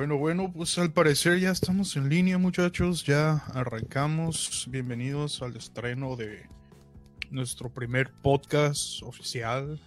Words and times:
Bueno, 0.00 0.16
bueno, 0.16 0.50
pues 0.50 0.78
al 0.78 0.94
parecer 0.94 1.40
ya 1.40 1.50
estamos 1.50 1.94
en 1.94 2.08
línea, 2.08 2.38
muchachos. 2.38 3.04
Ya 3.04 3.34
arrancamos. 3.52 4.64
Bienvenidos 4.70 5.42
al 5.42 5.54
estreno 5.58 6.16
de 6.16 6.48
nuestro 7.30 7.68
primer 7.68 8.10
podcast 8.10 9.02
oficial. 9.02 9.78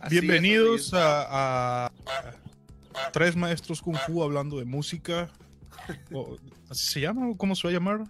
Así 0.00 0.18
Bienvenidos 0.18 0.88
es, 0.88 0.94
a, 0.94 1.84
a- 1.84 1.86
a 1.86 1.92
tres 3.12 3.36
maestros 3.36 3.80
Kung 3.82 3.96
Fu 4.04 4.20
hablando 4.20 4.58
de 4.58 4.64
música. 4.64 5.30
O- 6.12 6.36
¿Así 6.68 6.84
se 6.94 7.00
llama? 7.02 7.28
o 7.30 7.36
¿Cómo 7.36 7.54
se 7.54 7.68
va 7.68 7.70
a 7.70 7.74
llamar? 7.74 8.00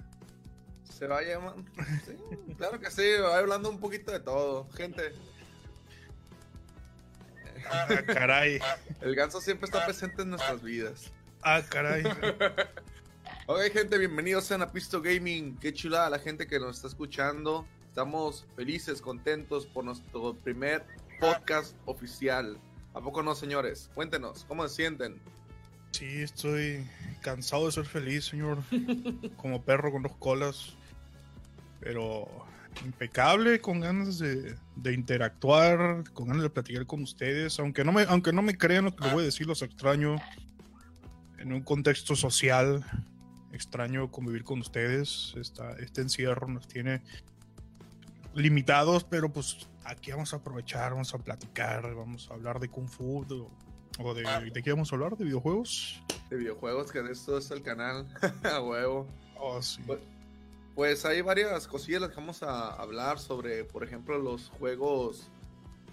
Se 0.90 1.06
va 1.06 1.18
a 1.18 1.22
llamar. 1.22 1.54
Sí, 2.06 2.12
claro 2.56 2.80
que 2.80 2.90
sí, 2.90 3.02
va 3.22 3.36
hablando 3.36 3.68
un 3.68 3.78
poquito 3.78 4.10
de 4.10 4.20
todo. 4.20 4.66
Gente, 4.70 5.02
Ah, 7.70 7.88
caray. 8.06 8.60
el 9.00 9.14
ganso 9.14 9.40
siempre 9.40 9.66
está 9.66 9.84
presente 9.84 10.22
en 10.22 10.30
nuestras 10.30 10.62
vidas. 10.62 11.12
Ah, 11.42 11.62
caray. 11.68 12.04
Ok, 13.46 13.60
gente, 13.72 13.96
bienvenidos 13.96 14.52
a 14.52 14.72
Pisto 14.72 15.00
Gaming. 15.00 15.56
Qué 15.56 15.72
chulada 15.72 16.10
la 16.10 16.18
gente 16.18 16.46
que 16.46 16.58
nos 16.58 16.76
está 16.76 16.88
escuchando. 16.88 17.66
Estamos 17.88 18.46
felices, 18.56 19.00
contentos 19.00 19.66
por 19.66 19.84
nuestro 19.84 20.34
primer 20.34 20.84
podcast 21.18 21.74
oficial. 21.86 22.58
¿A 22.92 23.00
poco 23.00 23.22
no, 23.22 23.34
señores? 23.34 23.90
Cuéntenos, 23.94 24.44
¿cómo 24.46 24.68
se 24.68 24.74
sienten? 24.74 25.18
Sí, 25.92 26.20
estoy 26.20 26.86
cansado 27.22 27.66
de 27.66 27.72
ser 27.72 27.86
feliz, 27.86 28.26
señor. 28.26 28.58
Como 29.36 29.62
perro 29.62 29.92
con 29.92 30.02
dos 30.02 30.16
colas. 30.18 30.74
Pero 31.80 32.28
impecable, 32.84 33.60
con 33.60 33.80
ganas 33.80 34.18
de, 34.18 34.56
de 34.76 34.92
interactuar, 34.92 36.04
con 36.12 36.28
ganas 36.28 36.42
de 36.42 36.50
platicar 36.50 36.86
con 36.86 37.02
ustedes. 37.02 37.58
Aunque 37.58 37.84
no 37.84 37.92
me, 37.92 38.02
aunque 38.02 38.32
no 38.32 38.42
me 38.42 38.56
crean 38.56 38.86
lo 38.86 38.94
que 38.96 39.04
les 39.04 39.12
voy 39.12 39.22
a 39.22 39.26
decir, 39.26 39.46
los 39.46 39.62
extraño 39.62 40.16
en 41.38 41.52
un 41.52 41.62
contexto 41.62 42.16
social. 42.16 42.84
Extraño 43.52 44.10
convivir 44.10 44.44
con 44.44 44.60
ustedes. 44.60 45.34
Esta, 45.36 45.72
este 45.78 46.02
encierro 46.02 46.48
nos 46.48 46.68
tiene 46.68 47.02
limitados, 48.34 49.04
pero 49.04 49.32
pues 49.32 49.68
aquí 49.84 50.10
vamos 50.10 50.32
a 50.32 50.36
aprovechar, 50.36 50.92
vamos 50.92 51.14
a 51.14 51.18
platicar, 51.18 51.94
vamos 51.94 52.28
a 52.30 52.34
hablar 52.34 52.60
de 52.60 52.68
Kung 52.68 52.88
Fu. 52.88 53.24
de- 53.26 53.44
o 54.00 54.14
de, 54.14 54.22
¿De 54.52 54.62
qué 54.62 54.70
vamos 54.70 54.92
a 54.92 54.94
hablar? 54.94 55.16
¿De 55.16 55.24
videojuegos? 55.24 56.00
De 56.30 56.36
videojuegos, 56.36 56.92
que 56.92 57.02
de 57.02 57.10
esto 57.10 57.36
es 57.36 57.50
el 57.50 57.62
canal. 57.62 58.06
a 58.44 58.60
huevo. 58.60 59.08
Oh, 59.36 59.60
sí. 59.60 59.82
Pues- 59.86 59.98
Pues 60.78 61.04
hay 61.04 61.22
varias 61.22 61.66
cosillas 61.66 62.02
las 62.02 62.10
que 62.10 62.16
vamos 62.18 62.40
a 62.44 62.68
hablar 62.68 63.18
sobre, 63.18 63.64
por 63.64 63.82
ejemplo, 63.82 64.16
los 64.16 64.48
juegos 64.60 65.28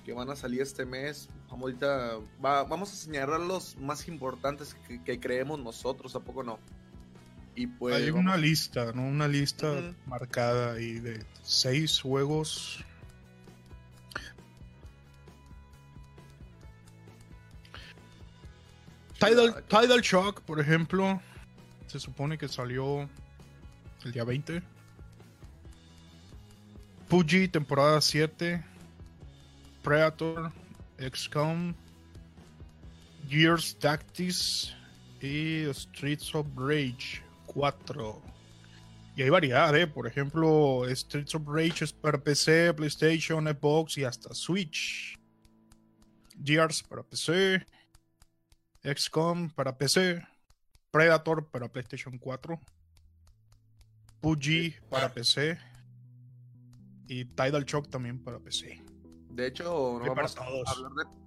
que 0.06 0.14
van 0.14 0.30
a 0.30 0.36
salir 0.36 0.62
este 0.62 0.86
mes. 0.86 1.28
Vamos, 1.50 1.62
ahorita, 1.64 2.20
va- 2.46 2.66
vamos 2.66 2.94
a 2.94 2.96
señalar 2.96 3.40
los 3.40 3.76
más 3.78 4.08
importantes 4.08 4.76
que, 4.88 5.04
que 5.04 5.20
creemos 5.20 5.60
nosotros, 5.60 6.16
¿a 6.16 6.20
poco 6.20 6.44
no? 6.44 6.60
Y 7.56 7.66
pues... 7.66 7.96
Hay 7.96 8.12
vamos- 8.12 8.26
una 8.28 8.38
lista, 8.38 8.92
¿no? 8.94 9.08
Una 9.08 9.28
lista 9.28 9.74
marcada 10.06 10.74
ahí 10.74 11.00
de 11.00 11.26
seis 11.42 12.00
juegos. 12.00 12.86
Tidal, 19.20 19.64
Tidal 19.68 20.02
Shock, 20.02 20.42
por 20.42 20.60
ejemplo, 20.60 21.22
se 21.88 22.00
supone 22.00 22.38
que 22.38 22.48
salió 22.48 23.10
el 24.04 24.12
día 24.12 24.24
20. 24.24 24.62
Fuji, 27.08 27.48
temporada 27.48 28.02
7. 28.02 28.64
Predator, 29.84 30.52
XCOM, 30.98 31.76
Gears 33.30 33.76
Tactics 33.78 34.74
y 35.22 35.66
Streets 35.72 36.34
of 36.34 36.48
Rage 36.56 37.22
4. 37.46 38.22
Y 39.16 39.22
hay 39.22 39.30
variedad, 39.30 39.76
¿eh? 39.76 39.86
Por 39.86 40.08
ejemplo, 40.08 40.84
Streets 40.90 41.36
of 41.36 41.44
Rage 41.48 41.86
es 41.86 41.94
para 41.94 42.18
PC, 42.18 42.74
PlayStation, 42.74 43.46
Xbox 43.48 43.98
y 43.98 44.04
hasta 44.04 44.34
Switch. 44.34 45.16
Gears 46.44 46.84
para 46.84 47.04
PC. 47.04 47.66
XCOM 48.84 49.50
para 49.52 49.78
PC. 49.78 50.22
Predator 50.92 51.48
para 51.50 51.68
PlayStation 51.70 52.18
4. 52.18 52.60
Fuji 54.22 54.76
para 54.90 55.14
PC. 55.14 55.58
Y 57.08 57.26
Tidal 57.26 57.66
Shock 57.66 57.90
también 57.90 58.20
para 58.20 58.40
PC. 58.40 58.82
De 59.30 59.48
hecho, 59.48 60.00
no 60.04 60.16
para 60.16 60.28
vamos 60.28 60.68
a 60.68 60.72
hablar 60.72 60.92
de... 60.94 61.25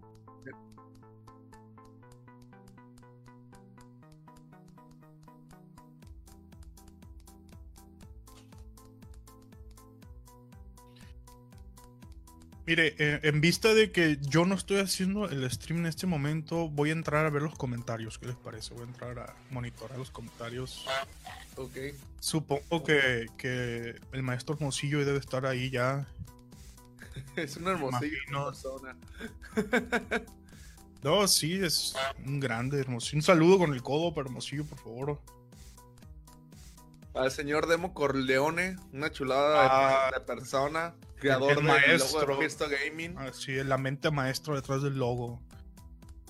Mire, 12.69 12.95
eh, 12.99 13.21
en 13.23 13.41
vista 13.41 13.73
de 13.73 13.91
que 13.93 14.19
yo 14.21 14.45
no 14.45 14.55
estoy 14.55 14.81
haciendo 14.81 15.27
el 15.27 15.51
stream 15.51 15.81
en 15.81 15.87
este 15.87 16.07
momento, 16.07 16.69
voy 16.69 16.91
a 16.91 16.93
entrar 16.93 17.25
a 17.25 17.31
ver 17.31 17.41
los 17.41 17.55
comentarios. 17.57 18.19
¿Qué 18.19 18.27
les 18.27 18.37
parece? 18.37 18.75
Voy 18.75 18.83
a 18.83 18.89
entrar 18.89 19.19
a 19.19 19.35
monitorar 19.49 19.97
los 19.97 20.11
comentarios. 20.11 20.85
Ok. 21.57 21.79
Supongo 22.21 22.85
que, 22.85 23.25
que 23.39 23.99
el 24.13 24.23
maestro 24.23 24.55
Hermosillo 24.55 25.03
debe 25.03 25.19
estar 25.19 25.47
ahí 25.47 25.71
ya. 25.71 26.07
Es 27.37 27.57
una 27.57 27.71
hermosilla 27.71 28.19
Imagino. 28.29 28.45
persona. 28.45 28.97
No, 31.03 31.27
sí, 31.27 31.55
es 31.55 31.95
un 32.27 32.39
grande 32.39 32.79
Hermosillo. 32.81 33.17
Un 33.17 33.23
saludo 33.23 33.57
con 33.57 33.73
el 33.73 33.83
codo 33.83 34.13
para 34.13 34.27
Hermosillo, 34.29 34.67
por 34.67 34.79
favor. 34.79 35.23
Al 37.19 37.31
señor 37.31 37.67
Demo 37.67 37.95
Corleone, 37.95 38.77
una 38.93 39.11
chulada 39.11 39.63
de- 39.63 39.69
Ah, 39.71 40.11
de, 40.15 40.21
persona, 40.21 40.95
creador 41.17 41.57
del 41.57 41.65
maestro. 41.65 42.21
logo 42.21 42.41
de 42.41 42.47
Pisto 42.47 42.67
Gaming. 42.69 43.19
Así 43.19 43.59
es, 43.59 43.67
la 43.67 43.79
mente 43.79 44.11
maestra 44.11 44.55
detrás 44.55 44.83
del 44.83 44.99
logo. 44.99 45.41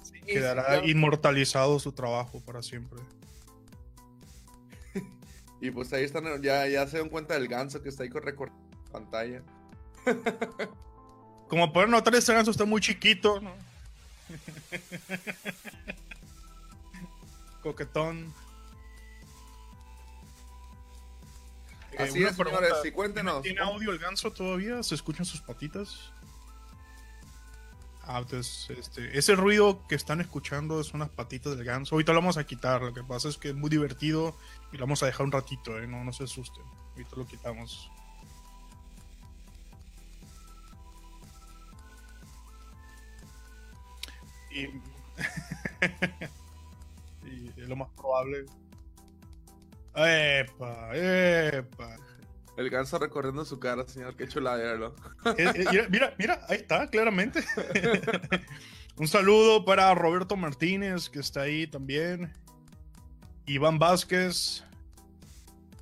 Sí, 0.02 0.20
Quedará 0.22 0.80
sí, 0.80 0.90
inmortalizado 0.90 1.78
su 1.78 1.92
trabajo 1.92 2.40
para 2.40 2.62
siempre. 2.62 3.00
Y 5.60 5.72
pues 5.72 5.92
ahí 5.92 6.04
están, 6.04 6.40
ya, 6.40 6.68
ya 6.68 6.86
se 6.86 6.98
dan 6.98 7.08
cuenta 7.08 7.34
del 7.34 7.48
ganso 7.48 7.82
que 7.82 7.88
está 7.88 8.04
ahí 8.04 8.08
con 8.10 8.22
pantalla. 8.92 9.42
Como 11.48 11.72
pueden 11.72 11.90
notar, 11.90 12.14
este 12.14 12.32
ganso 12.32 12.52
está 12.52 12.64
muy 12.64 12.80
chiquito, 12.80 13.40
¿no? 13.40 13.52
Coquetón. 17.62 18.32
Así 21.98 22.20
una 22.20 22.30
es, 22.30 22.36
pregunta, 22.36 22.64
señores, 22.64 22.86
y 22.86 22.92
cuéntenos. 22.92 23.42
¿Tiene 23.42 23.60
audio 23.60 23.92
el 23.92 23.98
ganso 23.98 24.32
todavía? 24.32 24.82
¿Se 24.82 24.94
escuchan 24.94 25.26
sus 25.26 25.40
patitas? 25.40 26.12
Ah, 28.02 28.20
entonces, 28.20 28.70
este, 28.70 29.18
ese 29.18 29.36
ruido 29.36 29.86
que 29.86 29.94
están 29.94 30.20
escuchando 30.22 30.82
son 30.82 31.00
las 31.00 31.10
patitas 31.10 31.56
del 31.56 31.66
ganso. 31.66 31.94
Ahorita 31.94 32.12
lo 32.12 32.20
vamos 32.20 32.38
a 32.38 32.44
quitar. 32.44 32.80
Lo 32.80 32.94
que 32.94 33.02
pasa 33.02 33.28
es 33.28 33.36
que 33.36 33.50
es 33.50 33.54
muy 33.54 33.68
divertido 33.68 34.34
y 34.72 34.78
lo 34.78 34.84
vamos 34.84 35.02
a 35.02 35.06
dejar 35.06 35.26
un 35.26 35.32
ratito, 35.32 35.78
¿eh? 35.78 35.86
No, 35.86 36.02
no 36.04 36.12
se 36.12 36.24
asusten. 36.24 36.64
Ahorita 36.92 37.16
lo 37.16 37.26
quitamos. 37.26 37.90
Y, 44.50 44.60
y 47.26 47.60
es 47.60 47.68
lo 47.68 47.76
más 47.76 47.90
probable. 47.90 48.46
¡Epa! 50.06 50.90
¡Epa! 50.94 51.96
El 52.56 52.70
ganso 52.70 52.98
recorriendo 52.98 53.44
su 53.44 53.60
cara, 53.60 53.86
señor, 53.86 54.16
qué 54.16 54.26
chulada. 54.26 54.74
Eh, 54.74 55.34
eh, 55.38 55.64
mira, 55.70 55.88
mira, 55.88 56.14
mira, 56.18 56.40
ahí 56.48 56.56
está, 56.56 56.90
claramente. 56.90 57.44
Un 58.96 59.06
saludo 59.06 59.64
para 59.64 59.94
Roberto 59.94 60.36
Martínez, 60.36 61.08
que 61.08 61.20
está 61.20 61.42
ahí 61.42 61.68
también. 61.68 62.32
Iván 63.46 63.78
Vázquez. 63.78 64.64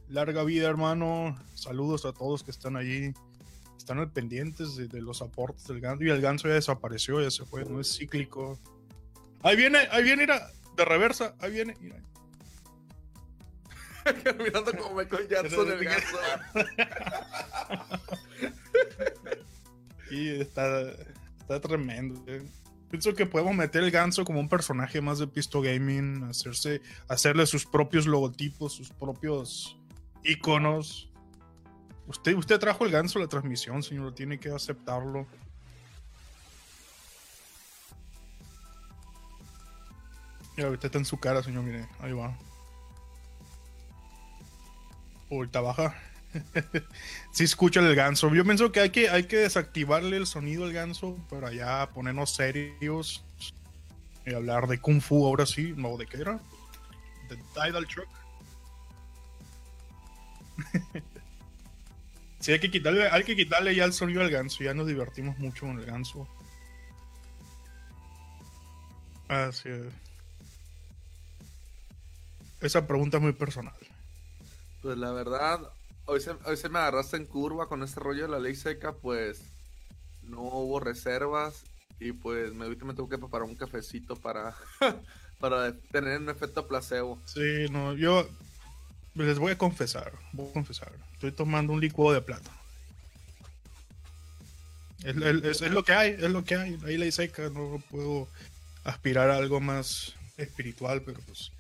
Larga 0.09 0.45
vida, 0.45 0.69
hermano. 0.69 1.35
Saludos 1.55 2.05
a 2.05 2.13
todos 2.13 2.45
que 2.45 2.51
están 2.51 2.77
allí. 2.77 3.15
Están 3.79 3.99
al 3.99 4.13
pendientes 4.13 4.77
de, 4.77 4.87
de 4.87 5.01
los 5.01 5.23
aportes 5.23 5.67
del 5.67 5.81
ganso. 5.81 6.05
Y 6.05 6.11
el 6.11 6.21
ganso 6.21 6.47
ya 6.47 6.55
desapareció, 6.55 7.23
ya 7.23 7.31
se 7.31 7.47
fue, 7.47 7.65
no 7.65 7.81
es 7.81 7.97
cíclico. 7.97 8.59
Ahí 9.43 9.57
viene, 9.57 9.79
ahí 9.91 10.03
viene, 10.03 10.25
mira, 10.25 10.51
de 10.77 10.85
reversa, 10.85 11.35
ahí 11.41 11.53
viene. 11.53 11.75
mira. 11.81 12.03
Mirando 14.39 14.73
como 14.73 14.95
Michael 14.95 15.29
Jackson 15.29 15.71
el 15.73 15.85
ganso. 15.85 16.19
Y 20.11 20.29
está, 20.41 20.91
está 21.41 21.61
tremendo. 21.61 22.23
eh. 22.27 22.43
Pienso 22.91 23.15
que 23.15 23.27
podemos 23.27 23.55
meter 23.55 23.83
el 23.83 23.91
ganso 23.91 24.25
como 24.25 24.39
un 24.39 24.49
personaje 24.49 25.01
más 25.01 25.19
de 25.19 25.27
Pisto 25.27 25.61
Gaming, 25.61 26.23
hacerse, 26.25 26.81
hacerle 27.09 27.45
sus 27.47 27.67
propios 27.67 28.07
logotipos, 28.07 28.75
sus 28.75 28.91
propios 28.91 29.77
iconos. 30.23 31.11
Usted, 32.07 32.35
usted 32.37 32.61
trajo 32.61 32.85
el 32.85 32.93
ganso 32.93 33.19
a 33.19 33.23
la 33.23 33.29
transmisión, 33.29 33.83
señor, 33.83 34.15
tiene 34.15 34.39
que 34.39 34.51
aceptarlo. 34.51 35.27
Y 40.57 40.63
ahorita 40.63 40.87
está 40.87 40.99
en 40.99 41.05
su 41.05 41.19
cara, 41.19 41.43
señor, 41.43 41.65
mire, 41.65 41.89
ahí 41.99 42.13
va. 42.13 42.39
Ahorita 45.31 45.61
baja. 45.61 45.97
sí 47.33 47.45
escucha 47.45 47.81
el 47.81 47.95
ganso. 47.95 48.33
Yo 48.35 48.45
pienso 48.45 48.73
que 48.73 48.81
hay 48.81 48.91
que, 48.91 49.09
hay 49.11 49.25
que 49.25 49.39
desactivarle 49.39 50.17
el 50.17 50.27
sonido 50.27 50.65
al 50.65 50.73
ganso 50.73 51.17
para 51.29 51.53
ya 51.53 51.89
ponernos 51.91 52.35
serios 52.35 53.25
y 54.25 54.35
hablar 54.35 54.67
de 54.67 54.81
Kung 54.81 55.01
Fu 55.01 55.27
ahora 55.27 55.47
sí. 55.47 55.73
No, 55.77 55.97
¿de 55.97 56.07
qué 56.07 56.19
era? 56.19 56.41
De 57.29 57.37
Tidal 57.55 57.87
Truck. 57.87 58.09
sí, 62.41 62.53
hay 62.53 62.61
que 62.61 62.71
quitarle, 62.71 63.09
hay 63.09 63.25
que 63.25 63.37
quitarle 63.37 63.75
ya 63.75 63.85
el 63.85 63.93
sonido 63.93 64.23
al 64.23 64.31
ganso. 64.31 64.65
Ya 64.65 64.75
nos 64.75 64.87
divertimos 64.87 65.39
mucho 65.39 65.67
con 65.67 65.79
el 65.79 65.87
ganso. 65.87 66.29
Así 69.29 69.69
es. 69.69 69.93
Esa 72.61 72.87
pregunta 72.87 73.19
es 73.19 73.23
muy 73.23 73.33
personal. 73.33 73.75
Pues 74.87 74.99
la 74.99 75.11
verdad, 75.11 75.59
hoy 76.05 76.21
se, 76.21 76.31
hoy 76.45 76.57
se 76.57 76.69
me 76.69 76.79
agarraste 76.79 77.17
en 77.17 77.27
curva 77.27 77.67
con 77.67 77.83
este 77.83 77.99
rollo 77.99 78.23
de 78.23 78.29
la 78.29 78.39
ley 78.39 78.55
seca, 78.55 78.93
pues 78.93 79.43
no 80.23 80.43
hubo 80.43 80.79
reservas 80.79 81.65
y 81.99 82.13
pues 82.13 82.55
me, 82.55 82.69
me 82.69 82.95
tuve 82.95 83.09
que 83.09 83.19
preparar 83.19 83.49
un 83.49 83.57
cafecito 83.57 84.15
para, 84.15 84.55
para 85.41 85.77
tener 85.91 86.21
un 86.21 86.29
efecto 86.29 86.69
placebo. 86.69 87.21
Sí, 87.25 87.67
no, 87.69 87.95
yo 87.95 88.29
les 89.15 89.41
voy 89.41 89.51
a 89.51 89.59
confesar, 89.59 90.13
voy 90.33 90.51
a 90.51 90.53
confesar, 90.53 90.93
estoy 91.15 91.33
tomando 91.33 91.73
un 91.73 91.81
licuado 91.81 92.13
de 92.13 92.23
plata. 92.23 92.53
Es, 95.03 95.17
es, 95.17 95.63
es, 95.63 95.73
lo 95.73 95.83
que 95.83 95.95
hay, 95.95 96.11
es 96.13 96.31
lo 96.31 96.45
que 96.45 96.55
hay. 96.55 96.79
Ahí 96.87 96.97
ley 96.97 97.11
seca, 97.11 97.51
no 97.51 97.83
puedo 97.91 98.29
aspirar 98.85 99.31
a 99.31 99.37
algo 99.37 99.61
más 99.61 100.15
espiritual, 100.37 101.03
pero 101.03 101.19
pues 101.27 101.51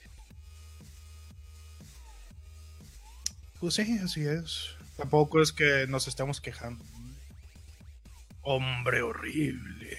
Pues 3.66 3.74
sí, 3.74 3.98
así 3.98 4.24
es. 4.24 4.76
Tampoco 4.96 5.42
es 5.42 5.50
que 5.50 5.88
nos 5.88 6.06
estemos 6.06 6.40
quejando. 6.40 6.84
Hombre 8.42 9.02
horrible. 9.02 9.98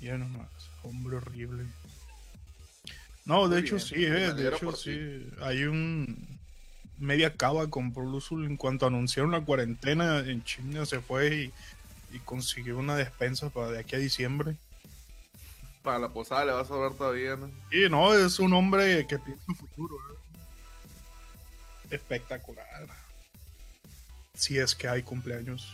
Ya 0.00 0.18
nomás, 0.18 0.48
hombre 0.82 1.18
horrible. 1.18 1.66
No, 3.24 3.48
de 3.48 3.60
hecho 3.60 3.78
sí, 3.78 4.04
eh, 4.04 4.34
de 4.34 4.48
hecho 4.48 4.72
sí. 4.72 5.30
Hay 5.42 5.62
un 5.62 6.40
media 6.98 7.36
cava 7.36 7.70
con 7.70 7.94
Prolusul 7.94 8.46
en 8.46 8.56
cuanto 8.56 8.86
anunciaron 8.86 9.30
la 9.30 9.44
cuarentena 9.44 10.18
en 10.18 10.42
China 10.42 10.84
se 10.86 10.98
fue 10.98 11.52
y, 12.12 12.18
consiguió 12.24 12.78
una 12.78 12.96
despensa 12.96 13.48
para 13.50 13.70
de 13.70 13.78
aquí 13.78 13.94
a 13.94 14.00
diciembre. 14.00 14.56
Para 15.84 16.00
la 16.00 16.08
posada 16.08 16.46
le 16.46 16.50
va 16.50 16.62
a 16.62 16.64
sobrar 16.64 16.94
todavía, 16.94 17.36
¿no? 17.36 17.48
Sí, 17.70 17.88
no, 17.88 18.12
es 18.12 18.40
un 18.40 18.54
hombre 18.54 19.06
que 19.06 19.20
piensa 19.20 19.44
en 19.46 19.54
futuro, 19.54 19.94
¿eh? 19.94 20.20
Espectacular. 21.90 22.86
Si 24.34 24.58
es 24.58 24.74
que 24.74 24.88
hay 24.88 25.02
cumpleaños. 25.02 25.72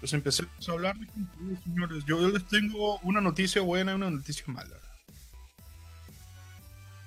Pues 0.00 0.12
empecé 0.12 0.44
a 0.44 0.72
hablar 0.72 0.96
de 0.96 1.06
cumpleaños, 1.06 1.64
señores. 1.64 2.04
Yo 2.04 2.28
les 2.28 2.46
tengo 2.48 2.98
una 2.98 3.20
noticia 3.20 3.62
buena 3.62 3.92
y 3.92 3.94
una 3.94 4.10
noticia 4.10 4.44
mala. 4.48 4.76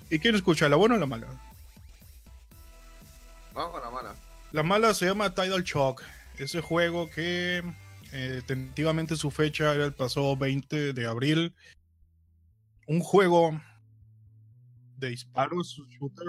¿Y 0.09 0.19
quién 0.19 0.35
escucha, 0.35 0.69
la 0.69 0.77
buena 0.77 0.95
o 0.95 0.97
la 0.97 1.05
mala? 1.05 1.27
Vamos 3.53 3.71
con 3.71 3.81
la 3.81 3.89
mala. 3.89 4.15
La 4.51 4.63
mala 4.63 4.93
se 4.93 5.05
llama 5.05 5.33
Tidal 5.33 5.63
Shock. 5.63 6.01
Ese 6.37 6.61
juego 6.61 7.09
que 7.09 7.63
eh, 8.13 8.41
tentativamente 8.45 9.15
su 9.15 9.31
fecha 9.31 9.73
era 9.73 9.85
el 9.85 9.93
pasado 9.93 10.37
20 10.37 10.93
de 10.93 11.05
abril. 11.05 11.53
Un 12.87 13.01
juego 13.01 13.59
de 14.97 15.09
disparos, 15.09 15.81
shooter, 15.89 16.27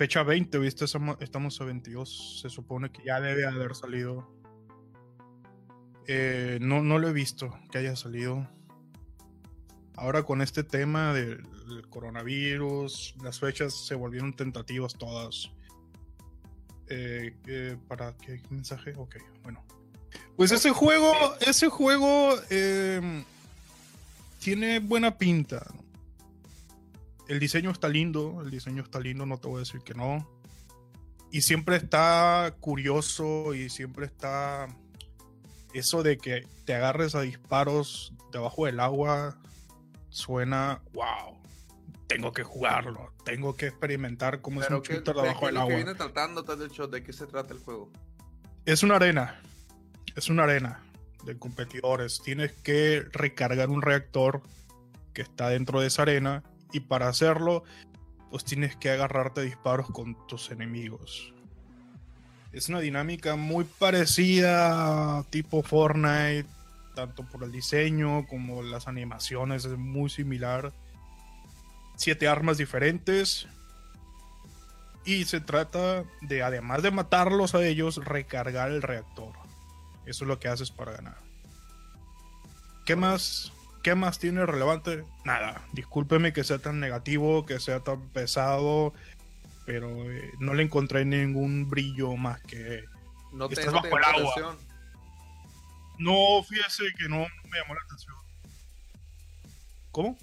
fecha 0.00 0.22
20, 0.22 0.58
¿viste? 0.60 0.86
Estamos 0.86 1.60
a 1.60 1.64
22. 1.64 2.40
Se 2.40 2.48
supone 2.48 2.90
que 2.90 3.04
ya 3.04 3.20
debe 3.20 3.44
haber 3.46 3.74
salido. 3.74 4.26
Eh, 6.06 6.56
no, 6.62 6.80
no 6.82 6.98
lo 6.98 7.10
he 7.10 7.12
visto 7.12 7.50
que 7.70 7.76
haya 7.76 7.94
salido. 7.96 8.48
Ahora 9.96 10.22
con 10.22 10.40
este 10.40 10.64
tema 10.64 11.12
del, 11.12 11.46
coronavirus, 11.90 13.14
las 13.22 13.40
fechas 13.40 13.74
se 13.74 13.94
volvieron 13.94 14.34
tentativas 14.34 14.94
todas. 14.94 15.50
Eh, 16.88 17.76
¿Para 17.86 18.16
qué 18.16 18.40
mensaje? 18.48 18.94
Ok, 18.96 19.16
bueno. 19.42 19.62
Pues 20.34 20.50
ese 20.50 20.70
juego, 20.70 21.12
ese 21.46 21.68
juego 21.68 22.36
eh, 22.48 23.22
tiene 24.38 24.78
buena 24.78 25.18
pinta 25.18 25.66
el 27.30 27.38
diseño 27.38 27.70
está 27.70 27.88
lindo, 27.88 28.42
el 28.42 28.50
diseño 28.50 28.82
está 28.82 28.98
lindo, 28.98 29.24
no 29.24 29.38
te 29.38 29.46
voy 29.46 29.58
a 29.58 29.60
decir 29.60 29.82
que 29.82 29.94
no. 29.94 30.28
Y 31.30 31.42
siempre 31.42 31.76
está 31.76 32.56
curioso 32.58 33.54
y 33.54 33.70
siempre 33.70 34.06
está 34.06 34.66
eso 35.72 36.02
de 36.02 36.18
que 36.18 36.44
te 36.64 36.74
agarres 36.74 37.14
a 37.14 37.20
disparos 37.20 38.12
debajo 38.32 38.66
del 38.66 38.80
agua. 38.80 39.38
Suena, 40.08 40.82
wow, 40.92 41.40
tengo 42.08 42.32
que 42.32 42.42
jugarlo, 42.42 43.12
tengo 43.24 43.54
que 43.54 43.68
experimentar 43.68 44.40
cómo 44.40 44.60
es 44.60 44.68
un 44.68 44.82
shooter 44.82 45.14
debajo 45.14 45.46
del 45.46 45.56
agua. 45.58 45.76
viene 45.76 45.94
tratando 45.94 46.42
¿De 46.42 47.04
qué 47.04 47.12
se 47.12 47.28
trata 47.28 47.54
el 47.54 47.60
juego? 47.60 47.92
Es 48.64 48.82
una 48.82 48.96
arena, 48.96 49.40
es 50.16 50.30
una 50.30 50.42
arena 50.42 50.82
de 51.24 51.38
competidores. 51.38 52.22
Tienes 52.24 52.50
que 52.50 53.04
recargar 53.12 53.70
un 53.70 53.82
reactor 53.82 54.42
que 55.14 55.22
está 55.22 55.48
dentro 55.48 55.80
de 55.80 55.86
esa 55.86 56.02
arena 56.02 56.42
y 56.72 56.80
para 56.80 57.08
hacerlo, 57.08 57.64
pues 58.30 58.44
tienes 58.44 58.76
que 58.76 58.90
agarrarte 58.90 59.42
disparos 59.42 59.90
con 59.90 60.16
tus 60.26 60.50
enemigos. 60.50 61.32
Es 62.52 62.68
una 62.68 62.80
dinámica 62.80 63.36
muy 63.36 63.64
parecida 63.64 65.22
tipo 65.30 65.62
Fortnite, 65.62 66.46
tanto 66.94 67.24
por 67.24 67.44
el 67.44 67.52
diseño 67.52 68.26
como 68.26 68.62
las 68.62 68.88
animaciones, 68.88 69.64
es 69.64 69.78
muy 69.78 70.10
similar. 70.10 70.72
Siete 71.96 72.26
armas 72.28 72.58
diferentes. 72.58 73.46
Y 75.04 75.24
se 75.24 75.40
trata 75.40 76.04
de, 76.20 76.42
además 76.42 76.82
de 76.82 76.90
matarlos 76.90 77.54
a 77.54 77.64
ellos, 77.64 78.04
recargar 78.04 78.70
el 78.70 78.82
reactor. 78.82 79.32
Eso 80.04 80.24
es 80.24 80.28
lo 80.28 80.38
que 80.38 80.48
haces 80.48 80.70
para 80.70 80.92
ganar. 80.92 81.18
¿Qué 82.84 82.96
más 82.96 83.52
¿Qué 83.82 83.94
más 83.94 84.18
tiene 84.18 84.44
relevante? 84.44 85.04
Nada. 85.24 85.64
Discúlpeme 85.72 86.32
que 86.32 86.44
sea 86.44 86.58
tan 86.58 86.80
negativo, 86.80 87.46
que 87.46 87.60
sea 87.60 87.80
tan 87.80 88.08
pesado, 88.10 88.92
pero 89.64 90.10
eh, 90.10 90.32
no 90.38 90.54
le 90.54 90.62
encontré 90.62 91.04
ningún 91.04 91.68
brillo 91.68 92.16
más 92.16 92.40
que 92.42 92.84
no 93.32 93.46
estás 93.46 93.72
bajo 93.72 93.86
el 93.86 94.04
agua. 94.04 94.58
No, 95.98 96.42
fíjese 96.48 96.84
que 96.98 97.08
no 97.08 97.18
me 97.18 97.58
llamó 97.58 97.74
la 97.74 97.80
atención. 97.84 98.16
¿Cómo? 99.92 100.18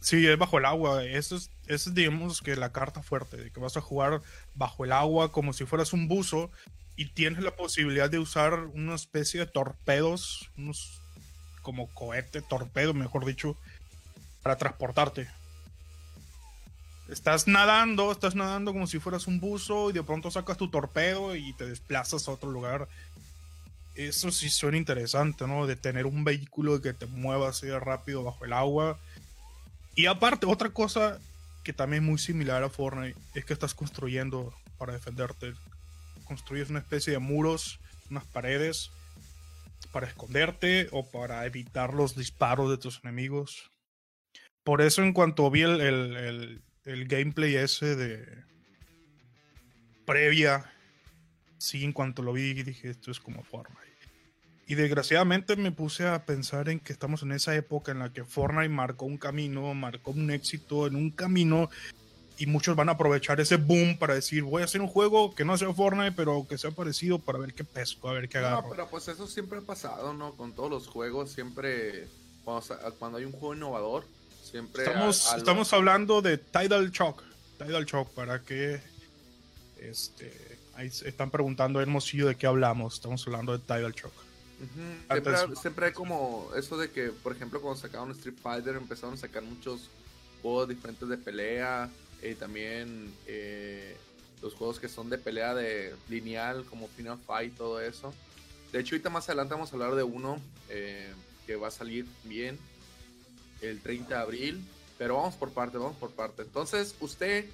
Sí, 0.00 0.26
es 0.26 0.38
bajo 0.38 0.58
el 0.58 0.64
agua. 0.64 1.04
Eso 1.04 1.36
es, 1.36 1.50
eso 1.66 1.90
es, 1.90 1.94
digamos, 1.94 2.40
que 2.42 2.56
la 2.56 2.72
carta 2.72 3.02
fuerte, 3.02 3.36
de 3.36 3.50
que 3.50 3.60
vas 3.60 3.76
a 3.76 3.80
jugar 3.80 4.20
bajo 4.54 4.84
el 4.84 4.92
agua 4.92 5.32
como 5.32 5.52
si 5.52 5.64
fueras 5.64 5.92
un 5.92 6.08
buzo 6.08 6.50
y 6.96 7.06
tienes 7.10 7.42
la 7.42 7.56
posibilidad 7.56 8.10
de 8.10 8.18
usar 8.18 8.54
una 8.74 8.94
especie 8.94 9.40
de 9.40 9.46
torpedos, 9.46 10.50
unos 10.56 11.01
como 11.62 11.88
cohete, 11.88 12.42
torpedo, 12.42 12.92
mejor 12.92 13.24
dicho, 13.24 13.56
para 14.42 14.56
transportarte. 14.56 15.28
Estás 17.08 17.46
nadando, 17.46 18.10
estás 18.10 18.34
nadando 18.34 18.72
como 18.72 18.86
si 18.86 18.98
fueras 18.98 19.26
un 19.26 19.40
buzo 19.40 19.90
y 19.90 19.92
de 19.92 20.02
pronto 20.02 20.30
sacas 20.30 20.56
tu 20.56 20.68
torpedo 20.68 21.36
y 21.36 21.52
te 21.54 21.66
desplazas 21.66 22.28
a 22.28 22.32
otro 22.32 22.50
lugar. 22.50 22.88
Eso 23.94 24.30
sí 24.30 24.48
suena 24.48 24.78
interesante, 24.78 25.46
¿no? 25.46 25.66
De 25.66 25.76
tener 25.76 26.06
un 26.06 26.24
vehículo 26.24 26.80
que 26.80 26.94
te 26.94 27.06
mueva 27.06 27.50
así 27.50 27.70
rápido 27.70 28.24
bajo 28.24 28.44
el 28.44 28.52
agua. 28.52 28.98
Y 29.94 30.06
aparte, 30.06 30.46
otra 30.46 30.70
cosa 30.70 31.18
que 31.64 31.72
también 31.72 32.02
es 32.02 32.08
muy 32.08 32.18
similar 32.18 32.62
a 32.62 32.70
Fortnite 32.70 33.18
es 33.34 33.44
que 33.44 33.52
estás 33.52 33.74
construyendo 33.74 34.54
para 34.78 34.94
defenderte. 34.94 35.52
Construyes 36.24 36.70
una 36.70 36.78
especie 36.78 37.12
de 37.12 37.18
muros, 37.18 37.78
unas 38.10 38.24
paredes 38.24 38.90
para 39.92 40.06
esconderte 40.06 40.88
o 40.90 41.08
para 41.08 41.46
evitar 41.46 41.94
los 41.94 42.16
disparos 42.16 42.70
de 42.70 42.78
tus 42.78 43.00
enemigos. 43.04 43.70
Por 44.64 44.80
eso 44.80 45.02
en 45.02 45.12
cuanto 45.12 45.50
vi 45.50 45.62
el, 45.62 46.62
gameplay 46.84 47.56
ese 47.56 47.94
de 47.94 48.44
previa, 50.04 50.72
sí, 51.58 51.84
en 51.84 51.92
cuanto 51.92 52.22
lo 52.22 52.32
vi 52.32 52.54
dije, 52.54 52.90
esto 52.90 53.10
es 53.10 53.20
como 53.20 53.44
Fortnite. 53.44 53.80
Y 54.66 54.74
desgraciadamente 54.74 55.56
me 55.56 55.72
puse 55.72 56.06
a 56.06 56.24
pensar 56.24 56.68
en 56.68 56.80
que 56.80 56.92
estamos 56.92 57.22
en 57.22 57.32
esa 57.32 57.54
época 57.54 57.92
en 57.92 57.98
la 57.98 58.12
que 58.12 58.24
Fortnite 58.24 58.68
marcó 58.68 59.04
un 59.04 59.18
camino, 59.18 59.74
marcó 59.74 60.12
un 60.12 60.30
éxito 60.30 60.86
en 60.86 60.96
un 60.96 61.10
camino 61.10 61.68
y 62.38 62.46
muchos 62.46 62.76
van 62.76 62.88
a 62.88 62.92
aprovechar 62.92 63.40
ese 63.40 63.56
boom 63.56 63.96
para 63.98 64.14
decir, 64.14 64.42
voy 64.42 64.62
a 64.62 64.64
hacer 64.64 64.80
un 64.80 64.88
juego 64.88 65.34
que 65.34 65.44
no 65.44 65.56
sea 65.56 65.72
Fortnite, 65.72 66.12
pero 66.12 66.46
que 66.48 66.58
sea 66.58 66.70
parecido 66.70 67.18
para 67.18 67.38
ver 67.38 67.54
qué 67.54 67.64
pesco, 67.64 68.08
a 68.08 68.12
ver 68.12 68.28
qué 68.28 68.38
agarro. 68.38 68.62
No, 68.62 68.70
pero 68.70 68.88
pues 68.88 69.08
eso 69.08 69.26
siempre 69.26 69.58
ha 69.58 69.62
pasado, 69.62 70.12
¿no? 70.14 70.32
Con 70.32 70.52
todos 70.52 70.70
los 70.70 70.86
juegos 70.86 71.30
siempre 71.30 72.08
cuando, 72.44 73.18
hay 73.18 73.24
un 73.24 73.32
juego 73.32 73.54
innovador, 73.54 74.04
siempre... 74.42 74.84
Estamos, 74.84 75.34
estamos 75.36 75.72
hablando 75.72 76.22
de 76.22 76.38
Tidal 76.38 76.90
Shock. 76.90 77.22
Tidal 77.58 77.84
Shock, 77.84 78.10
para 78.10 78.40
que... 78.42 78.80
Este, 79.78 80.58
ahí 80.74 80.86
están 80.86 81.30
preguntando 81.30 81.80
Hermosillo 81.80 82.26
de 82.26 82.36
qué 82.36 82.46
hablamos. 82.46 82.94
Estamos 82.94 83.24
hablando 83.26 83.56
de 83.56 83.58
Tidal 83.60 83.92
Shock. 83.92 84.12
siempre, 85.60 85.86
hay 85.86 85.92
como 85.92 86.50
eso 86.56 86.76
de 86.76 86.90
que, 86.90 87.10
por 87.10 87.32
ejemplo, 87.32 87.60
cuando 87.60 87.80
sacaron 87.80 88.10
Street 88.12 88.36
Fighter 88.42 88.76
empezaron 88.76 89.14
a 89.14 89.18
sacar 89.18 89.42
muchos 89.42 89.88
juegos 90.40 90.68
diferentes 90.68 91.08
de 91.08 91.16
pelea 91.16 91.88
eh, 92.22 92.36
también 92.38 93.12
eh, 93.26 93.96
los 94.40 94.54
juegos 94.54 94.78
que 94.78 94.88
son 94.88 95.10
de 95.10 95.18
pelea 95.18 95.54
de 95.54 95.94
lineal 96.08 96.64
como 96.64 96.88
Final 96.88 97.18
Fight, 97.18 97.56
todo 97.56 97.80
eso. 97.80 98.14
De 98.72 98.80
hecho, 98.80 98.94
ahorita 98.94 99.10
más 99.10 99.28
adelante 99.28 99.54
vamos 99.54 99.70
a 99.70 99.74
hablar 99.74 99.94
de 99.94 100.04
uno 100.04 100.40
eh, 100.68 101.12
que 101.46 101.56
va 101.56 101.68
a 101.68 101.72
salir 101.72 102.06
bien 102.24 102.58
el 103.60 103.80
30 103.80 104.14
de 104.14 104.20
abril. 104.20 104.64
Pero 104.98 105.16
vamos 105.16 105.34
por 105.34 105.50
parte, 105.50 105.78
vamos 105.78 105.96
por 105.96 106.10
parte. 106.10 106.42
Entonces, 106.42 106.94
usted, 107.00 107.46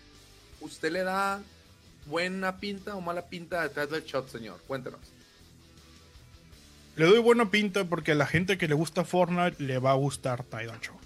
usted 0.60 0.92
le 0.92 1.02
da 1.02 1.42
buena 2.06 2.60
pinta 2.60 2.94
o 2.94 3.00
mala 3.00 3.26
pinta 3.26 3.66
de 3.66 3.68
Title 3.70 4.02
Shot, 4.06 4.28
señor. 4.28 4.60
Cuéntenos. 4.66 5.00
Le 6.96 7.06
doy 7.06 7.20
buena 7.20 7.50
pinta 7.50 7.84
porque 7.84 8.12
a 8.12 8.14
la 8.16 8.26
gente 8.26 8.58
que 8.58 8.68
le 8.68 8.74
gusta 8.74 9.04
Fortnite 9.04 9.62
le 9.62 9.78
va 9.78 9.92
a 9.92 9.94
gustar 9.94 10.44
Tidal 10.44 10.80
Shock. 10.80 11.00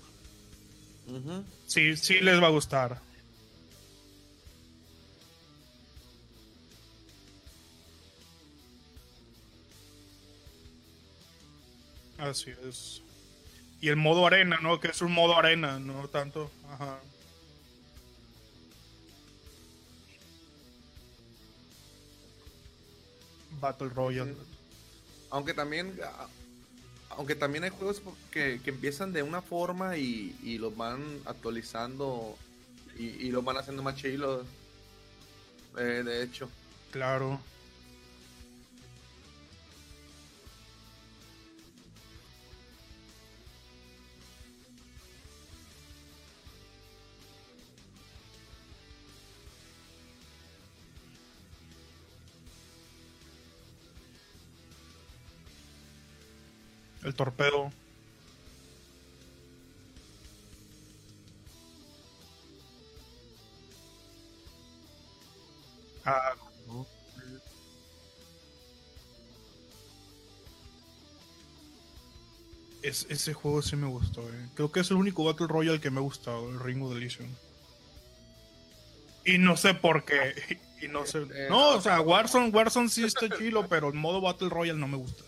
Sí, 1.66 1.97
sí 1.97 2.21
les 2.21 2.42
va 2.42 2.47
a 2.47 2.50
gustar. 2.50 3.12
Así 12.23 12.52
es. 12.69 13.02
Y 13.81 13.88
el 13.88 13.97
modo 13.97 14.25
arena, 14.25 14.59
¿no? 14.62 14.79
Que 14.79 14.88
es 14.88 15.02
un 15.02 15.12
modo 15.12 15.37
arena, 15.37 15.81
no 15.81 16.07
tanto. 16.07 16.50
Ajá. 16.71 17.00
Battle 23.61 23.88
Royale. 23.88 24.37
Aunque 25.31 25.52
también 25.52 25.99
aunque 27.11 27.35
también 27.35 27.64
hay 27.64 27.71
juegos 27.71 28.00
que, 28.31 28.61
empiezan 28.64 29.12
de 29.12 29.23
una 29.23 29.43
forma 29.43 29.97
y, 29.97 30.37
y 30.43 30.59
los 30.59 30.76
van 30.76 31.02
actualizando 31.26 32.38
y, 32.97 33.05
y 33.05 33.31
los 33.31 33.45
van 33.45 33.57
haciendo 33.57 33.83
más 33.83 33.97
chilos. 33.97 34.47
Eh, 35.76 36.02
de 36.05 36.23
hecho. 36.23 36.49
Claro. 36.93 37.41
El 57.04 57.14
torpedo. 57.14 57.71
Ah, 66.04 66.35
Es, 72.82 73.06
ese 73.09 73.32
juego 73.32 73.62
sí 73.62 73.76
me 73.76 73.87
gustó, 73.87 74.28
eh. 74.28 74.49
Creo 74.54 74.73
que 74.73 74.80
es 74.80 74.90
el 74.90 74.97
único 74.97 75.23
Battle 75.23 75.47
Royale 75.47 75.80
que 75.80 75.90
me 75.90 75.99
ha 75.99 76.02
gustado, 76.02 76.50
el 76.50 76.59
Ring 76.59 76.82
of. 76.82 76.92
Y 79.25 79.38
no 79.38 79.56
sé 79.56 79.75
por 79.75 80.04
qué. 80.04 80.61
Y 80.82 80.88
no 80.88 81.06
sé. 81.06 81.18
Eh, 81.32 81.47
no, 81.49 81.76
o 81.76 81.80
sea, 81.80 82.00
Warzone, 82.00 82.50
Warzone 82.50 82.88
sí 82.88 83.04
está 83.04 83.28
chilo, 83.38 83.68
pero 83.68 83.87
el 83.87 83.94
modo 83.94 84.21
Battle 84.21 84.49
Royale 84.49 84.80
no 84.80 84.88
me 84.88 84.97
gusta. 84.97 85.23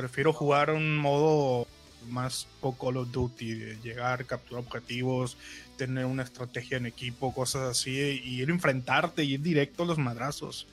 Prefiero 0.00 0.32
jugar 0.32 0.70
un 0.70 0.96
modo 0.96 1.66
más 2.08 2.46
poco 2.62 2.86
Call 2.86 2.96
of 2.96 3.10
Duty, 3.12 3.52
de 3.52 3.76
llegar, 3.82 4.24
capturar 4.24 4.64
objetivos, 4.64 5.36
tener 5.76 6.06
una 6.06 6.22
estrategia 6.22 6.78
en 6.78 6.86
equipo, 6.86 7.34
cosas 7.34 7.68
así, 7.68 7.90
y 8.24 8.40
ir 8.40 8.48
a 8.48 8.52
enfrentarte 8.52 9.24
y 9.24 9.34
ir 9.34 9.42
directo 9.42 9.82
a 9.82 9.86
los 9.86 9.98
madrazos. 9.98 10.66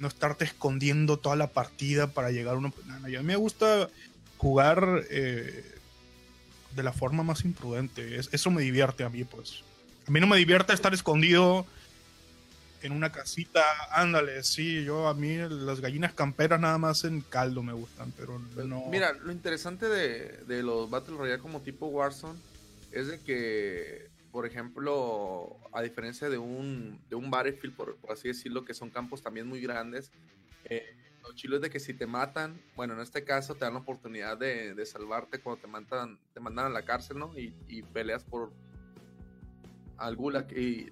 No 0.00 0.06
estarte 0.06 0.44
escondiendo 0.44 1.18
toda 1.18 1.34
la 1.34 1.46
partida 1.46 2.08
para 2.08 2.30
llegar 2.30 2.56
a 2.56 2.58
una... 2.58 2.68
a 2.68 3.08
mí 3.08 3.18
me 3.22 3.36
gusta 3.36 3.88
jugar 4.36 5.04
eh, 5.08 5.64
de 6.76 6.82
la 6.82 6.92
forma 6.92 7.22
más 7.22 7.46
imprudente. 7.46 8.18
eso 8.18 8.50
me 8.50 8.60
divierte 8.60 9.02
a 9.02 9.08
mí, 9.08 9.24
pues. 9.24 9.64
A 10.06 10.10
mí 10.10 10.20
no 10.20 10.26
me 10.26 10.36
divierte 10.36 10.74
estar 10.74 10.92
escondido 10.92 11.64
en 12.82 12.92
una 12.92 13.12
casita, 13.12 13.64
ándale, 13.90 14.42
sí, 14.42 14.84
yo 14.84 15.08
a 15.08 15.14
mí 15.14 15.36
las 15.36 15.80
gallinas 15.80 16.12
camperas 16.12 16.60
nada 16.60 16.78
más 16.78 17.04
en 17.04 17.20
caldo 17.20 17.62
me 17.62 17.72
gustan, 17.72 18.12
pero 18.16 18.38
no... 18.66 18.86
Mira, 18.90 19.12
lo 19.12 19.32
interesante 19.32 19.88
de, 19.88 20.62
los 20.62 20.90
Battle 20.90 21.16
Royale 21.16 21.40
como 21.40 21.60
tipo 21.60 21.86
Warzone 21.86 22.38
es 22.90 23.08
de 23.08 23.20
que, 23.20 24.10
por 24.30 24.46
ejemplo, 24.46 25.56
a 25.72 25.82
diferencia 25.82 26.28
de 26.28 26.38
un, 26.38 27.00
de 27.08 27.16
un 27.16 27.30
Battlefield, 27.30 27.74
por, 27.74 27.96
así 28.10 28.28
decirlo, 28.28 28.64
que 28.64 28.74
son 28.74 28.90
campos 28.90 29.22
también 29.22 29.46
muy 29.46 29.60
grandes, 29.60 30.10
eh, 30.64 30.96
lo 31.22 31.32
chilo 31.34 31.56
es 31.56 31.62
de 31.62 31.70
que 31.70 31.78
si 31.78 31.94
te 31.94 32.06
matan, 32.06 32.60
bueno, 32.74 32.94
en 32.94 33.00
este 33.00 33.24
caso 33.24 33.54
te 33.54 33.64
dan 33.64 33.74
la 33.74 33.80
oportunidad 33.80 34.36
de, 34.36 34.84
salvarte 34.86 35.38
cuando 35.38 35.62
te 35.62 35.68
mandan, 35.68 36.18
te 36.34 36.40
mandan 36.40 36.66
a 36.66 36.70
la 36.70 36.84
cárcel, 36.84 37.18
¿no? 37.18 37.38
Y, 37.38 37.54
y 37.68 37.82
peleas 37.82 38.24
por 38.24 38.50
al 40.02 40.16
gulag 40.16 40.50
y, 40.52 40.90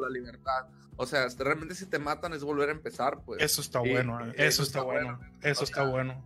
la 0.00 0.08
libertad. 0.10 0.66
O 0.96 1.06
sea, 1.06 1.26
realmente 1.38 1.74
si 1.74 1.86
te 1.86 1.98
matan 1.98 2.32
es 2.32 2.44
volver 2.44 2.68
a 2.68 2.72
empezar, 2.72 3.20
pues. 3.24 3.42
Eso 3.42 3.60
está 3.60 3.80
bueno, 3.80 4.24
eh, 4.26 4.34
eso, 4.36 4.62
está, 4.62 4.82
bueno, 4.82 5.18
eso 5.42 5.64
está 5.64 5.84
bueno. 5.84 6.22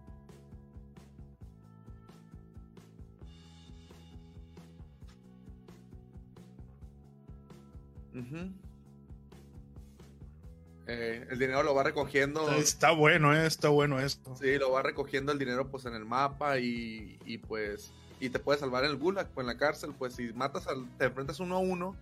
Eh, 10.86 11.26
el 11.30 11.38
dinero 11.38 11.62
lo 11.62 11.74
va 11.74 11.82
recogiendo. 11.82 12.50
Está 12.52 12.90
bueno, 12.90 13.34
eh, 13.34 13.46
está 13.46 13.68
bueno 13.68 14.00
esto. 14.00 14.36
Sí, 14.36 14.58
lo 14.58 14.70
va 14.72 14.82
recogiendo 14.82 15.32
el 15.32 15.38
dinero 15.38 15.70
pues 15.70 15.86
en 15.86 15.94
el 15.94 16.04
mapa 16.04 16.58
y, 16.58 17.18
y 17.24 17.38
pues 17.38 17.92
y 18.22 18.30
te 18.30 18.38
puede 18.38 18.60
salvar 18.60 18.84
en 18.84 18.90
el 18.90 18.98
gulag, 18.98 19.28
pues 19.30 19.42
en 19.42 19.48
la 19.48 19.56
cárcel, 19.56 19.94
pues 19.98 20.14
si 20.14 20.32
matas 20.32 20.68
al, 20.68 20.88
te 20.96 21.06
enfrentas 21.06 21.40
uno 21.40 21.56
a 21.56 21.58
uno, 21.58 21.96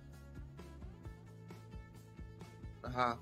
Ajá. 2.91 3.19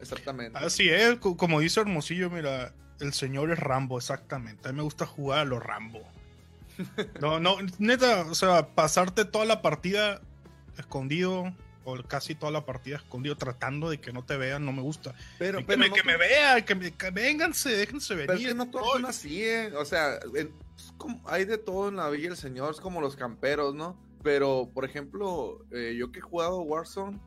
Exactamente. 0.00 0.58
Así 0.58 0.88
es, 0.88 1.16
como 1.18 1.60
dice 1.60 1.80
Hermosillo, 1.80 2.28
mira, 2.28 2.74
el 3.00 3.12
señor 3.12 3.52
es 3.52 3.58
Rambo, 3.58 3.98
exactamente. 3.98 4.68
A 4.68 4.72
mí 4.72 4.78
me 4.78 4.82
gusta 4.82 5.06
jugar 5.06 5.40
a 5.40 5.44
los 5.44 5.62
Rambo. 5.62 6.02
No, 7.20 7.38
no, 7.38 7.56
neta, 7.78 8.22
o 8.22 8.34
sea, 8.34 8.74
pasarte 8.74 9.24
toda 9.24 9.44
la 9.44 9.62
partida 9.62 10.20
escondido, 10.78 11.54
o 11.84 12.02
casi 12.02 12.34
toda 12.34 12.50
la 12.52 12.64
partida 12.64 12.96
escondido, 12.96 13.36
tratando 13.36 13.90
de 13.90 14.00
que 14.00 14.12
no 14.12 14.24
te 14.24 14.36
vean, 14.36 14.64
no 14.64 14.72
me 14.72 14.82
gusta. 14.82 15.14
Pero, 15.38 15.64
que, 15.64 15.76
me, 15.76 15.90
que 15.90 16.02
me 16.02 16.16
vean, 16.16 16.64
que, 16.64 16.74
me, 16.74 16.92
vénganse, 17.12 17.70
déjense 17.70 18.14
venir. 18.14 18.36
Pero 18.36 18.48
es 18.48 18.56
no 18.56 18.70
todos 18.70 18.92
son 18.92 19.06
así, 19.06 19.44
¿eh? 19.44 19.72
O 19.76 19.84
sea, 19.84 20.18
hay 21.26 21.44
de 21.44 21.58
todo 21.58 21.88
en 21.88 21.96
la 21.96 22.08
Villa 22.10 22.28
del 22.28 22.36
Señor, 22.36 22.72
es 22.72 22.80
como 22.80 23.00
los 23.00 23.16
camperos, 23.16 23.74
¿no? 23.74 23.96
Pero, 24.22 24.70
por 24.72 24.84
ejemplo, 24.84 25.64
eh, 25.72 25.94
yo 25.98 26.12
que 26.12 26.20
he 26.20 26.22
jugado 26.22 26.60
Warzone, 26.60 27.20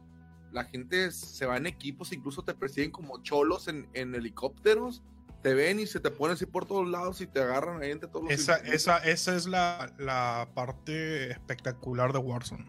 la 0.56 0.64
gente 0.64 1.12
se 1.12 1.46
va 1.46 1.58
en 1.58 1.68
equipos, 1.68 2.14
incluso 2.14 2.42
te 2.42 2.54
persiguen 2.54 2.90
como 2.90 3.22
cholos 3.22 3.68
en, 3.68 3.86
helicópteros, 3.94 5.04
te 5.44 5.54
ven 5.54 5.82
y 5.82 5.86
se 5.86 6.00
te 6.00 6.10
ponen 6.10 6.36
así 6.36 6.46
por 6.46 6.66
todos 6.66 6.88
lados 6.88 7.20
y 7.20 7.28
te 7.28 7.42
agarran 7.42 7.84
ahí 7.84 7.92
entre 7.92 8.10
todos 8.10 8.24
los... 8.24 8.32
Esa, 8.32 8.56
esa, 8.60 8.98
esa 9.00 9.36
es 9.36 9.48
la, 9.48 10.48
parte 10.56 11.30
espectacular 11.30 12.14
de 12.14 12.20
Warzone. 12.20 12.66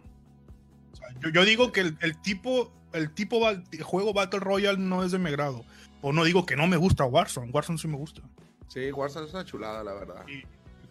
yo, 1.32 1.44
digo 1.44 1.70
que 1.70 1.80
el, 1.80 2.20
tipo, 2.22 2.72
el 2.92 3.12
tipo 3.12 3.40
juego 3.82 4.12
Battle 4.12 4.40
Royale 4.40 4.78
no 4.78 5.04
es 5.04 5.12
de 5.12 5.20
mi 5.20 5.30
grado. 5.30 5.64
O 6.02 6.12
no 6.12 6.24
digo 6.24 6.44
que 6.44 6.56
no 6.56 6.66
me 6.66 6.76
gusta 6.76 7.04
Warzone, 7.04 7.52
Warzone 7.52 7.78
sí 7.78 7.86
me 7.86 7.96
gusta. 7.96 8.20
Sí, 8.66 8.90
Warzone 8.90 9.28
es 9.28 9.32
una 9.32 9.44
chulada, 9.44 9.84
la 9.84 9.94
verdad. 9.94 10.26
Y 10.26 10.42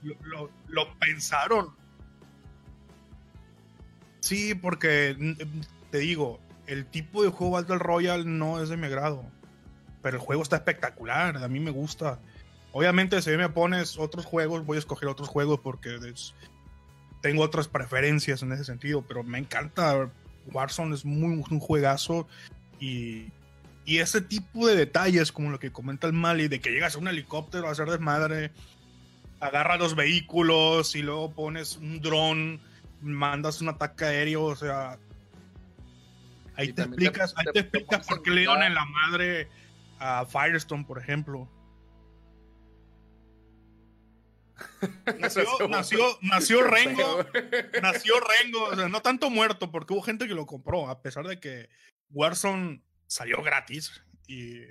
lo, 0.02 0.50
lo 0.70 0.98
pensaron. 0.98 1.76
Sí, 4.22 4.56
porque 4.56 5.36
te 5.92 5.98
digo, 5.98 6.40
el 6.68 6.86
tipo 6.86 7.24
de 7.24 7.30
juego 7.30 7.54
Battle 7.54 7.78
Royale 7.78 8.26
no 8.26 8.62
es 8.62 8.70
de 8.70 8.78
mi 8.78 8.88
agrado. 8.88 9.24
Pero 10.02 10.18
el 10.18 10.24
juego 10.24 10.44
está 10.44 10.58
espectacular, 10.58 11.38
a 11.38 11.48
mí 11.48 11.60
me 11.60 11.72
gusta. 11.72 12.20
Obviamente, 12.72 13.22
si 13.22 13.32
me 13.32 13.50
pones 13.50 13.98
otros 13.98 14.26
juegos, 14.26 14.66
voy 14.66 14.76
a 14.76 14.80
escoger 14.80 15.10
otros 15.10 15.30
juegos 15.30 15.60
porque 15.62 15.98
tengo 17.22 17.42
otras 17.42 17.68
preferencias 17.68 18.44
en 18.44 18.52
ese 18.52 18.66
sentido. 18.66 19.02
Pero 19.08 19.24
me 19.24 19.40
encanta. 19.40 20.10
Warzone 20.52 20.94
es 20.94 21.06
muy, 21.06 21.44
un 21.50 21.60
juegazo. 21.60 22.28
Y, 22.80 23.32
y 23.86 24.00
ese 24.00 24.22
tipo 24.22 24.68
de 24.68 24.76
detalles, 24.76 25.32
como 25.32 25.50
lo 25.50 25.60
que 25.60 25.72
comenta 25.72 26.06
el 26.06 26.14
Mali, 26.14 26.48
de 26.48 26.60
que 26.60 26.72
llegas 26.72 26.96
a 26.96 27.00
un 27.00 27.08
helicóptero 27.08 27.68
a 27.68 27.72
hacer 27.72 27.90
desmadre, 27.90 28.52
agarra 29.40 29.78
los 29.78 29.96
vehículos 29.96 30.96
y 30.96 31.02
luego 31.02 31.32
pones 31.32 31.78
un 31.78 32.02
dron, 32.02 32.60
mandas 33.02 33.62
un 33.62 33.70
ataque 33.70 34.06
aéreo, 34.06 34.44
o 34.44 34.56
sea, 34.56 34.98
ahí 36.56 36.74
te 36.74 36.84
explicas, 36.84 37.34
ahí 37.38 37.46
te, 37.54 37.60
explicas 37.60 38.06
por 38.08 38.22
qué 38.22 38.32
le 38.32 38.42
dieron 38.42 38.64
en 38.64 38.74
la 38.74 38.86
madre 38.86 39.48
a 40.00 40.26
Firestone, 40.26 40.86
por 40.86 41.00
ejemplo. 41.00 41.50
Nació, 45.20 45.44
nació, 45.70 46.00
nació 46.22 46.64
Rengo, 46.64 47.26
nació 47.82 48.14
Rengo, 48.22 48.64
o 48.64 48.76
sea, 48.76 48.88
no 48.88 49.02
tanto 49.02 49.30
muerto, 49.30 49.70
porque 49.70 49.94
hubo 49.94 50.02
gente 50.02 50.30
que 50.30 50.34
lo 50.34 50.46
compró, 50.46 50.90
a 50.90 51.02
pesar 51.02 51.28
de 51.28 51.42
que 51.42 51.70
Warzone 52.12 52.82
salió 53.06 53.42
gratis 53.42 54.02
y 54.28 54.62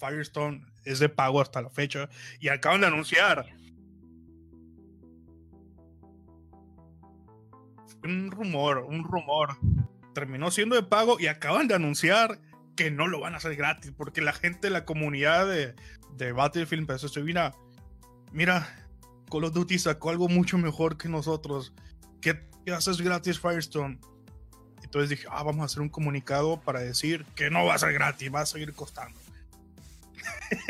Firestone 0.00 0.66
es 0.84 0.98
de 0.98 1.08
pago 1.08 1.40
hasta 1.40 1.62
la 1.62 1.70
fecha 1.70 2.08
y 2.40 2.48
acaban 2.48 2.80
de 2.80 2.88
anunciar 2.88 3.46
un 8.04 8.30
rumor, 8.30 8.78
un 8.78 9.04
rumor. 9.04 9.56
Terminó 10.18 10.50
siendo 10.50 10.74
de 10.74 10.82
pago 10.82 11.20
y 11.20 11.28
acaban 11.28 11.68
de 11.68 11.76
anunciar 11.76 12.40
que 12.74 12.90
no 12.90 13.06
lo 13.06 13.20
van 13.20 13.34
a 13.34 13.36
hacer 13.36 13.54
gratis 13.54 13.92
porque 13.96 14.20
la 14.20 14.32
gente, 14.32 14.68
la 14.68 14.84
comunidad 14.84 15.46
de, 15.46 15.76
de 16.16 16.32
Battlefield 16.32 16.90
empezó 16.90 17.06
a 17.06 17.22
mira, 17.22 17.54
mira, 18.32 18.88
Call 19.30 19.44
of 19.44 19.52
Duty 19.52 19.78
sacó 19.78 20.10
algo 20.10 20.28
mucho 20.28 20.58
mejor 20.58 20.98
que 20.98 21.08
nosotros. 21.08 21.72
¿Qué, 22.20 22.36
haces 22.74 23.00
gratis 23.00 23.38
Firestone? 23.38 24.00
Entonces 24.82 25.10
dije, 25.10 25.28
ah, 25.30 25.44
vamos 25.44 25.62
a 25.62 25.66
hacer 25.66 25.82
un 25.82 25.88
comunicado 25.88 26.60
para 26.62 26.80
decir 26.80 27.24
que 27.36 27.48
no 27.48 27.64
va 27.64 27.74
a 27.74 27.78
ser 27.78 27.92
gratis, 27.92 28.34
va 28.34 28.40
a 28.40 28.46
seguir 28.46 28.72
costando. 28.72 29.16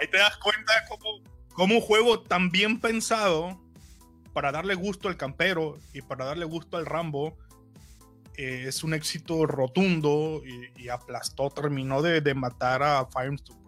ahí 0.00 0.08
te 0.10 0.16
das 0.16 0.38
cuenta 0.38 0.72
cómo, 0.88 1.20
cómo 1.52 1.74
un 1.74 1.80
juego 1.82 2.20
tan 2.20 2.48
bien 2.48 2.80
pensado 2.80 3.62
para 4.32 4.52
darle 4.52 4.74
gusto 4.74 5.08
al 5.08 5.18
campero 5.18 5.78
y 5.92 6.00
para 6.00 6.24
darle 6.24 6.46
gusto 6.46 6.78
al 6.78 6.86
Rambo 6.86 7.36
eh, 8.36 8.64
es 8.68 8.84
un 8.84 8.94
éxito 8.94 9.46
rotundo 9.46 10.42
y, 10.76 10.88
aplastó, 10.88 11.50
terminó 11.50 12.02
de, 12.02 12.20
de 12.20 12.34
matar 12.34 12.82
a 12.82 13.06
Firestone 13.06 13.66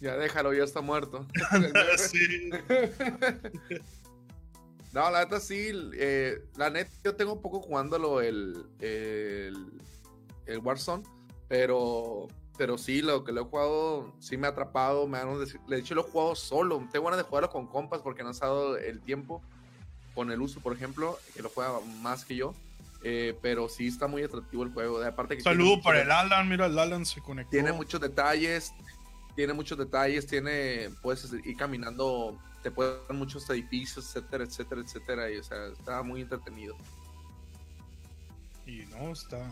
ya 0.00 0.16
déjalo, 0.16 0.54
ya 0.54 0.64
está 0.64 0.80
muerto. 0.80 1.26
no, 4.92 5.10
la 5.10 5.24
neta 5.24 5.40
sí. 5.40 5.70
Eh, 5.94 6.42
la 6.56 6.70
neta, 6.70 6.90
yo 7.04 7.14
tengo 7.14 7.34
un 7.34 7.42
poco 7.42 7.60
jugándolo 7.60 8.22
el, 8.22 8.66
el, 8.80 9.78
el 10.46 10.58
Warzone, 10.58 11.04
pero, 11.48 12.28
pero 12.56 12.78
sí, 12.78 13.02
lo 13.02 13.24
que 13.24 13.32
lo 13.32 13.42
he 13.42 13.44
jugado 13.44 14.14
sí 14.20 14.38
me 14.38 14.46
ha 14.46 14.50
atrapado. 14.50 15.06
Me 15.06 15.18
han, 15.18 15.38
de 15.38 15.78
hecho, 15.78 15.94
lo 15.94 16.00
he 16.00 16.10
jugado 16.10 16.34
solo. 16.34 16.82
Tengo 16.90 17.04
ganas 17.04 17.18
de 17.18 17.24
jugarlo 17.24 17.50
con 17.50 17.66
compas 17.66 18.00
porque 18.00 18.22
no 18.22 18.30
ha 18.30 18.32
dado 18.32 18.78
el 18.78 19.02
tiempo. 19.02 19.42
Con 20.14 20.32
el 20.32 20.40
uso, 20.40 20.60
por 20.60 20.72
ejemplo, 20.72 21.18
que 21.34 21.42
lo 21.42 21.50
juega 21.50 21.78
más 22.02 22.24
que 22.24 22.34
yo. 22.34 22.54
Eh, 23.02 23.38
pero 23.40 23.68
sí 23.68 23.86
está 23.86 24.06
muy 24.06 24.22
atractivo 24.22 24.62
el 24.62 24.72
juego. 24.72 25.02
Aparte 25.02 25.36
que 25.36 25.42
Saludo 25.42 25.80
para 25.80 26.02
el 26.02 26.10
Alan, 26.10 26.48
mira, 26.48 26.66
el 26.66 26.78
Alan 26.78 27.06
se 27.06 27.20
conectó. 27.20 27.50
Tiene 27.50 27.72
muchos 27.72 28.00
detalles, 28.00 28.74
tiene 29.34 29.54
muchos 29.54 29.78
detalles, 29.78 30.26
tiene, 30.26 30.90
puedes 31.00 31.32
ir 31.32 31.56
caminando, 31.56 32.38
te 32.62 32.70
pueden 32.70 32.98
dar 33.08 33.16
muchos 33.16 33.48
edificios, 33.48 34.04
etcétera, 34.04 34.44
etcétera, 34.44 34.80
etcétera, 34.82 35.30
y 35.30 35.38
o 35.38 35.42
sea, 35.42 35.66
está 35.66 36.02
muy 36.02 36.20
entretenido. 36.20 36.76
Y 38.66 38.84
no, 38.86 39.12
está, 39.12 39.50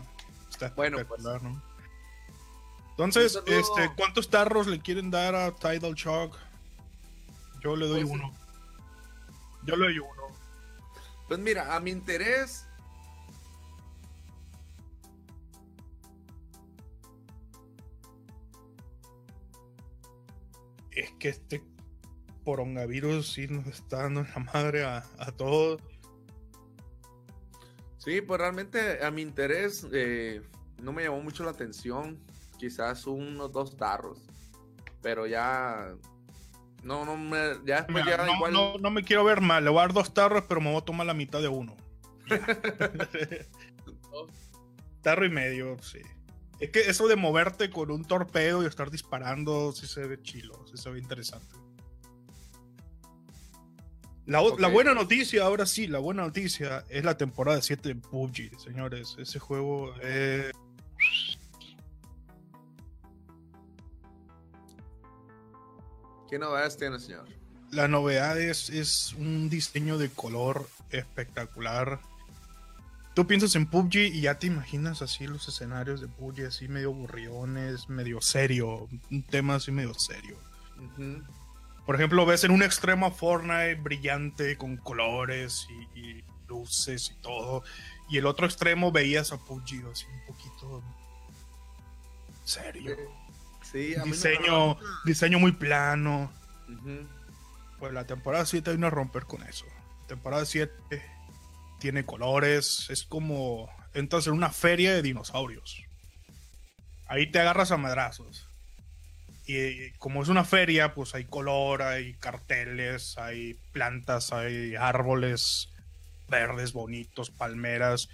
está 0.49 0.69
bueno, 0.75 0.99
pues, 1.07 1.21
¿no? 1.21 1.61
Entonces, 2.91 3.41
este, 3.47 3.91
¿cuántos 3.95 4.29
tarros 4.29 4.67
le 4.67 4.79
quieren 4.79 5.09
dar 5.09 5.33
a 5.33 5.51
Tidal 5.55 5.95
Shock? 5.95 6.37
Yo 7.61 7.75
le 7.75 7.87
doy 7.87 8.01
pues, 8.03 8.13
uno. 8.13 8.33
Yo 9.63 9.75
le 9.75 9.85
doy 9.85 9.99
uno. 9.99 10.27
Pues 11.27 11.39
mira, 11.39 11.75
a 11.75 11.79
mi 11.79 11.91
interés, 11.91 12.67
es 20.99 21.11
que 21.13 21.29
este 21.29 21.63
coronavirus 22.43 23.31
sí 23.31 23.47
nos 23.47 23.65
está 23.67 24.03
dando 24.03 24.23
la 24.23 24.39
madre 24.39 24.83
a, 24.83 25.03
todos. 25.37 25.81
Sí, 27.97 28.21
pues 28.21 28.39
realmente 28.39 29.03
a 29.03 29.11
mi 29.11 29.21
interés 29.21 29.85
eh, 29.91 30.41
no 30.81 30.93
me 30.93 31.03
llamó 31.03 31.21
mucho 31.21 31.43
la 31.43 31.51
atención. 31.51 32.17
Quizás 32.57 33.05
unos 33.07 33.51
dos 33.51 33.77
tarros. 33.77 34.19
Pero 35.01 35.27
ya. 35.27 35.93
No, 36.83 37.05
no 37.05 37.17
me. 37.17 37.37
Ya 37.65 37.83
después 37.83 38.05
no, 38.05 38.35
igual... 38.35 38.81
no, 38.81 38.91
me 38.91 39.03
quiero 39.03 39.23
ver 39.23 39.41
mal. 39.41 39.63
Le 39.63 39.69
voy 39.69 39.79
a 39.79 39.83
dar 39.83 39.93
dos 39.93 40.13
tarros, 40.13 40.43
pero 40.47 40.61
me 40.61 40.71
voy 40.71 40.81
a 40.81 40.85
tomar 40.85 41.05
la 41.05 41.13
mitad 41.13 41.41
de 41.41 41.47
uno. 41.47 41.75
Tarro 45.01 45.25
y 45.25 45.29
medio, 45.29 45.77
sí. 45.81 46.01
Es 46.59 46.71
que 46.71 46.81
eso 46.81 47.07
de 47.07 47.15
moverte 47.15 47.69
con 47.69 47.89
un 47.89 48.03
torpedo 48.03 48.63
y 48.63 48.65
estar 48.65 48.91
disparando, 48.91 49.71
sí 49.71 49.87
se 49.87 50.05
ve 50.05 50.21
chilo, 50.21 50.65
sí 50.69 50.77
se 50.77 50.89
ve 50.89 50.99
interesante. 50.99 51.55
La, 54.25 54.41
buena 54.67 54.93
noticia, 54.93 55.43
ahora 55.43 55.65
sí, 55.65 55.87
la 55.87 55.97
buena 55.97 56.23
noticia 56.23 56.85
es 56.89 57.03
la 57.03 57.17
temporada 57.17 57.61
7 57.61 57.89
de 57.89 57.95
PUBG, 57.95 58.59
señores. 58.59 59.15
Ese 59.17 59.39
juego 59.39 59.95
es... 60.01 60.51
¿Qué 66.29 66.37
novedades 66.37 66.77
tiene, 66.77 66.99
señor? 66.99 67.25
La 67.71 67.87
novedad 67.87 68.39
es 68.39 69.13
un 69.17 69.49
diseño 69.49 69.97
de 69.97 70.09
color 70.09 70.67
espectacular 70.91 71.99
tú 73.19 73.27
piensas 73.27 73.53
en 73.57 73.65
PUBG 73.65 73.95
y 73.97 74.21
ya 74.21 74.39
te 74.39 74.47
imaginas 74.47 75.01
así 75.01 75.27
los 75.27 75.45
escenarios 75.49 75.99
de 75.99 76.07
PUBG, 76.07 76.45
así 76.47 76.69
medio 76.69 76.91
aburriones, 76.91 77.89
medio 77.89 78.21
serio, 78.21 78.87
un 79.11 79.23
tema 79.23 79.55
así 79.55 79.73
medio 79.73 79.93
serio. 79.93 80.37
Por 81.85 81.95
ejemplo, 81.95 82.25
ves 82.25 82.45
en 82.45 82.51
un 82.51 82.63
extremo 82.63 83.11
Fortnite 83.11 83.75
brillante 83.75 84.55
con 84.55 84.77
colores 84.77 85.67
y, 85.95 86.23
luces 86.47 87.11
y 87.13 87.21
todo, 87.21 87.61
y 88.09 88.19
el 88.19 88.25
otro 88.25 88.45
extremo 88.45 88.89
veías 88.89 89.33
a 89.33 89.37
PUBG 89.37 89.85
así 89.91 90.05
un 90.05 90.25
poquito 90.25 90.81
serio. 92.45 92.95
Sí, 93.69 93.95
diseño, 94.05 94.77
diseño 95.03 95.39
muy 95.39 95.51
plano. 95.51 96.31
Pues 97.79 97.91
la 97.91 98.05
temporada 98.07 98.45
7 98.45 98.69
hay 98.69 98.77
una 98.77 98.89
romper 98.89 99.25
con 99.25 99.43
eso. 99.43 99.65
Temporada 100.07 100.45
7 100.45 101.18
tiene 101.79 102.05
colores, 102.05 102.87
es 102.89 103.03
como 103.03 103.69
entras 103.93 104.27
en 104.27 104.33
una 104.33 104.49
feria 104.49 104.93
de 104.93 105.01
dinosaurios. 105.01 105.81
Ahí 107.07 107.31
te 107.31 107.39
agarras 107.39 107.71
a 107.71 107.77
madrazos. 107.77 108.45
Y 109.47 109.89
como 109.97 110.21
es 110.21 110.29
una 110.29 110.45
feria, 110.45 110.93
pues 110.93 111.15
hay 111.15 111.25
color, 111.25 111.81
hay 111.81 112.13
carteles, 112.13 113.17
hay 113.17 113.55
plantas, 113.71 114.31
hay 114.31 114.75
árboles 114.75 115.69
verdes 116.29 116.71
bonitos, 116.71 117.31
palmeras. 117.31 118.09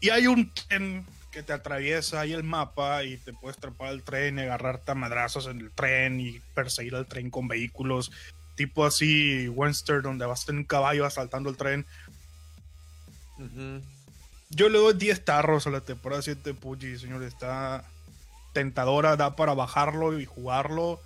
Y 0.00 0.10
hay 0.10 0.26
un 0.26 0.52
tren 0.52 1.06
que 1.32 1.42
te 1.42 1.52
atraviesa 1.52 2.20
ahí 2.20 2.32
el 2.32 2.44
mapa 2.44 3.04
y 3.04 3.16
te 3.16 3.32
puedes 3.32 3.58
trepar 3.58 3.88
al 3.88 4.02
tren 4.02 4.38
y 4.38 4.42
agarrarte 4.42 4.92
a 4.92 4.94
madrazos 4.94 5.46
en 5.46 5.60
el 5.60 5.70
tren 5.70 6.20
y 6.20 6.40
perseguir 6.54 6.94
al 6.94 7.06
tren 7.06 7.30
con 7.30 7.48
vehículos. 7.48 8.12
Tipo 8.54 8.84
así, 8.84 9.48
Western, 9.48 10.02
donde 10.02 10.26
vas 10.26 10.48
en 10.48 10.58
un 10.58 10.64
caballo 10.64 11.06
asaltando 11.06 11.50
el 11.50 11.56
tren. 11.56 11.86
Yo 14.50 14.68
le 14.68 14.78
doy 14.78 14.94
10 14.94 15.24
tarros 15.24 15.66
a 15.66 15.70
la 15.70 15.80
temporada 15.80 16.22
7 16.22 16.40
de 16.42 16.54
Puji, 16.54 16.98
señor. 16.98 17.22
Está 17.22 17.84
tentadora, 18.52 19.16
da 19.16 19.36
para 19.36 19.54
bajarlo 19.54 20.18
y 20.18 20.24
jugarlo 20.24 21.00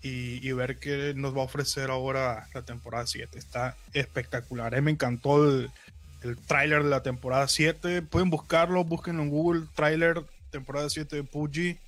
y, 0.00 0.52
ver 0.52 0.78
qué 0.78 1.12
nos 1.14 1.36
va 1.36 1.42
a 1.42 1.44
ofrecer 1.44 1.90
ahora 1.90 2.48
la 2.54 2.62
temporada 2.62 3.06
7. 3.06 3.38
Está 3.38 3.76
espectacular. 3.92 4.74
A 4.74 4.80
me 4.80 4.90
encantó 4.90 5.44
el, 5.44 5.70
el 6.22 6.36
tráiler 6.38 6.84
de 6.84 6.90
la 6.90 7.02
temporada 7.02 7.48
7. 7.48 8.02
Pueden 8.02 8.30
buscarlo, 8.30 8.84
búsquenlo 8.84 9.22
en 9.22 9.30
Google, 9.30 9.66
tráiler 9.74 10.22
temporada 10.50 10.88
7 10.88 11.16
de 11.16 11.24
Puji. 11.24 11.78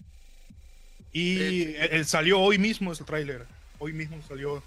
Y 1.13 1.75
el, 1.75 2.05
salió 2.07 2.41
hoy 2.41 2.59
mismo 2.59 2.93
ese 2.93 3.05
tráiler. 3.05 3.47
Hoy 3.79 3.93
mismo 3.93 4.19
salió 4.29 4.63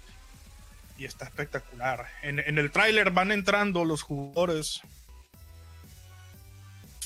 y 0.98 1.04
está 1.04 1.26
espectacular. 1.26 2.06
En, 2.22 2.38
en 2.38 2.58
el 2.58 2.70
tráiler 2.70 3.10
van 3.10 3.30
entrando 3.30 3.84
los 3.84 4.02
jugadores 4.02 4.82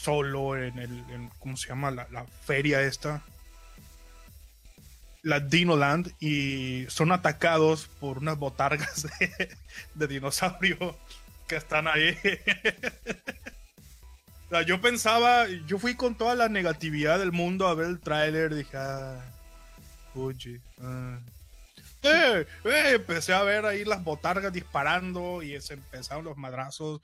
solo 0.09 0.57
en 0.57 0.79
el, 0.79 1.29
¿cómo 1.39 1.59
se 1.59 1.69
llama? 1.69 1.91
La, 1.91 2.25
feria 2.47 2.81
esta. 2.81 3.21
La 5.23 5.39
Dinoland 5.39 6.11
y 6.19 6.87
son 6.89 7.13
atacados 7.13 7.91
por 8.01 8.17
unas 8.17 8.39
botargas 8.39 9.07
de, 9.95 10.07
dinosaurio 10.09 10.97
que 11.47 11.57
están 11.57 11.89
ahí. 11.89 12.17
yo 14.67 14.81
pensaba, 14.81 15.47
yo 15.67 15.79
fui 15.79 15.95
con 15.95 16.17
toda 16.17 16.35
la 16.35 16.49
negatividad 16.49 17.19
del 17.19 17.33
mundo 17.33 17.69
a 17.69 17.75
ver 17.75 17.89
el 17.89 18.01
tráiler, 18.01 18.55
dije, 18.55 18.79
ah, 18.79 19.23
ah". 20.81 21.19
Eh, 22.03 22.47
eh, 22.65 22.93
empecé 22.95 23.35
a 23.35 23.43
ver 23.43 23.67
ahí 23.67 23.85
las 23.85 24.03
botargas 24.03 24.55
disparando 24.55 25.43
y 25.43 25.61
se 25.61 25.75
empezaron 25.75 26.25
los 26.25 26.39
madrazos 26.39 27.03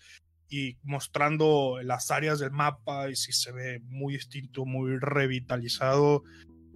y 0.49 0.77
mostrando 0.83 1.79
las 1.83 2.11
áreas 2.11 2.39
del 2.39 2.51
mapa 2.51 3.11
y 3.11 3.17
si 3.17 3.33
se 3.33 3.53
ve 3.53 3.81
muy 3.85 4.15
distinto, 4.15 4.65
muy 4.65 4.99
revitalizado. 4.99 6.23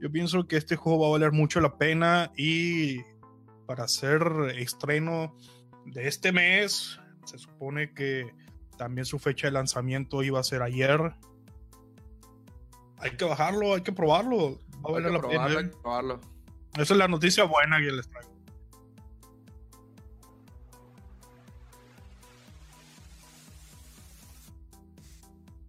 Yo 0.01 0.11
pienso 0.11 0.47
que 0.47 0.57
este 0.57 0.77
juego 0.77 1.01
va 1.01 1.09
a 1.09 1.11
valer 1.11 1.33
mucho 1.33 1.61
la 1.61 1.77
pena 1.77 2.31
y 2.37 2.99
para 3.67 3.85
hacer 3.85 4.23
estreno 4.57 5.37
de 5.85 6.09
este 6.09 6.33
mes, 6.33 6.99
se 7.25 7.39
supone 7.39 7.93
que 7.93 8.33
también 8.77 9.05
su 9.05 9.19
fecha 9.19 9.49
de 9.49 9.53
lanzamiento 9.53 10.23
iba 10.23 10.41
a 10.41 10.45
ser 10.45 10.63
ayer. 10.63 11.15
Hay 12.99 13.11
que 13.13 13.25
bajarlo, 13.25 13.75
hay 13.75 13.83
que 13.83 13.93
probarlo. 13.93 14.61
Va 14.85 14.91
a 14.91 14.93
valer 14.93 15.13
la 15.13 15.21
pena. 15.21 15.61
¿eh? 15.61 15.71
probarlo. 15.83 16.21
Esa 16.75 16.95
es 16.95 16.99
la 16.99 17.09
noticia 17.09 17.45
buena 17.45 17.79
que 17.79 17.91
les 17.93 18.09
traigo. 18.09 18.38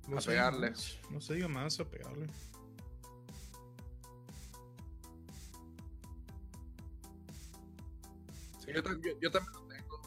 No 0.10 0.18
a 0.18 0.22
pegarle. 0.22 0.74
no 1.12 1.22
se 1.22 1.36
diga 1.36 1.48
más, 1.48 1.80
a 1.80 1.86
pegarle. 1.86 2.28
Sí, 8.58 8.72
yo, 8.74 8.84
también 8.84 9.54
lo 9.54 9.62
tengo. 9.68 10.02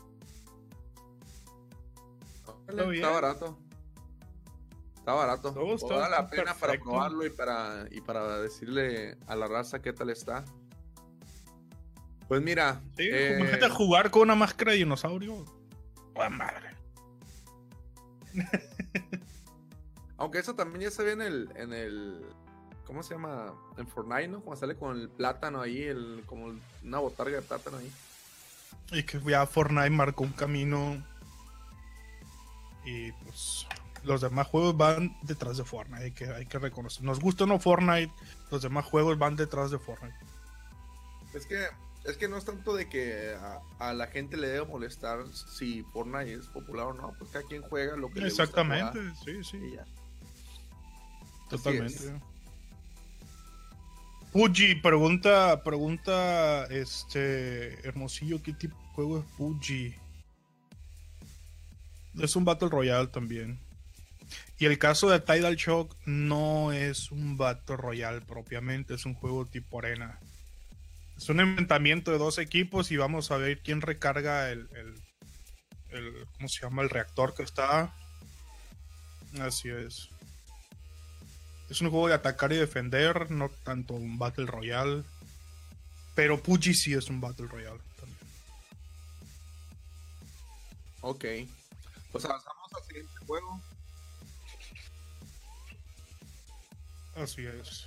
está 2.92 3.10
barato. 3.10 3.58
Está 4.96 5.12
barato. 5.14 5.52
Todo 5.52 5.98
vale 5.98 6.10
la 6.10 6.28
pena 6.28 6.54
para 6.54 6.74
probarlo 6.74 7.24
y 7.24 7.30
para, 7.30 7.86
y 7.90 8.00
para 8.00 8.40
decirle 8.40 9.18
a 9.26 9.36
la 9.36 9.46
raza 9.46 9.80
qué 9.80 9.92
tal 9.92 10.10
está. 10.10 10.44
Pues 12.26 12.42
mira. 12.42 12.82
Sí, 12.96 13.08
eh... 13.10 13.68
jugar 13.70 14.10
con 14.10 14.22
una 14.22 14.34
máscara 14.34 14.72
de 14.72 14.78
dinosaurio. 14.78 15.44
¡Oh, 16.14 16.30
madre! 16.30 16.76
Aunque 20.22 20.38
eso 20.38 20.54
también 20.54 20.82
ya 20.82 20.90
se 20.92 21.02
ve 21.02 21.12
en 21.12 21.20
el, 21.20 21.50
en 21.56 21.72
el. 21.72 22.24
¿Cómo 22.86 23.02
se 23.02 23.14
llama? 23.14 23.52
En 23.76 23.88
Fortnite, 23.88 24.28
¿no? 24.28 24.40
Cuando 24.40 24.60
sale 24.60 24.76
con 24.76 24.96
el 24.96 25.08
plátano 25.08 25.60
ahí, 25.60 25.82
el, 25.82 26.22
como 26.26 26.54
una 26.84 26.98
botarga 27.00 27.34
de 27.34 27.42
plátano 27.42 27.78
ahí. 27.78 27.92
Y 28.92 29.02
que 29.02 29.20
ya 29.20 29.44
Fortnite 29.46 29.90
marcó 29.90 30.22
un 30.22 30.32
camino. 30.32 31.04
Y 32.84 33.10
pues. 33.10 33.66
Los 34.04 34.20
demás 34.20 34.46
juegos 34.46 34.76
van 34.76 35.16
detrás 35.22 35.56
de 35.56 35.64
Fortnite, 35.64 36.04
hay 36.04 36.12
que, 36.12 36.26
hay 36.26 36.46
que 36.46 36.58
reconocer. 36.60 37.02
Nos 37.02 37.18
gusta 37.18 37.42
o 37.42 37.46
no 37.48 37.58
Fortnite, 37.58 38.12
los 38.52 38.62
demás 38.62 38.84
juegos 38.84 39.18
van 39.18 39.34
detrás 39.34 39.72
de 39.72 39.80
Fortnite. 39.80 40.14
Es 41.34 41.46
que 41.46 41.66
es 42.04 42.16
que 42.16 42.28
no 42.28 42.36
es 42.36 42.44
tanto 42.44 42.74
de 42.74 42.88
que 42.88 43.36
a, 43.78 43.92
la 43.92 44.06
gente 44.06 44.36
le 44.36 44.48
debe 44.48 44.66
molestar 44.66 45.26
si 45.32 45.82
Fortnite 45.92 46.34
es 46.34 46.46
popular 46.46 46.86
o 46.86 46.94
no, 46.94 47.12
pues 47.18 47.30
cada 47.30 47.44
quien 47.46 47.62
juega 47.62 47.96
lo 47.96 48.08
que 48.10 48.24
Exactamente, 48.24 49.00
le 49.00 49.10
gusta 49.10 49.24
sí, 49.24 49.44
sí. 49.44 49.76
Totalmente. 51.52 52.12
Puji, 54.32 54.76
pregunta, 54.76 55.62
pregunta, 55.62 56.64
este, 56.70 57.86
Hermosillo, 57.86 58.42
¿qué 58.42 58.54
tipo 58.54 58.74
de 58.74 58.94
juego 58.94 59.18
es 59.18 59.24
Puji? 59.36 59.94
Es 62.18 62.34
un 62.34 62.46
Battle 62.46 62.70
Royale 62.70 63.08
también. 63.08 63.58
Y 64.58 64.64
el 64.64 64.78
caso 64.78 65.10
de 65.10 65.20
Tidal 65.20 65.56
Shock 65.56 65.94
no 66.06 66.72
es 66.72 67.10
un 67.10 67.36
Battle 67.36 67.76
Royale 67.76 68.22
propiamente, 68.22 68.94
es 68.94 69.04
un 69.04 69.12
juego 69.12 69.44
tipo 69.44 69.78
arena. 69.78 70.18
Es 71.18 71.28
un 71.28 71.40
inventamiento 71.40 72.10
de 72.10 72.18
dos 72.18 72.38
equipos 72.38 72.90
y 72.90 72.96
vamos 72.96 73.30
a 73.30 73.36
ver 73.36 73.60
quién 73.60 73.82
recarga 73.82 74.50
el, 74.50 74.66
el, 75.90 76.26
¿cómo 76.32 76.48
se 76.48 76.62
llama? 76.62 76.80
El 76.80 76.88
reactor 76.88 77.34
que 77.34 77.42
está. 77.42 77.94
Así 79.38 79.68
es. 79.68 80.11
Es 81.72 81.80
un 81.80 81.88
juego 81.88 82.08
de 82.08 82.12
atacar 82.12 82.52
y 82.52 82.56
defender, 82.56 83.30
no 83.30 83.48
tanto 83.48 83.94
un 83.94 84.18
Battle 84.18 84.44
Royale. 84.44 85.04
Pero 86.14 86.42
Puji 86.42 86.74
sí 86.74 86.92
es 86.92 87.08
un 87.08 87.18
Battle 87.18 87.46
Royale 87.46 87.80
también. 87.98 88.18
Ok. 91.00 91.24
Pues 92.12 92.26
avanzamos 92.26 92.70
al 92.74 92.86
siguiente 92.86 93.12
juego. 93.26 93.58
Así 97.16 97.46
es. 97.46 97.86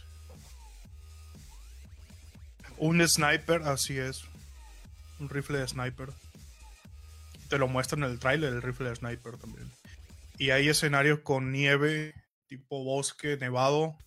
Un 2.77 3.07
sniper, 3.07 3.61
así 3.61 3.99
es. 3.99 4.23
Un 5.19 5.29
rifle 5.29 5.59
de 5.59 5.67
sniper. 5.67 6.09
Te 7.49 7.59
lo 7.59 7.67
muestran 7.67 8.03
en 8.03 8.09
el 8.09 8.19
trailer, 8.19 8.51
el 8.51 8.63
rifle 8.63 8.89
de 8.89 8.95
sniper 8.95 9.37
también. 9.37 9.71
Y 10.39 10.49
hay 10.49 10.69
escenarios 10.69 11.19
con 11.19 11.51
nieve, 11.51 12.14
tipo 12.57 12.83
bosque, 12.83 13.37
nevado. 13.37 13.97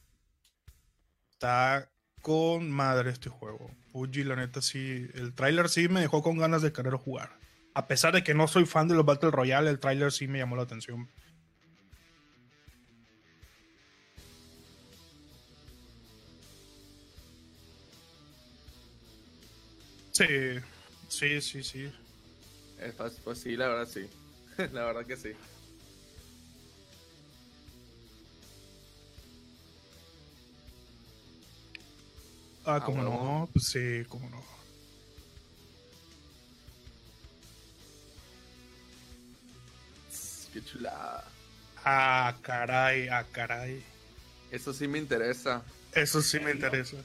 Está 1.32 1.90
con 2.22 2.70
madre 2.70 3.10
este 3.10 3.28
juego. 3.28 3.70
Fuji, 3.92 4.24
la 4.24 4.36
neta, 4.36 4.62
sí. 4.62 5.06
El 5.14 5.34
trailer 5.34 5.68
sí 5.68 5.88
me 5.88 6.00
dejó 6.00 6.22
con 6.22 6.38
ganas 6.38 6.62
de 6.62 6.72
querer 6.72 6.94
jugar. 6.94 7.38
A 7.74 7.86
pesar 7.86 8.14
de 8.14 8.24
que 8.24 8.34
no 8.34 8.48
soy 8.48 8.64
fan 8.64 8.88
de 8.88 8.94
los 8.94 9.04
Battle 9.04 9.30
Royale, 9.30 9.70
el 9.70 9.78
trailer 9.78 10.12
sí 10.12 10.26
me 10.26 10.38
llamó 10.38 10.56
la 10.56 10.62
atención. 10.62 11.08
Sí, 20.12 20.26
sí, 21.08 21.40
sí, 21.40 21.62
sí. 21.62 21.92
Pues, 22.96 23.20
pues, 23.22 23.38
sí, 23.38 23.56
la 23.56 23.68
verdad 23.68 23.88
sí. 23.88 24.08
la 24.72 24.86
verdad 24.86 25.06
que 25.06 25.16
sí. 25.16 25.32
Ah, 32.70 32.82
como 32.84 33.02
no, 33.02 33.48
pues 33.50 33.68
sí, 33.68 34.04
como 34.10 34.28
no. 34.28 34.44
Qué 40.52 40.62
chulada. 40.62 41.24
Ah, 41.82 42.36
caray, 42.42 43.08
ah, 43.08 43.24
caray. 43.32 43.82
Eso 44.50 44.74
sí 44.74 44.86
me 44.86 44.98
interesa. 44.98 45.62
Eso 45.94 46.20
sí 46.20 46.40
me 46.40 46.50
interesa. 46.50 46.98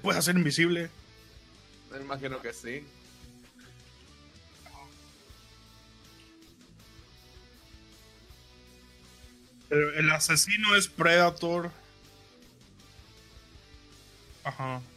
Puedes 0.00 0.20
hacer 0.20 0.34
invisible. 0.34 0.88
Me 1.92 2.00
imagino 2.00 2.40
que 2.40 2.54
sí. 2.54 2.82
El 9.68 10.10
asesino 10.10 10.74
es 10.74 10.88
Predator. 10.88 11.70
Ajá. 14.44 14.89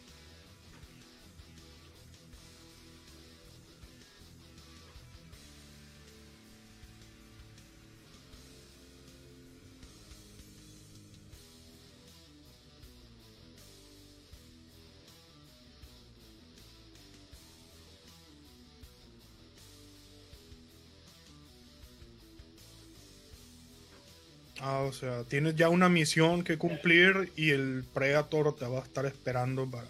Ah, 24.66 24.80
o 24.88 24.94
sea, 24.94 25.26
tienes 25.26 25.58
ya 25.58 25.68
una 25.68 25.90
misión 25.90 26.46
que 26.46 26.58
cumplir 26.58 27.34
y 27.36 27.50
el 27.50 27.84
Predator 27.94 28.56
te 28.56 28.66
va 28.66 28.80
a 28.80 28.84
estar 28.84 29.06
esperando 29.06 29.70
para. 29.70 29.90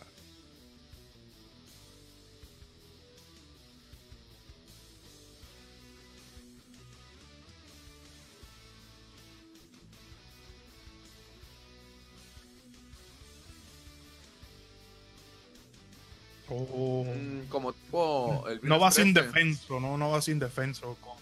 Oh. 16.49 17.05
Mm, 17.05 17.47
como 17.47 17.73
tipo. 17.73 18.43
no 18.63 18.79
vas 18.79 18.97
indefenso, 18.97 19.79
no, 19.79 19.99
no 19.99 20.09
vas 20.09 20.27
indefenso 20.29 20.97
con 20.99 21.13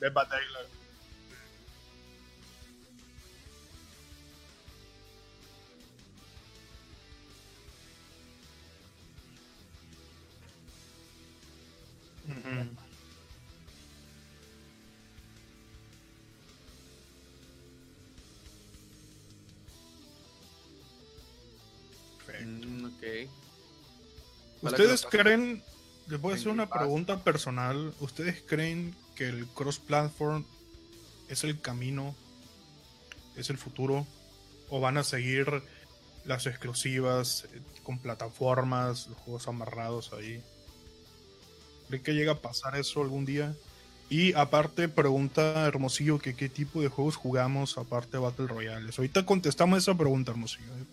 Dead 0.00 0.12
¿Ustedes 24.70 25.06
creen, 25.06 25.62
Les 26.08 26.20
voy 26.20 26.32
a 26.32 26.36
hacer 26.36 26.48
una 26.48 26.68
pregunta 26.68 27.22
personal. 27.22 27.92
¿Ustedes 28.00 28.42
creen 28.46 28.94
que 29.14 29.28
el 29.28 29.46
cross-platform 29.46 30.44
es 31.28 31.44
el 31.44 31.60
camino? 31.60 32.14
¿Es 33.36 33.50
el 33.50 33.58
futuro? 33.58 34.06
¿O 34.70 34.80
van 34.80 34.98
a 34.98 35.04
seguir 35.04 35.62
las 36.24 36.46
exclusivas 36.46 37.46
eh, 37.52 37.60
con 37.82 37.98
plataformas, 37.98 39.06
los 39.08 39.18
juegos 39.18 39.48
amarrados 39.48 40.12
ahí? 40.12 40.42
¿Creen 41.88 42.02
que 42.02 42.14
llega 42.14 42.32
a 42.32 42.40
pasar 42.40 42.76
eso 42.76 43.02
algún 43.02 43.24
día? 43.24 43.54
Y 44.10 44.32
aparte, 44.32 44.88
pregunta 44.88 45.66
Hermosillo 45.66 46.18
que 46.18 46.34
qué 46.34 46.48
tipo 46.48 46.80
de 46.80 46.88
juegos 46.88 47.16
jugamos 47.16 47.76
aparte 47.76 48.12
de 48.12 48.18
Battle 48.18 48.46
Royales. 48.46 48.98
Ahorita 48.98 49.26
contestamos 49.26 49.78
esa 49.78 49.94
pregunta, 49.94 50.32
Hermosillo. 50.32 50.72
¿eh? 50.72 50.84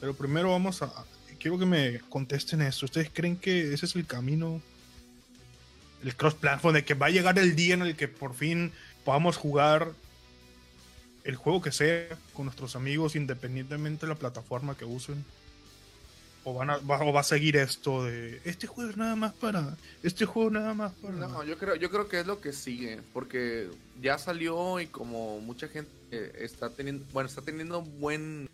Pero 0.00 0.14
primero 0.14 0.50
vamos 0.50 0.82
a... 0.82 0.92
Quiero 1.38 1.58
que 1.58 1.66
me 1.66 2.00
contesten 2.08 2.62
esto. 2.62 2.86
¿Ustedes 2.86 3.10
creen 3.12 3.36
que 3.36 3.72
ese 3.72 3.86
es 3.86 3.96
el 3.96 4.06
camino? 4.06 4.60
El 6.02 6.14
cross-platform, 6.16 6.74
de 6.74 6.84
que 6.84 6.94
va 6.94 7.06
a 7.06 7.10
llegar 7.10 7.38
el 7.38 7.56
día 7.56 7.74
en 7.74 7.82
el 7.82 7.96
que 7.96 8.08
por 8.08 8.34
fin 8.34 8.72
podamos 9.04 9.36
jugar 9.36 9.92
el 11.24 11.36
juego 11.36 11.62
que 11.62 11.72
sea 11.72 12.06
con 12.34 12.44
nuestros 12.44 12.76
amigos 12.76 13.16
independientemente 13.16 14.06
de 14.06 14.12
la 14.12 14.18
plataforma 14.18 14.76
que 14.76 14.84
usen. 14.84 15.24
O, 16.46 16.52
van 16.52 16.68
a, 16.68 16.76
va, 16.76 17.02
o 17.02 17.10
va 17.10 17.20
a 17.20 17.24
seguir 17.24 17.56
esto 17.56 18.04
de 18.04 18.38
este 18.44 18.66
juego 18.66 18.90
es 18.90 18.98
nada 18.98 19.16
más 19.16 19.32
para 19.32 19.78
este 20.02 20.26
juego 20.26 20.50
nada 20.50 20.74
más 20.74 20.92
para 20.92 21.14
No, 21.14 21.42
yo 21.42 21.56
creo, 21.56 21.74
yo 21.74 21.88
creo 21.88 22.06
que 22.06 22.20
es 22.20 22.26
lo 22.26 22.42
que 22.42 22.52
sigue, 22.52 23.00
porque 23.14 23.70
ya 24.02 24.18
salió 24.18 24.78
y 24.78 24.86
como 24.86 25.40
mucha 25.40 25.68
gente 25.68 25.90
eh, 26.10 26.32
está 26.40 26.68
teniendo, 26.68 27.06
bueno, 27.14 27.30
está 27.30 27.40
teniendo 27.40 27.80
buen, 27.80 28.50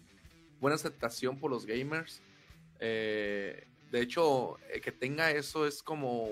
buena 0.60 0.76
aceptación 0.76 1.36
por 1.38 1.50
los 1.50 1.66
gamers. 1.66 2.20
Eh, 2.80 3.68
de 3.90 4.00
hecho, 4.00 4.58
eh, 4.72 4.80
que 4.80 4.92
tenga 4.92 5.30
eso 5.30 5.66
es 5.66 5.82
como 5.82 6.30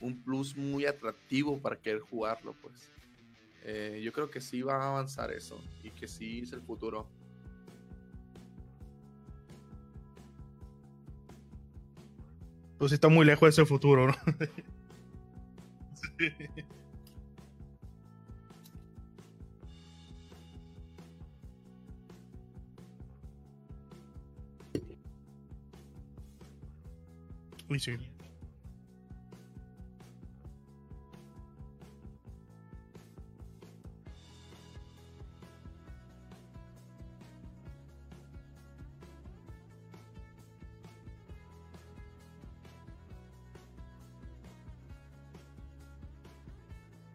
un 0.00 0.22
plus 0.22 0.56
muy 0.56 0.86
atractivo 0.86 1.60
para 1.60 1.76
querer 1.76 2.00
jugarlo, 2.00 2.54
pues. 2.60 2.90
Eh, 3.62 4.00
yo 4.02 4.12
creo 4.12 4.30
que 4.30 4.40
sí 4.40 4.62
va 4.62 4.76
a 4.76 4.88
avanzar 4.88 5.32
eso 5.32 5.62
y 5.82 5.90
que 5.90 6.06
sí 6.08 6.40
es 6.40 6.52
el 6.52 6.62
futuro. 6.62 7.08
pues 12.78 12.92
está 12.92 13.08
muy 13.08 13.26
lejos 13.26 13.46
de 13.46 13.50
ese 13.50 13.66
futuro 13.66 14.06
¿no? 14.06 14.14
Sí. 16.18 16.32
Sí. 27.76 27.98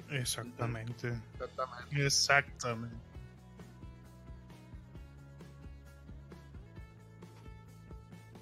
Exactamente. 0.09 1.07
Exactamente. 1.39 2.05
Exactamente. 2.05 2.95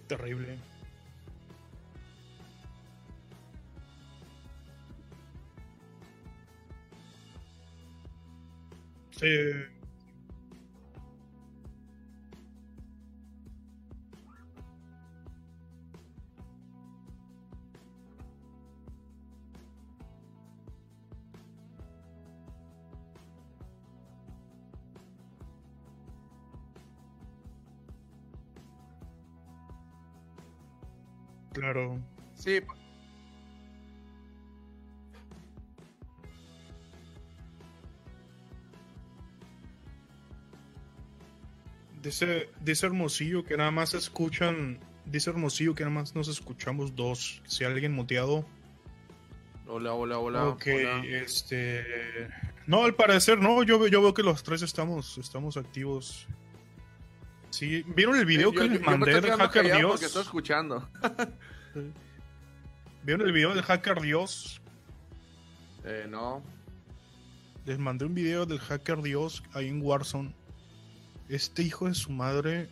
Terrible. 0.07 0.70
Claro. 31.53 31.99
Sí, 32.33 32.59
Dice, 42.11 42.49
dice 42.59 42.87
Hermosillo 42.87 43.45
que 43.45 43.55
nada 43.55 43.71
más 43.71 43.93
escuchan. 43.93 44.81
Dice 45.05 45.29
Hermosillo 45.29 45.73
que 45.73 45.85
nada 45.85 45.95
más 45.95 46.13
nos 46.13 46.27
escuchamos 46.27 46.93
dos. 46.93 47.41
Si 47.47 47.63
alguien 47.63 47.93
muteado. 47.93 48.45
hola, 49.65 49.93
hola, 49.93 50.19
hola. 50.19 50.47
ok, 50.49 50.65
hola. 50.75 51.05
este. 51.05 52.27
No, 52.67 52.83
al 52.83 52.95
parecer 52.95 53.39
no. 53.39 53.63
Yo, 53.63 53.79
veo- 53.79 53.87
yo 53.87 54.01
veo 54.01 54.13
que 54.13 54.23
los 54.23 54.43
tres 54.43 54.61
estamos, 54.61 55.17
estamos 55.19 55.55
activos. 55.55 56.27
Sí, 57.49 57.81
¿vieron 57.95 58.17
el 58.17 58.25
video 58.25 58.49
Eh, 58.49 58.55
que 58.55 58.67
yo- 58.67 58.73
les 58.73 58.81
mandé 58.81 59.21
del 59.21 59.31
Hacker 59.31 59.73
Dios? 59.77 59.91
Porque 59.91 60.05
estoy 60.07 60.21
escuchando. 60.23 60.89
¿Vieron 63.03 63.25
el 63.25 63.31
video 63.31 63.53
del 63.53 63.63
Hacker 63.63 64.01
Dios? 64.01 64.61
Eh, 65.85 66.07
no. 66.09 66.43
Les 67.65 67.79
mandé 67.79 68.03
un 68.03 68.13
video 68.13 68.45
del 68.45 68.59
Hacker 68.59 69.01
Dios 69.01 69.43
ahí 69.53 69.69
en 69.69 69.81
Warzone. 69.81 70.35
Este 71.31 71.63
hijo 71.63 71.87
de 71.87 71.93
su 71.93 72.11
madre 72.11 72.67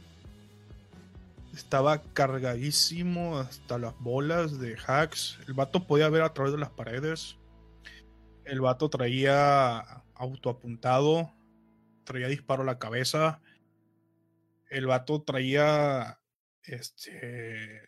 estaba 1.53 2.03
cargadísimo 2.03 3.39
hasta 3.39 3.77
las 3.77 3.97
bolas 3.99 4.59
de 4.59 4.75
hacks. 4.85 5.39
El 5.47 5.53
vato 5.53 5.87
podía 5.87 6.09
ver 6.09 6.23
a 6.23 6.33
través 6.33 6.51
de 6.51 6.59
las 6.59 6.69
paredes. 6.69 7.37
El 8.43 8.59
vato 8.59 8.89
traía 8.89 9.79
autoapuntado. 10.13 11.33
Traía 12.03 12.27
disparo 12.27 12.63
a 12.63 12.65
la 12.65 12.79
cabeza. 12.79 13.39
El 14.69 14.87
vato 14.87 15.21
traía 15.21 16.19
este 16.63 17.81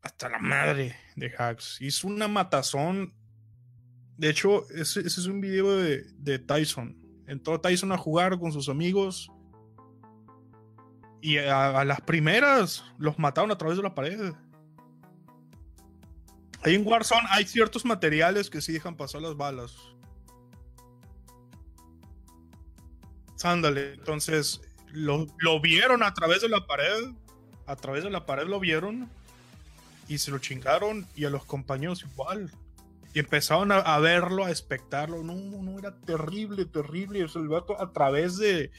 hasta 0.00 0.30
la 0.30 0.38
madre 0.38 0.96
de 1.16 1.34
hacks. 1.36 1.82
Hizo 1.82 2.06
una 2.06 2.28
matazón 2.28 3.12
de 4.16 4.30
hecho, 4.30 4.66
ese, 4.70 5.00
es 5.00 5.18
un 5.26 5.42
video 5.42 5.76
de, 5.76 6.02
de 6.16 6.38
Tyson. 6.38 6.96
Entró 7.26 7.60
Tyson 7.60 7.92
a 7.92 7.98
jugar 7.98 8.38
con 8.38 8.52
sus 8.52 8.70
amigos. 8.70 9.30
Y 11.20 11.38
a, 11.38 11.84
las 11.84 12.00
primeras 12.00 12.84
los 12.98 13.18
mataron 13.18 13.50
a 13.50 13.58
través 13.58 13.76
de 13.76 13.82
la 13.82 13.94
pared. 13.94 14.32
Ahí 16.62 16.74
en 16.74 16.86
Warzone 16.86 17.26
hay 17.30 17.44
ciertos 17.44 17.84
materiales 17.84 18.50
que 18.50 18.60
sí 18.60 18.72
dejan 18.72 18.96
pasar 18.96 19.22
las 19.22 19.36
balas. 19.36 19.76
Ándale, 23.42 23.94
entonces 23.94 24.60
lo, 24.92 25.26
lo 25.38 25.60
vieron 25.60 26.02
a 26.02 26.14
través 26.14 26.42
de 26.42 26.48
la 26.48 26.66
pared. 26.66 27.12
A 27.66 27.76
través 27.76 28.04
de 28.04 28.10
la 28.10 28.26
pared 28.26 28.46
lo 28.46 28.60
vieron. 28.60 29.08
Y 30.08 30.18
se 30.18 30.30
lo 30.30 30.38
chingaron. 30.38 31.06
Y 31.14 31.24
a 31.24 31.30
los 31.30 31.44
compañeros 31.44 32.04
igual. 32.10 32.50
Y 33.14 33.20
empezaron 33.20 33.72
a, 33.72 33.98
verlo, 33.98 34.44
a 34.44 34.50
espectarlo. 34.50 35.22
No, 35.22 35.34
no, 35.34 35.78
era 35.78 35.94
terrible, 36.00 36.64
terrible. 36.66 37.24
O 37.24 37.38
el 37.38 37.48
vato 37.48 37.80
a 37.80 37.92
través 37.92 38.36
de, 38.36 38.70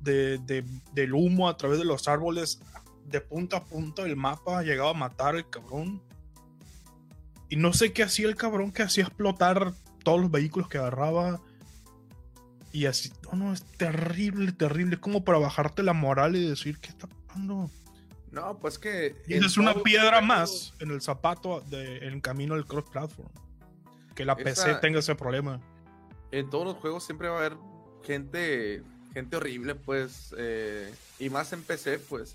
de- 0.00 0.38
de- 0.38 0.64
del 0.92 1.14
humo, 1.14 1.48
a 1.48 1.56
través 1.56 1.78
de 1.78 1.84
los 1.84 2.08
árboles, 2.08 2.60
de 3.06 3.20
punta 3.20 3.58
a 3.58 3.64
punta 3.64 4.02
del 4.02 4.16
mapa, 4.16 4.62
llegaba 4.62 4.90
a 4.90 4.94
matar 4.94 5.34
al 5.36 5.48
cabrón. 5.48 6.02
Y 7.48 7.56
no 7.56 7.72
sé 7.72 7.92
qué 7.92 8.02
hacía 8.02 8.26
el 8.28 8.34
cabrón 8.34 8.72
que 8.72 8.82
hacía 8.82 9.04
explotar 9.04 9.72
todos 10.02 10.20
los 10.20 10.30
vehículos 10.30 10.68
que 10.68 10.78
agarraba. 10.78 11.40
Y 12.72 12.86
así, 12.86 13.12
no, 13.32 13.38
no, 13.38 13.52
es 13.52 13.64
terrible, 13.64 14.52
terrible. 14.52 14.98
Como 14.98 15.24
para 15.24 15.38
bajarte 15.38 15.82
la 15.82 15.92
moral 15.92 16.36
y 16.36 16.48
decir, 16.48 16.78
¿qué 16.78 16.88
está 16.88 17.06
pasando? 17.06 17.70
No, 18.32 18.58
pues 18.58 18.78
que. 18.78 19.16
Y 19.28 19.34
es 19.34 19.56
una 19.56 19.74
piedra 19.82 20.20
más 20.20 20.74
en 20.80 20.90
el 20.90 21.00
zapato 21.00 21.60
de, 21.62 21.98
en 22.08 22.20
camino 22.20 22.54
del 22.54 22.66
cross-platform. 22.66 23.30
Que 24.14 24.24
la 24.24 24.36
PC 24.36 24.74
tenga 24.80 24.98
ese 24.98 25.14
problema. 25.14 25.60
En 26.32 26.50
todos 26.50 26.64
los 26.64 26.74
juegos 26.76 27.04
siempre 27.04 27.28
va 27.28 27.36
a 27.36 27.38
haber 27.46 27.56
gente 28.02 28.82
gente 29.16 29.34
horrible, 29.34 29.74
pues, 29.74 30.34
eh, 30.36 30.94
y 31.18 31.30
más 31.30 31.50
en 31.54 31.62
PC, 31.62 32.00
pues. 32.00 32.34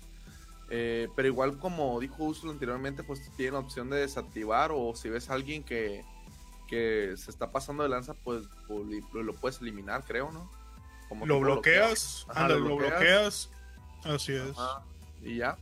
Eh, 0.68 1.08
pero 1.14 1.28
igual 1.28 1.56
como 1.58 2.00
dijo 2.00 2.24
Usul 2.24 2.50
anteriormente, 2.50 3.04
pues 3.04 3.20
tienen 3.36 3.54
la 3.54 3.60
opción 3.60 3.88
de 3.88 3.98
desactivar 3.98 4.72
o 4.74 4.92
si 4.96 5.08
ves 5.08 5.30
a 5.30 5.34
alguien 5.34 5.62
que, 5.62 6.04
que 6.66 7.14
se 7.16 7.30
está 7.30 7.52
pasando 7.52 7.84
de 7.84 7.88
lanza, 7.88 8.14
pues, 8.14 8.46
pues 8.66 8.84
lo, 9.12 9.32
puedes 9.34 9.60
eliminar, 9.60 10.02
creo, 10.04 10.32
¿no? 10.32 10.50
Lo 11.24 11.38
bloqueas, 11.38 12.26
lo 12.48 12.76
bloqueas. 12.76 13.48
Así 14.02 14.32
es. 14.32 14.56
Y 15.22 15.36
ya. 15.36 15.56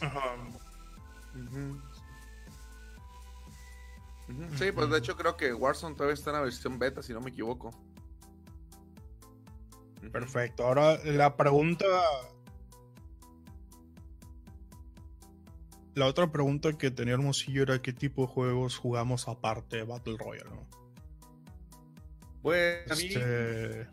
Ajá. 0.00 0.34
Uh. 1.34 1.91
Sí, 4.56 4.72
pues 4.72 4.90
de 4.90 4.98
hecho 4.98 5.16
creo 5.16 5.36
que 5.36 5.52
Warzone 5.52 5.94
todavía 5.94 6.14
está 6.14 6.30
en 6.30 6.36
la 6.36 6.42
versión 6.42 6.78
beta, 6.78 7.02
si 7.02 7.12
no 7.12 7.20
me 7.20 7.30
equivoco. 7.30 7.70
Perfecto. 10.12 10.66
Ahora 10.66 10.98
la 11.04 11.36
pregunta. 11.36 11.86
La 15.94 16.06
otra 16.06 16.30
pregunta 16.32 16.72
que 16.72 16.90
tenía 16.90 17.14
Hermosillo 17.14 17.62
era 17.62 17.82
qué 17.82 17.92
tipo 17.92 18.22
de 18.22 18.28
juegos 18.28 18.78
jugamos 18.78 19.28
aparte 19.28 19.76
de 19.76 19.82
Battle 19.84 20.16
Royale, 20.18 20.50
¿no? 20.50 20.66
Pues 22.40 22.90
a 22.90 22.94
mí, 22.94 23.04
Este, 23.04 23.86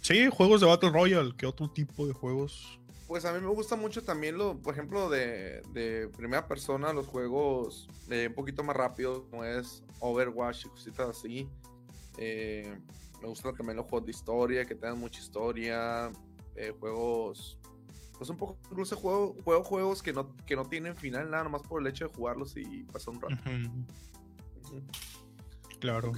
Sí, 0.00 0.28
juegos 0.30 0.60
de 0.60 0.66
Battle 0.66 0.90
Royale. 0.90 1.34
¿Qué 1.36 1.46
otro 1.46 1.70
tipo 1.70 2.06
de 2.06 2.12
juegos? 2.12 2.78
Pues 3.06 3.24
a 3.24 3.32
mí 3.32 3.40
me 3.40 3.48
gusta 3.48 3.76
mucho 3.76 4.02
también 4.02 4.38
lo, 4.38 4.56
por 4.58 4.74
ejemplo, 4.74 5.08
de, 5.10 5.62
de 5.72 6.08
primera 6.16 6.46
persona, 6.46 6.92
los 6.92 7.06
juegos 7.06 7.88
eh, 8.10 8.26
un 8.28 8.34
poquito 8.34 8.62
más 8.62 8.76
rápidos, 8.76 9.22
como 9.30 9.44
es 9.44 9.82
Overwatch 10.00 10.66
y 10.66 10.68
cositas 10.68 11.08
así. 11.08 11.48
Eh, 12.16 12.78
me 13.20 13.28
gustan 13.28 13.54
también 13.54 13.76
los 13.76 13.86
juegos 13.86 14.06
de 14.06 14.10
historia, 14.12 14.64
que 14.64 14.74
tengan 14.74 14.98
mucha 14.98 15.20
historia. 15.20 16.10
eh, 16.56 16.72
juegos, 16.78 17.58
pues 18.16 18.30
un 18.30 18.36
poco, 18.36 18.56
incluso 18.70 18.96
juego, 18.96 19.36
juego 19.44 19.64
juegos 19.64 20.02
que 20.02 20.12
no, 20.12 20.34
que 20.46 20.56
no 20.56 20.64
tienen 20.64 20.96
final, 20.96 21.30
nada 21.30 21.48
más 21.48 21.62
por 21.62 21.80
el 21.80 21.88
hecho 21.88 22.08
de 22.08 22.14
jugarlos 22.14 22.56
y 22.56 22.84
pasar 22.84 23.14
un 23.14 23.20
rato. 23.20 23.36
Claro. 25.80 26.12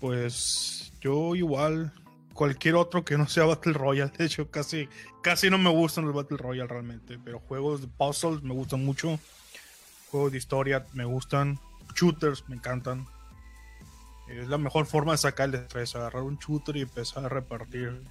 Pues 0.00 0.92
yo 1.00 1.34
igual, 1.34 1.92
cualquier 2.36 2.76
otro 2.76 3.04
que 3.04 3.18
no 3.18 3.26
sea 3.26 3.46
Battle 3.46 3.72
Royale, 3.72 4.12
de 4.18 4.26
hecho 4.26 4.48
casi, 4.50 4.88
casi 5.22 5.50
no 5.50 5.58
me 5.58 5.70
gustan 5.70 6.04
los 6.04 6.14
Battle 6.14 6.36
Royale 6.36 6.68
realmente, 6.68 7.18
pero 7.24 7.40
juegos 7.40 7.80
de 7.80 7.88
puzzles 7.88 8.42
me 8.42 8.54
gustan 8.54 8.84
mucho, 8.84 9.18
juegos 10.10 10.30
de 10.30 10.38
historia 10.38 10.86
me 10.92 11.04
gustan, 11.04 11.58
shooters 11.96 12.48
me 12.48 12.56
encantan. 12.56 13.06
Es 14.28 14.48
la 14.48 14.58
mejor 14.58 14.86
forma 14.86 15.12
de 15.12 15.18
sacar 15.18 15.48
el 15.48 15.54
estrés, 15.54 15.94
agarrar 15.94 16.24
un 16.24 16.36
shooter 16.36 16.76
y 16.76 16.82
empezar 16.82 17.24
a 17.24 17.28
repartir. 17.28 18.02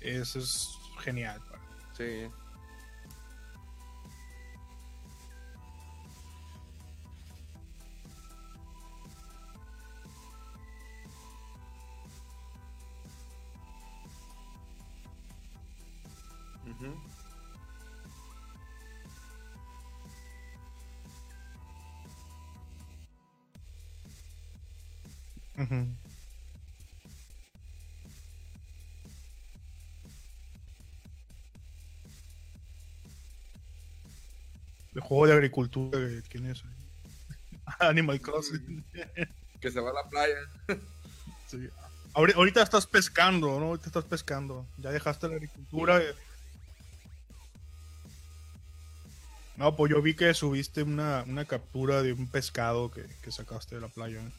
Eso 0.00 0.38
es 0.38 0.78
genial. 1.00 1.40
Sí. 1.96 2.28
El 34.94 35.00
juego 35.02 35.26
de 35.26 35.32
agricultura, 35.34 35.98
¿quién 36.28 36.46
es? 36.46 36.62
Animal 37.78 38.20
Crossing. 38.20 38.84
Que 39.60 39.70
se 39.70 39.80
va 39.80 39.90
a 39.90 39.94
la 39.94 40.08
playa. 40.08 40.36
Sí. 41.46 41.68
Ahori- 42.14 42.34
Ahorita 42.34 42.62
estás 42.62 42.86
pescando, 42.86 43.60
¿no? 43.60 43.66
Ahorita 43.66 43.86
estás 43.86 44.04
pescando. 44.04 44.66
Ya 44.78 44.90
dejaste 44.90 45.28
la 45.28 45.34
agricultura. 45.34 46.00
No, 49.56 49.76
pues 49.76 49.90
yo 49.92 50.00
vi 50.00 50.14
que 50.14 50.32
subiste 50.34 50.82
una, 50.82 51.22
una 51.26 51.44
captura 51.44 52.02
de 52.02 52.12
un 52.14 52.26
pescado 52.26 52.90
que, 52.90 53.04
que 53.22 53.30
sacaste 53.30 53.74
de 53.76 53.82
la 53.82 53.88
playa. 53.88 54.20
¿eh? 54.20 54.32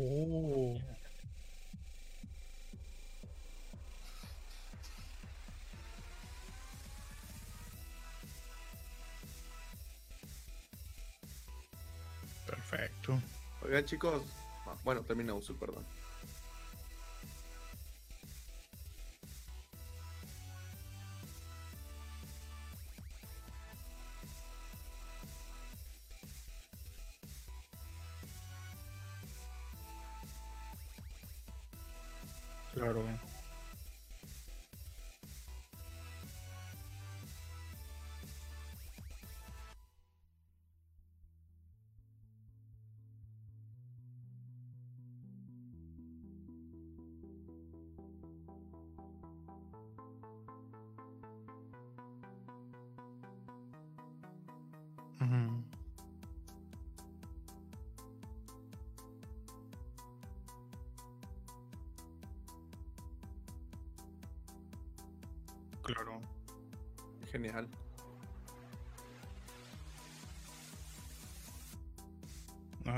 Oh. 0.00 0.78
Perfecto. 12.46 13.20
Oigan, 13.62 13.84
chicos. 13.84 14.22
Bueno, 14.84 15.02
termina 15.02 15.34
Usul, 15.34 15.56
perdón. 15.56 15.84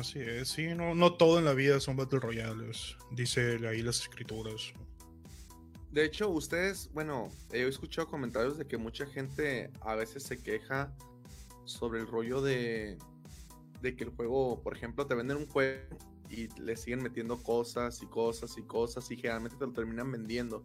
Es, 0.00 0.48
sí, 0.48 0.68
no, 0.74 0.94
no 0.94 1.14
todo 1.14 1.38
en 1.38 1.44
la 1.44 1.52
vida 1.54 1.80
son 1.80 1.96
Battle 1.96 2.20
Royales, 2.20 2.96
dice 3.12 3.58
ahí 3.68 3.82
las 3.82 4.00
escrituras. 4.00 4.72
De 5.92 6.04
hecho, 6.04 6.28
ustedes, 6.28 6.88
bueno, 6.92 7.28
he 7.52 7.66
escuchado 7.66 8.06
comentarios 8.08 8.56
de 8.56 8.66
que 8.66 8.76
mucha 8.76 9.06
gente 9.06 9.70
a 9.80 9.94
veces 9.96 10.22
se 10.22 10.38
queja 10.40 10.94
sobre 11.64 12.00
el 12.00 12.06
rollo 12.06 12.40
de, 12.40 12.96
de 13.80 13.96
que 13.96 14.04
el 14.04 14.10
juego, 14.10 14.62
por 14.62 14.76
ejemplo, 14.76 15.06
te 15.06 15.14
venden 15.14 15.36
un 15.36 15.46
juego 15.46 15.82
y 16.28 16.46
le 16.60 16.76
siguen 16.76 17.02
metiendo 17.02 17.42
cosas 17.42 18.00
y 18.02 18.06
cosas 18.06 18.56
y 18.56 18.62
cosas 18.62 19.10
y 19.10 19.16
generalmente 19.16 19.56
te 19.56 19.66
lo 19.66 19.72
terminan 19.72 20.12
vendiendo. 20.12 20.64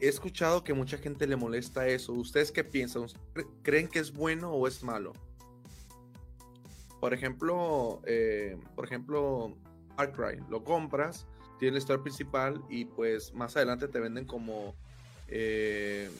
He 0.00 0.08
escuchado 0.08 0.62
que 0.64 0.72
mucha 0.74 0.96
gente 0.96 1.26
le 1.26 1.36
molesta 1.36 1.86
eso. 1.88 2.12
¿Ustedes 2.12 2.52
qué 2.52 2.62
piensan? 2.64 3.02
¿Cre- 3.34 3.48
¿Creen 3.62 3.88
que 3.88 3.98
es 3.98 4.12
bueno 4.12 4.52
o 4.52 4.66
es 4.68 4.82
malo? 4.82 5.12
Por 7.00 7.14
ejemplo, 7.14 8.00
eh, 8.06 8.56
por 8.76 8.84
ejemplo, 8.84 9.56
Far 9.96 10.12
Cry, 10.12 10.42
lo 10.48 10.62
compras, 10.64 11.26
tiene 11.58 11.72
la 11.72 11.78
historia 11.78 12.02
principal 12.02 12.62
y 12.68 12.84
pues 12.84 13.32
más 13.34 13.56
adelante 13.56 13.88
te 13.88 14.00
venden 14.00 14.24
como, 14.26 14.74
eh, 15.28 16.10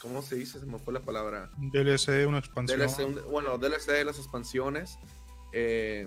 ¿cómo 0.00 0.22
se 0.22 0.36
dice? 0.36 0.60
Se 0.60 0.66
me 0.66 0.78
fue 0.78 0.92
la 0.94 1.00
palabra. 1.00 1.50
DLC, 1.58 2.26
una 2.26 2.38
expansión. 2.38 2.78
DLC, 2.80 3.04
un- 3.04 3.30
bueno, 3.30 3.58
DLC 3.58 3.92
de 3.92 4.04
las 4.04 4.18
expansiones. 4.18 4.98
eh, 5.52 6.06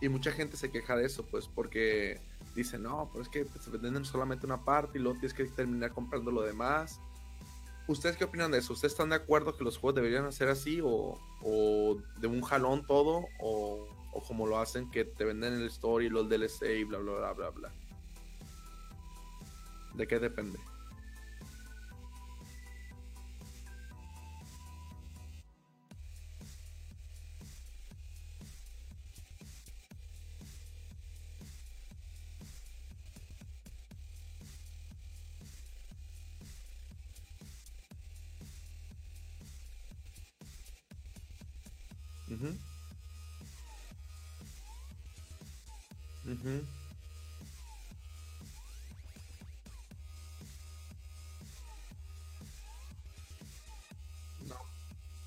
y 0.00 0.08
mucha 0.08 0.30
gente 0.30 0.56
se 0.56 0.70
queja 0.70 0.94
de 0.94 1.06
eso, 1.06 1.24
pues, 1.24 1.48
porque 1.48 2.20
dicen, 2.54 2.82
no, 2.84 3.08
pero 3.10 3.22
es 3.22 3.28
que 3.30 3.44
se 3.60 3.70
venden 3.70 4.04
solamente 4.04 4.44
una 4.46 4.64
parte 4.64 4.98
y 4.98 5.02
luego 5.02 5.18
tienes 5.18 5.34
que 5.34 5.44
terminar 5.46 5.90
comprando 5.92 6.30
lo 6.30 6.42
demás. 6.42 7.00
¿Ustedes 7.88 8.16
qué 8.16 8.24
opinan 8.24 8.50
de 8.50 8.58
eso? 8.58 8.72
¿Ustedes 8.72 8.92
están 8.92 9.10
de 9.10 9.16
acuerdo 9.16 9.56
que 9.56 9.62
los 9.62 9.78
juegos 9.78 9.96
deberían 9.96 10.32
ser 10.32 10.48
así 10.48 10.80
o, 10.82 11.18
o 11.42 11.98
de 12.18 12.26
un 12.26 12.42
jalón 12.42 12.84
todo? 12.86 13.26
O, 13.40 13.86
o 14.12 14.22
como 14.22 14.46
lo 14.46 14.58
hacen 14.58 14.90
que 14.90 15.04
te 15.04 15.24
venden 15.24 15.54
el 15.54 15.66
story, 15.66 16.08
los 16.08 16.28
DLC 16.28 16.78
y 16.78 16.84
bla, 16.84 16.98
bla, 16.98 17.12
bla, 17.14 17.32
bla, 17.32 17.50
bla? 17.50 17.72
¿De 19.94 20.06
qué 20.06 20.18
depende? 20.18 20.58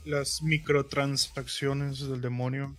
Las 0.10 0.42
microtransacciones 0.42 2.00
del 2.00 2.20
demonio. 2.20 2.76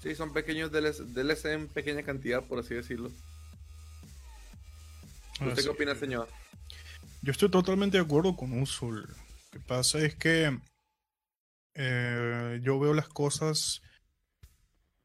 Sí, 0.00 0.14
son 0.14 0.32
pequeños 0.32 0.70
DLC, 0.70 0.98
DLC 1.12 1.46
en 1.46 1.66
pequeña 1.66 2.04
cantidad, 2.04 2.44
por 2.44 2.60
así 2.60 2.74
decirlo. 2.74 3.10
¿Usted 5.44 5.64
qué 5.64 5.68
opina, 5.68 5.96
señor? 5.96 6.28
Yo 7.20 7.32
estoy 7.32 7.50
totalmente 7.50 7.96
de 7.96 8.04
acuerdo 8.04 8.36
con 8.36 8.52
Usul. 8.62 9.00
Lo 9.02 9.50
que 9.50 9.58
pasa 9.58 9.98
es 9.98 10.14
que 10.14 10.56
eh, 11.74 12.60
yo 12.62 12.78
veo 12.78 12.94
las 12.94 13.08
cosas, 13.08 13.82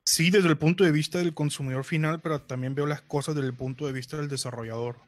sí, 0.06 0.30
desde 0.30 0.50
el 0.50 0.60
punto 0.60 0.84
de 0.84 0.91
vista 0.91 1.18
del 1.18 1.34
consumidor 1.34 1.86
final, 1.86 2.22
pero 2.22 2.39
también 2.44 2.76
veo 2.76 2.86
las 2.86 3.02
cosas 3.02 3.34
desde 3.34 3.48
el 3.48 3.56
punto 3.56 3.88
de 3.88 3.94
vista 3.94 4.18
del 4.18 4.30
desarrollador. 4.30 5.00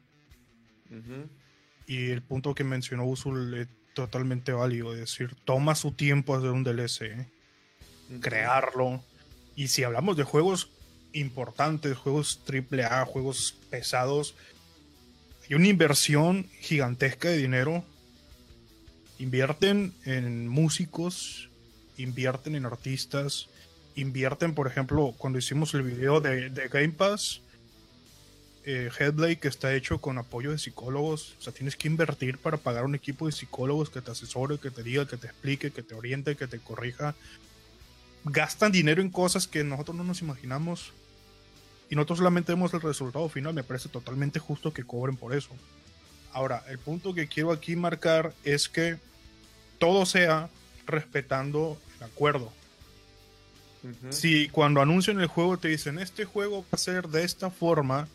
Y 1.86 2.10
el 2.10 2.22
punto 2.22 2.54
que 2.54 2.64
mencionó 2.64 3.04
Usul 3.04 3.54
es 3.54 3.68
totalmente 3.94 4.52
válido. 4.52 4.92
Es 4.92 5.00
decir, 5.00 5.34
toma 5.44 5.74
su 5.74 5.92
tiempo 5.92 6.34
hacer 6.34 6.50
un 6.50 6.64
DLC, 6.64 7.02
¿eh? 7.02 7.28
Crearlo. 8.20 9.02
Y 9.54 9.68
si 9.68 9.84
hablamos 9.84 10.16
de 10.16 10.24
juegos 10.24 10.70
importantes, 11.12 11.96
juegos 11.96 12.40
AAA, 12.46 13.04
juegos 13.06 13.56
pesados, 13.70 14.34
hay 15.48 15.54
una 15.54 15.68
inversión 15.68 16.46
gigantesca 16.60 17.28
de 17.28 17.38
dinero. 17.38 17.84
Invierten 19.18 19.94
en 20.04 20.46
músicos, 20.46 21.48
invierten 21.96 22.54
en 22.54 22.66
artistas, 22.66 23.48
invierten, 23.94 24.54
por 24.54 24.66
ejemplo, 24.66 25.14
cuando 25.16 25.38
hicimos 25.38 25.72
el 25.74 25.82
video 25.82 26.20
de, 26.20 26.50
de 26.50 26.68
Game 26.68 26.90
Pass, 26.90 27.40
eh, 28.66 28.90
Headblade, 28.98 29.38
que 29.38 29.46
está 29.46 29.72
hecho 29.74 30.00
con 30.00 30.18
apoyo 30.18 30.50
de 30.50 30.58
psicólogos. 30.58 31.36
O 31.38 31.42
sea, 31.42 31.52
tienes 31.52 31.76
que 31.76 31.86
invertir 31.86 32.36
para 32.36 32.56
pagar 32.56 32.84
un 32.84 32.96
equipo 32.96 33.26
de 33.26 33.32
psicólogos 33.32 33.90
que 33.90 34.02
te 34.02 34.10
asesore, 34.10 34.58
que 34.58 34.72
te 34.72 34.82
diga, 34.82 35.06
que 35.06 35.16
te 35.16 35.28
explique, 35.28 35.70
que 35.70 35.84
te 35.84 35.94
oriente, 35.94 36.36
que 36.36 36.48
te 36.48 36.58
corrija. 36.58 37.14
Gastan 38.24 38.72
dinero 38.72 39.00
en 39.00 39.10
cosas 39.10 39.46
que 39.46 39.62
nosotros 39.62 39.96
no 39.96 40.02
nos 40.02 40.20
imaginamos. 40.20 40.92
Y 41.88 41.94
nosotros 41.94 42.18
solamente 42.18 42.52
vemos 42.52 42.74
el 42.74 42.80
resultado 42.80 43.28
final. 43.28 43.54
Me 43.54 43.62
parece 43.62 43.88
totalmente 43.88 44.40
justo 44.40 44.72
que 44.72 44.82
cobren 44.82 45.16
por 45.16 45.32
eso. 45.32 45.50
Ahora, 46.32 46.64
el 46.68 46.78
punto 46.80 47.14
que 47.14 47.28
quiero 47.28 47.52
aquí 47.52 47.76
marcar 47.76 48.34
es 48.42 48.68
que 48.68 48.98
todo 49.78 50.04
sea 50.06 50.50
respetando 50.86 51.78
el 51.98 52.02
acuerdo. 52.02 52.52
Ujú. 53.84 54.12
Si 54.12 54.48
cuando 54.48 54.80
anuncian 54.80 55.20
el 55.20 55.28
juego 55.28 55.56
te 55.56 55.68
dicen, 55.68 56.00
este 56.00 56.24
juego 56.24 56.62
va 56.62 56.68
a 56.72 56.78
ser 56.78 57.08
de 57.08 57.22
esta 57.22 57.50
forma, 57.50 58.08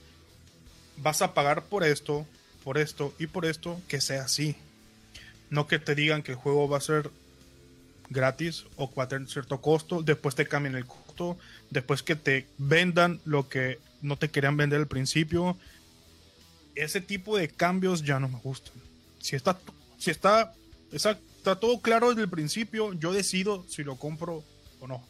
vas 1.02 1.22
a 1.22 1.34
pagar 1.34 1.64
por 1.64 1.84
esto, 1.84 2.26
por 2.64 2.78
esto 2.78 3.14
y 3.20 3.28
por 3.28 3.46
esto, 3.46 3.82
que 3.88 4.02
sea 4.02 4.24
así. 4.24 4.56
No 5.50 5.68
que 5.68 5.80
te 5.80 5.96
digan 5.96 6.24
que 6.24 6.32
el 6.32 6.38
juego 6.38 6.70
va 6.70 6.78
a 6.78 6.82
ser 6.82 7.10
gratis 8.10 8.66
o 8.76 8.94
va 8.94 9.04
a 9.04 9.28
cierto 9.28 9.62
costo, 9.62 10.04
después 10.04 10.36
te 10.36 10.48
cambien 10.48 10.76
el 10.76 10.86
costo, 10.86 11.38
después 11.70 12.04
que 12.04 12.16
te 12.16 12.48
vendan 12.58 13.20
lo 13.26 13.50
que 13.50 13.80
no 14.02 14.18
te 14.18 14.30
querían 14.30 14.58
vender 14.58 14.80
al 14.80 14.88
principio. 14.88 15.58
Ese 16.76 17.02
tipo 17.02 17.38
de 17.38 17.50
cambios 17.50 18.04
ya 18.04 18.20
no 18.20 18.30
me 18.30 18.40
gustan. 18.40 18.74
Si 19.20 19.36
está, 19.36 19.60
si 19.98 20.12
está, 20.12 20.54
está 20.92 21.60
todo 21.60 21.80
claro 21.82 22.10
desde 22.10 22.24
el 22.24 22.30
principio, 22.30 22.94
yo 22.94 23.12
decido 23.12 23.66
si 23.68 23.84
lo 23.84 23.96
compro 23.96 24.44
o 24.80 24.88
no. 24.88 25.04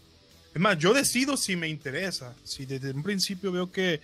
Es 0.54 0.60
más, 0.60 0.78
yo 0.78 0.94
decido 0.94 1.38
si 1.38 1.56
me 1.56 1.70
interesa. 1.70 2.36
Si 2.44 2.66
desde 2.66 2.92
un 2.92 3.04
principio 3.04 3.52
veo 3.52 3.72
que 3.72 4.02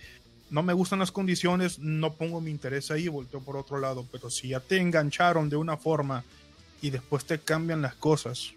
no 0.50 0.62
me 0.62 0.72
gustan 0.72 0.98
las 0.98 1.12
condiciones, 1.12 1.78
no 1.78 2.14
pongo 2.14 2.40
mi 2.40 2.50
interés 2.50 2.90
ahí 2.90 3.08
volteo 3.08 3.40
por 3.40 3.56
otro 3.56 3.78
lado. 3.78 4.06
Pero 4.10 4.30
si 4.30 4.48
ya 4.48 4.60
te 4.60 4.78
engancharon 4.78 5.48
de 5.48 5.56
una 5.56 5.76
forma 5.76 6.24
y 6.80 6.90
después 6.90 7.24
te 7.24 7.38
cambian 7.38 7.82
las 7.82 7.94
cosas, 7.94 8.52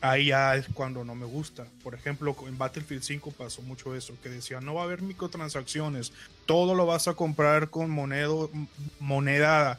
ahí 0.00 0.26
ya 0.26 0.54
es 0.56 0.66
cuando 0.74 1.04
no 1.04 1.14
me 1.14 1.24
gusta. 1.24 1.66
Por 1.82 1.94
ejemplo, 1.94 2.36
en 2.46 2.58
Battlefield 2.58 3.02
5 3.02 3.30
pasó 3.32 3.62
mucho 3.62 3.94
eso, 3.94 4.14
que 4.22 4.28
decían, 4.28 4.64
no 4.64 4.74
va 4.74 4.82
a 4.82 4.84
haber 4.84 5.00
microtransacciones, 5.02 6.12
todo 6.46 6.74
lo 6.74 6.84
vas 6.84 7.08
a 7.08 7.14
comprar 7.14 7.70
con 7.70 7.90
monedo- 7.90 8.50
moneda 9.00 9.78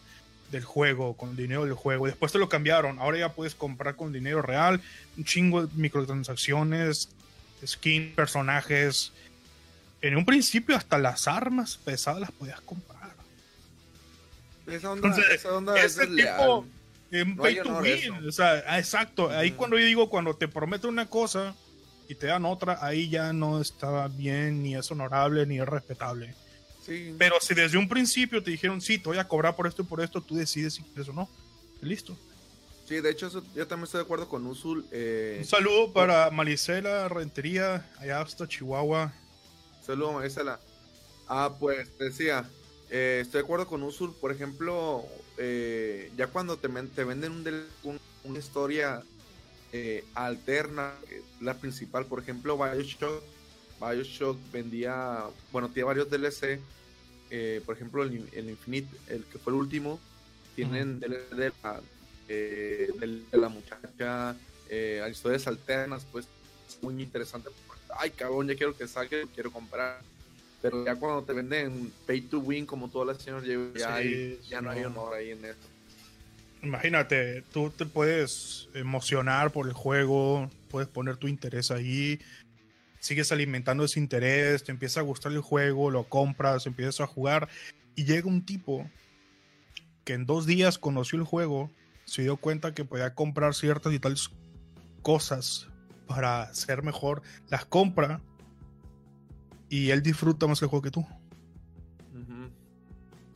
del 0.51 0.63
juego, 0.63 1.15
con 1.15 1.35
dinero 1.35 1.65
del 1.65 1.73
juego. 1.73 2.07
Y 2.07 2.11
después 2.11 2.31
te 2.31 2.39
lo 2.39 2.49
cambiaron, 2.49 2.97
ahora 2.99 3.19
ya 3.19 3.33
puedes 3.33 3.53
comprar 3.55 3.95
con 3.95 4.13
dinero 4.13 4.41
real, 4.41 4.81
un 5.17 5.25
chingo 5.25 5.65
de 5.67 5.73
microtransacciones, 5.75 7.09
skin, 7.65 8.13
personajes. 8.15 9.11
En 10.01 10.15
un 10.17 10.25
principio 10.25 10.75
hasta 10.75 10.97
las 10.97 11.27
armas 11.27 11.77
pesadas 11.77 12.19
las 12.21 12.31
podías 12.31 12.61
comprar. 12.61 12.95
Esa 14.67 14.91
onda, 14.91 15.07
Entonces, 15.07 15.31
esa 15.35 15.55
onda 15.55 15.77
es 15.77 15.85
ese 15.85 16.01
desleal. 16.07 16.37
tipo- 16.37 16.65
En 17.11 17.35
No 17.35 17.43
pay 17.43 17.57
hay 17.57 17.63
to 17.63 17.69
honor 17.69 17.83
win. 17.83 17.93
eso. 17.93 18.13
O 18.27 18.31
sea, 18.31 18.77
exacto. 18.79 19.29
Ahí 19.29 19.51
cuando 19.51 19.77
yo 19.77 19.85
digo, 19.85 20.09
cuando 20.09 20.35
te 20.35 20.47
prometen 20.47 20.89
una 20.89 21.05
cosa 21.07 21.55
y 22.09 22.15
te 22.15 22.27
dan 22.27 22.45
otra, 22.45 22.79
ahí 22.85 23.09
ya 23.09 23.31
no 23.31 23.61
está 23.61 24.07
bien, 24.07 24.63
ni 24.63 24.75
es 24.75 24.89
honorable, 24.91 25.45
ni 25.45 25.59
es 25.59 25.65
respetable. 25.67 26.33
Sí. 26.85 27.15
Pero 27.17 27.35
si 27.39 27.53
desde 27.53 27.77
un 27.77 27.87
principio 27.87 28.43
te 28.43 28.51
dijeron, 28.51 28.81
sí, 28.81 28.97
te 28.97 29.05
voy 29.07 29.17
a 29.19 29.27
cobrar 29.27 29.55
por 29.55 29.65
esto 29.67 29.83
y 29.83 29.85
por 29.85 30.01
esto, 30.01 30.19
tú 30.19 30.35
decides 30.35 30.73
si 30.73 30.81
quieres 30.83 31.07
o 31.09 31.13
no. 31.13 31.29
Listo. 31.81 32.17
Sí, 32.87 32.95
de 33.01 33.11
hecho, 33.11 33.27
eso- 33.27 33.43
yo 33.55 33.67
también 33.67 33.85
estoy 33.85 33.99
de 33.99 34.03
acuerdo 34.05 34.27
con 34.27 34.45
Usul. 34.47 34.85
eh, 34.91 35.37
Un 35.39 35.45
saludo 35.45 35.93
para 35.93 36.29
Malicela 36.31 37.07
Rentería, 37.07 37.87
allá 37.99 38.21
hasta 38.21 38.47
Chihuahua. 38.47 39.13
Saludos, 39.85 40.15
Marisela. 40.15 40.59
Ah, 41.27 41.57
pues 41.59 41.97
decía, 41.97 42.49
eh, 42.89 43.19
estoy 43.21 43.39
de 43.41 43.43
acuerdo 43.45 43.67
con 43.67 43.83
Usul. 43.83 44.15
Por 44.19 44.31
ejemplo, 44.31 45.05
eh, 45.37 46.11
ya 46.17 46.27
cuando 46.27 46.57
te, 46.57 46.69
te 46.69 47.03
venden 47.03 47.31
un 47.33 47.99
una 48.23 48.39
historia 48.39 49.03
eh, 49.71 50.09
alterna, 50.15 50.95
la 51.39 51.59
principal, 51.59 52.07
por 52.07 52.19
ejemplo, 52.19 52.57
Bioshock. 52.57 53.23
Bioshock 53.79 54.39
vendía, 54.51 55.25
bueno, 55.51 55.69
tiene 55.71 55.85
varios 55.85 56.09
DLC. 56.09 56.65
eh, 57.29 57.61
por 57.65 57.75
ejemplo, 57.75 58.03
el, 58.03 58.27
el 58.33 58.49
Infinite, 58.49 58.89
el 59.07 59.25
que 59.25 59.37
fue 59.39 59.53
el 59.53 59.59
último, 59.59 59.99
tienen 60.55 60.99
DLC 60.99 61.29
de 61.35 61.53
la, 61.63 61.81
de 62.27 63.37
la 63.37 63.49
muchacha, 63.49 64.35
historias 65.09 65.47
alternas, 65.47 66.05
pues 66.11 66.27
es 66.67 66.81
muy 66.81 67.01
interesante. 67.03 67.49
Ay, 67.97 68.11
cabrón, 68.11 68.47
ya 68.47 68.55
quiero 68.55 68.75
que 68.75 68.87
salga, 68.87 69.17
quiero 69.33 69.51
comprar. 69.51 70.01
Pero 70.61 70.83
ya 70.85 70.95
cuando 70.95 71.23
te 71.23 71.33
venden 71.33 71.91
pay 72.07 72.21
to 72.21 72.39
win, 72.39 72.65
como 72.65 72.89
todas 72.89 73.07
las 73.15 73.23
señoras, 73.23 73.45
ya, 73.45 73.57
Sí, 73.77 73.83
hay- 73.83 74.39
ya 74.49 74.61
no, 74.61 74.69
hay 74.71 74.81
no. 74.81 74.87
honor 74.87 75.13
ahí 75.13 75.31
en 75.31 75.45
eso. 75.45 75.57
Imagínate, 76.63 77.43
tú 77.53 77.69
te 77.69 77.85
puedes 77.85 78.67
emocionar 78.73 79.51
por 79.51 79.67
el 79.67 79.73
juego, 79.73 80.49
puedes 80.69 80.89
poner 80.89 81.17
tu 81.17 81.27
interés 81.27 81.69
ahí, 81.69 82.19
sigues 82.99 83.31
alimentando 83.31 83.83
ese 83.85 83.99
interés, 83.99 84.63
te 84.63 84.71
empieza 84.71 84.99
a 84.99 85.03
gustar 85.03 85.31
el 85.31 85.41
juego, 85.41 85.91
lo 85.91 86.05
compras, 86.05 86.65
empiezas 86.65 87.01
a 87.01 87.07
jugar 87.07 87.47
y 87.95 88.05
llega 88.05 88.27
un 88.27 88.43
tipo 88.43 88.89
que 90.05 90.13
en 90.13 90.25
dos 90.25 90.47
días 90.47 90.79
conoció 90.79 91.19
el 91.19 91.25
juego, 91.25 91.69
se 92.05 92.23
dio 92.23 92.37
cuenta 92.37 92.73
que 92.73 92.83
podía 92.85 93.13
comprar 93.13 93.53
ciertas 93.53 93.93
y 93.93 93.99
tales 93.99 94.31
cosas 95.03 95.67
para 96.07 96.53
ser 96.53 96.83
mejor, 96.83 97.21
las 97.49 97.65
compra 97.65 98.21
y 99.69 99.89
él 99.91 100.01
disfruta 100.03 100.47
más 100.47 100.61
el 100.61 100.67
juego 100.67 100.83
que 100.83 100.91
tú. 100.91 101.05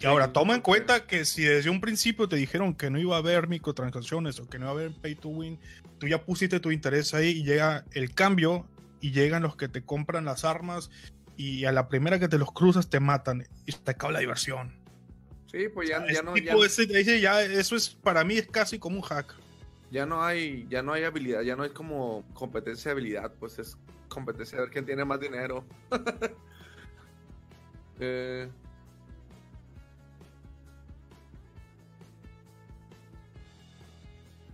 Y 0.02 0.06
ahora, 0.06 0.32
toma 0.32 0.56
en 0.56 0.62
cuenta 0.62 1.06
que 1.06 1.26
si 1.26 1.44
desde 1.44 1.70
un 1.70 1.82
principio 1.82 2.30
te 2.30 2.38
dijeron 2.38 2.74
que 2.74 2.90
no 2.90 3.00
iba 3.00 3.18
a 3.18 3.20
haber 3.20 3.50
microtransacciones 3.50 4.40
o 4.40 4.48
que 4.48 4.58
no 4.58 4.66
iba 4.66 4.70
a 4.72 4.74
haber 4.74 4.92
pay 4.94 5.16
to 5.16 5.28
win, 5.28 5.60
tú 5.98 6.08
ya 6.08 6.24
pusiste 6.24 6.62
tu 6.62 6.72
interés 6.72 7.14
ahí 7.14 7.30
y 7.32 7.44
llega 7.44 7.84
el 7.92 8.14
cambio 8.14 8.66
y 9.02 9.12
llegan 9.12 9.44
los 9.44 9.58
que 9.58 9.68
te 9.68 9.82
compran 9.84 10.24
las 10.24 10.46
armas 10.46 10.90
y 11.36 11.66
a 11.66 11.74
la 11.74 11.90
primera 11.90 12.18
que 12.18 12.30
te 12.30 12.38
los 12.38 12.54
cruzas 12.54 12.90
te 12.90 13.02
matan 13.02 13.46
y 13.66 13.74
te 13.74 13.92
acaba 13.92 14.14
la 14.14 14.20
diversión. 14.20 14.74
Sí, 15.52 15.68
pues 15.74 15.90
ya, 15.90 15.98
O 15.98 16.00
sea, 16.02 16.08
ya 16.08 16.14
ese 16.14 16.24
no, 16.24 16.34
tipo, 16.34 16.60
ya, 16.62 16.66
ese- 16.66 17.00
ese 17.00 17.20
ya- 17.20 17.42
eso 17.44 17.76
es 17.76 17.90
para 17.90 18.24
mí 18.24 18.38
es 18.38 18.48
casi 18.48 18.80
como 18.80 18.96
un 18.98 19.02
hack. 19.02 19.36
Ya 19.92 20.06
no 20.06 20.24
hay, 20.24 20.68
ya 20.70 20.82
no 20.82 20.94
hay 20.94 21.04
habilidad, 21.04 21.42
ya 21.42 21.56
no 21.56 21.64
hay 21.64 21.72
como 21.72 22.24
competencia 22.34 22.90
de 22.90 22.94
habilidad, 22.94 23.34
pues 23.40 23.60
es 23.60 23.78
competencia 24.08 24.58
de 24.58 24.64
ver 24.66 24.72
quién 24.72 24.86
tiene 24.86 25.06
más 25.06 25.20
dinero. 25.20 25.66
Eh, 28.02 28.48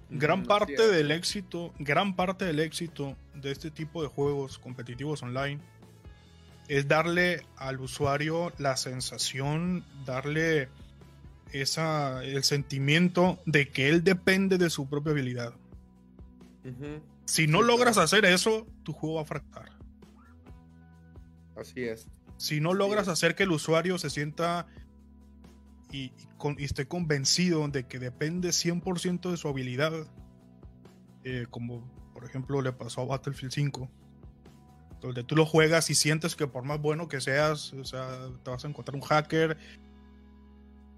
Gran 0.09 0.43
parte 0.43 0.87
del 0.87 1.11
éxito, 1.11 1.73
gran 1.77 2.15
parte 2.15 2.45
del 2.45 2.59
éxito 2.59 3.17
de 3.33 3.51
este 3.51 3.69
tipo 3.69 4.01
de 4.01 4.07
juegos 4.07 4.59
competitivos 4.59 5.21
online 5.21 5.59
es 6.67 6.87
darle 6.87 7.45
al 7.57 7.79
usuario 7.79 8.53
la 8.57 8.77
sensación, 8.77 9.83
darle 10.05 10.69
esa, 11.51 12.23
el 12.23 12.43
sentimiento 12.43 13.39
de 13.45 13.69
que 13.69 13.89
él 13.89 14.03
depende 14.03 14.57
de 14.57 14.69
su 14.69 14.89
propia 14.89 15.11
habilidad. 15.11 15.53
Si 17.25 17.47
no 17.47 17.61
logras 17.61 17.97
hacer 17.97 18.25
eso, 18.25 18.67
tu 18.83 18.93
juego 18.93 19.15
va 19.15 19.21
a 19.21 19.25
fractar. 19.25 19.71
Así 21.55 21.83
es. 21.83 22.07
Si 22.37 22.59
no 22.59 22.73
logras 22.73 23.07
hacer 23.07 23.35
que 23.35 23.43
el 23.43 23.51
usuario 23.51 23.97
se 23.97 24.09
sienta 24.09 24.67
y, 25.91 26.11
esté 26.59 26.87
convencido 26.87 27.67
de 27.67 27.87
que 27.87 27.99
depende 27.99 28.49
100% 28.49 29.31
de 29.31 29.37
su 29.37 29.47
habilidad, 29.47 29.93
eh, 31.23 31.47
como 31.49 31.89
por 32.13 32.25
ejemplo 32.25 32.61
le 32.61 32.73
pasó 32.73 33.01
a 33.01 33.05
Battlefield 33.05 33.51
5, 33.51 33.89
donde 35.01 35.23
tú 35.23 35.35
lo 35.35 35.45
juegas 35.45 35.89
y 35.89 35.95
sientes 35.95 36.35
que 36.35 36.47
por 36.47 36.63
más 36.63 36.81
bueno 36.81 37.07
que 37.07 37.21
seas, 37.21 37.73
o 37.73 37.85
sea, 37.85 38.29
te 38.43 38.51
vas 38.51 38.65
a 38.65 38.67
encontrar 38.67 38.95
un 38.95 39.01
hacker 39.01 39.57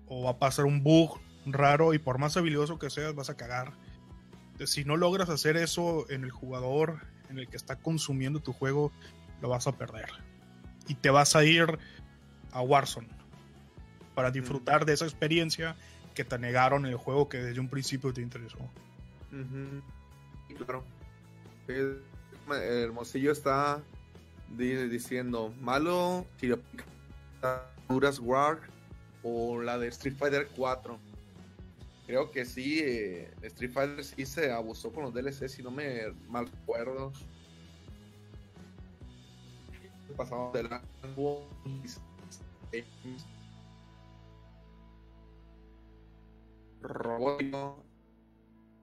o 0.07 0.23
va 0.23 0.31
a 0.31 0.39
pasar 0.39 0.65
un 0.65 0.83
bug 0.83 1.19
raro 1.45 1.93
y 1.93 1.99
por 1.99 2.17
más 2.17 2.37
habilidoso 2.37 2.79
que 2.79 2.89
seas 2.89 3.15
vas 3.15 3.29
a 3.29 3.37
cagar. 3.37 3.73
Si 4.65 4.85
no 4.85 4.97
logras 4.97 5.29
hacer 5.29 5.57
eso 5.57 6.09
en 6.09 6.23
el 6.23 6.31
jugador 6.31 6.99
en 7.29 7.39
el 7.39 7.47
que 7.47 7.57
está 7.57 7.75
consumiendo 7.75 8.39
tu 8.39 8.53
juego, 8.53 8.91
lo 9.41 9.49
vas 9.49 9.67
a 9.67 9.73
perder. 9.73 10.09
Y 10.87 10.95
te 10.95 11.09
vas 11.09 11.35
a 11.35 11.43
ir 11.43 11.77
a 12.51 12.61
Warzone 12.61 13.09
para 14.15 14.31
disfrutar 14.31 14.85
de 14.85 14.93
esa 14.93 15.05
experiencia 15.05 15.75
que 16.15 16.23
te 16.23 16.39
negaron 16.39 16.85
en 16.85 16.91
el 16.91 16.97
juego 16.97 17.29
que 17.29 17.37
desde 17.37 17.59
un 17.59 17.69
principio 17.69 18.11
te 18.13 18.21
interesó. 18.21 18.57
Claro. 20.57 20.83
El 21.67 22.01
Hermosillo 22.49 23.31
está 23.31 23.83
diciendo 24.57 25.53
malo 25.61 26.25
Duras 27.89 28.19
War 28.19 28.59
o 29.27 29.61
la 29.61 29.77
de 29.77 29.89
Street 29.89 30.15
Fighter 30.15 30.47
4. 30.55 30.97
Creo 32.05 32.31
que 32.31 32.45
sí, 32.45 32.79
eh, 32.79 33.33
Street 33.41 33.71
Fighter 33.71 34.03
sí 34.03 34.25
se 34.25 34.51
abusó 34.51 34.93
con 34.93 35.03
los 35.03 35.13
DLC, 35.13 35.49
si 35.49 35.61
no 35.61 35.71
me 35.71 36.13
mal 36.29 36.47
recuerdo. 36.47 37.11
Pasamos 40.15 40.53
de 40.53 40.63
la 40.63 40.81
Robot. 41.15 41.43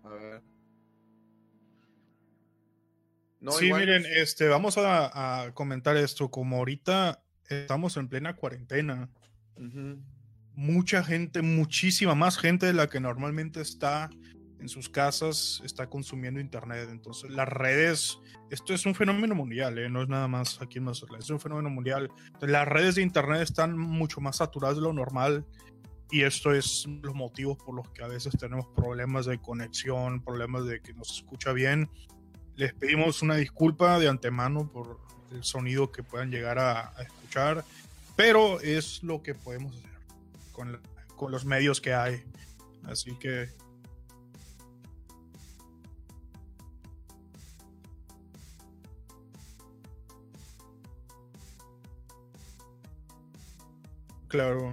A 0.03 0.09
ver. 0.11 0.43
sí, 3.49 3.73
miren, 3.73 4.05
este, 4.07 4.49
vamos 4.49 4.77
a, 4.77 5.51
comentar 5.55 5.97
esto. 5.97 6.31
Como 6.31 6.59
ahorita 6.59 7.25
estamos 7.49 7.97
en 7.97 8.09
plena 8.09 8.37
cuarentena, 8.37 9.09
mucha 10.55 11.03
gente, 11.03 11.43
muchísima 11.43 12.15
más 12.15 12.39
gente 12.39 12.67
de 12.67 12.73
la 12.73 12.89
que 12.89 13.01
normalmente 13.01 13.61
está 13.61 14.11
en 14.61 14.69
sus 14.69 14.89
casas 14.89 15.61
está 15.65 15.89
consumiendo 15.89 16.41
internet. 16.41 16.89
Entonces, 16.91 17.31
las 17.31 17.49
redes, 17.49 18.19
esto 18.51 18.73
es 18.73 18.87
un 18.87 18.95
fenómeno 18.95 19.35
mundial, 19.35 19.79
¿eh? 19.79 19.91
no 19.91 20.03
es 20.03 20.09
nada 20.09 20.27
más 20.27 20.61
aquí 20.63 20.79
en 20.79 20.85
Mazatlán, 20.85 21.21
es 21.21 21.31
un 21.31 21.41
fenómeno 21.41 21.71
mundial. 21.71 22.11
las 22.41 22.67
redes 22.67 22.95
de 22.95 23.03
internet 23.03 23.43
están 23.43 23.77
mucho 23.77 24.21
más 24.21 24.37
saturadas 24.37 24.77
de 24.77 24.83
lo 24.83 24.93
normal 24.93 25.45
y 26.11 26.23
esto 26.23 26.53
es 26.53 26.87
los 27.03 27.15
motivos 27.15 27.59
por 27.59 27.75
los 27.75 27.91
que 27.91 28.05
a 28.05 28.07
veces 28.07 28.37
tenemos 28.39 28.67
problemas 28.75 29.27
de 29.27 29.39
conexión, 29.39 30.23
problemas 30.23 30.65
de 30.67 30.81
que 30.81 30.95
nos 30.95 31.11
escucha 31.11 31.53
bien 31.53 31.91
les 32.57 32.73
pedimos 32.73 33.23
una 33.23 33.37
disculpa 33.37 33.99
de 33.99 34.09
antemano 34.09 34.71
por 34.71 35.01
el 35.33 35.43
sonido 35.43 35.91
que 35.91 36.03
puedan 36.03 36.31
llegar 36.31 36.59
a, 36.59 36.93
escuchar, 37.03 37.65
pero 38.17 38.61
es 38.61 39.03
lo 39.03 39.23
que 39.23 39.35
podemos 39.35 39.75
hacer 39.77 39.94
con, 40.55 40.81
con 41.17 41.31
los 41.31 41.45
medios 41.45 41.83
que 41.83 41.93
hay. 41.93 42.25
Así 42.85 43.19
que 43.19 43.49
Claro. 54.35 54.73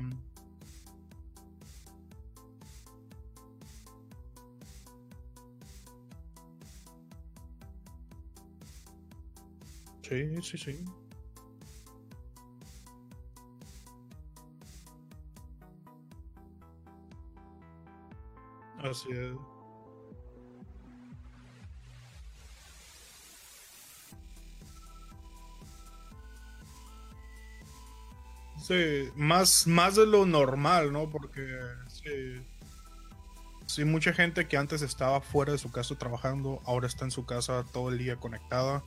Sí, 10.01 10.41
sí, 10.41 10.57
sí. 10.57 10.85
Así 18.83 19.09
es. 19.11 19.35
Sí, 28.61 29.09
más, 29.15 29.67
más 29.67 29.95
de 29.95 30.05
lo 30.05 30.25
normal, 30.25 30.93
¿no? 30.93 31.09
Porque 31.09 31.41
sí, 31.87 32.41
sí, 33.65 33.85
mucha 33.85 34.13
gente 34.13 34.47
que 34.47 34.55
antes 34.55 34.81
estaba 34.81 35.19
fuera 35.21 35.51
de 35.51 35.57
su 35.57 35.71
casa 35.71 35.95
trabajando, 35.95 36.61
ahora 36.65 36.87
está 36.87 37.05
en 37.05 37.11
su 37.11 37.25
casa 37.25 37.65
todo 37.73 37.89
el 37.89 37.97
día 37.97 38.17
conectada 38.17 38.83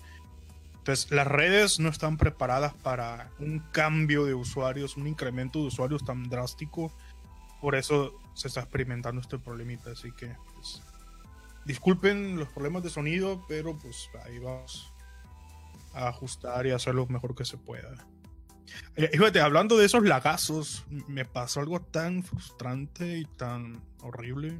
entonces, 0.84 1.10
las 1.12 1.26
redes 1.26 1.80
no 1.80 1.88
están 1.88 2.18
preparadas 2.18 2.74
para 2.74 3.30
un 3.38 3.60
cambio 3.72 4.26
de 4.26 4.34
usuarios, 4.34 4.98
un 4.98 5.06
incremento 5.06 5.60
de 5.60 5.68
usuarios 5.68 6.04
tan 6.04 6.28
drástico. 6.28 6.92
Por 7.64 7.76
eso 7.76 8.20
se 8.34 8.48
está 8.48 8.60
experimentando 8.60 9.22
este 9.22 9.38
problemita. 9.38 9.92
Así 9.92 10.12
que, 10.12 10.36
pues, 10.54 10.82
disculpen 11.64 12.36
los 12.36 12.50
problemas 12.50 12.82
de 12.82 12.90
sonido, 12.90 13.42
pero 13.48 13.78
pues 13.78 14.10
ahí 14.22 14.38
vamos 14.38 14.92
a 15.94 16.08
ajustar 16.08 16.66
y 16.66 16.72
hacer 16.72 16.94
lo 16.94 17.06
mejor 17.06 17.34
que 17.34 17.46
se 17.46 17.56
pueda. 17.56 18.06
Eh, 18.96 19.40
hablando 19.40 19.78
de 19.78 19.86
esos 19.86 20.04
lagazos, 20.04 20.84
me 21.08 21.24
pasó 21.24 21.60
algo 21.60 21.80
tan 21.80 22.22
frustrante 22.22 23.16
y 23.16 23.24
tan 23.24 23.80
horrible. 24.02 24.58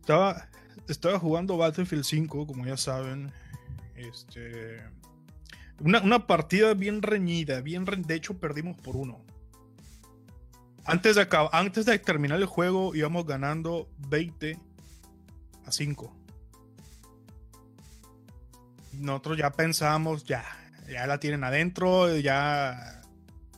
Estaba, 0.00 0.50
estaba 0.86 1.18
jugando 1.18 1.56
Battlefield 1.56 2.04
5, 2.04 2.46
como 2.46 2.66
ya 2.66 2.76
saben, 2.76 3.32
este, 3.94 4.82
una, 5.80 6.26
partida 6.26 6.74
bien 6.74 7.00
reñida, 7.00 7.62
bien 7.62 7.86
de 7.86 8.14
hecho 8.14 8.38
perdimos 8.38 8.76
por 8.76 8.96
uno. 8.96 9.24
Antes 10.88 11.16
de, 11.16 11.28
antes 11.52 11.84
de 11.84 11.98
terminar 11.98 12.38
el 12.38 12.46
juego 12.46 12.94
íbamos 12.94 13.26
ganando 13.26 13.90
20 14.08 14.58
a 15.66 15.70
5. 15.70 16.16
Nosotros 18.94 19.36
ya 19.36 19.50
pensamos, 19.50 20.24
ya, 20.24 20.42
ya 20.90 21.06
la 21.06 21.20
tienen 21.20 21.44
adentro, 21.44 22.16
ya 22.16 23.02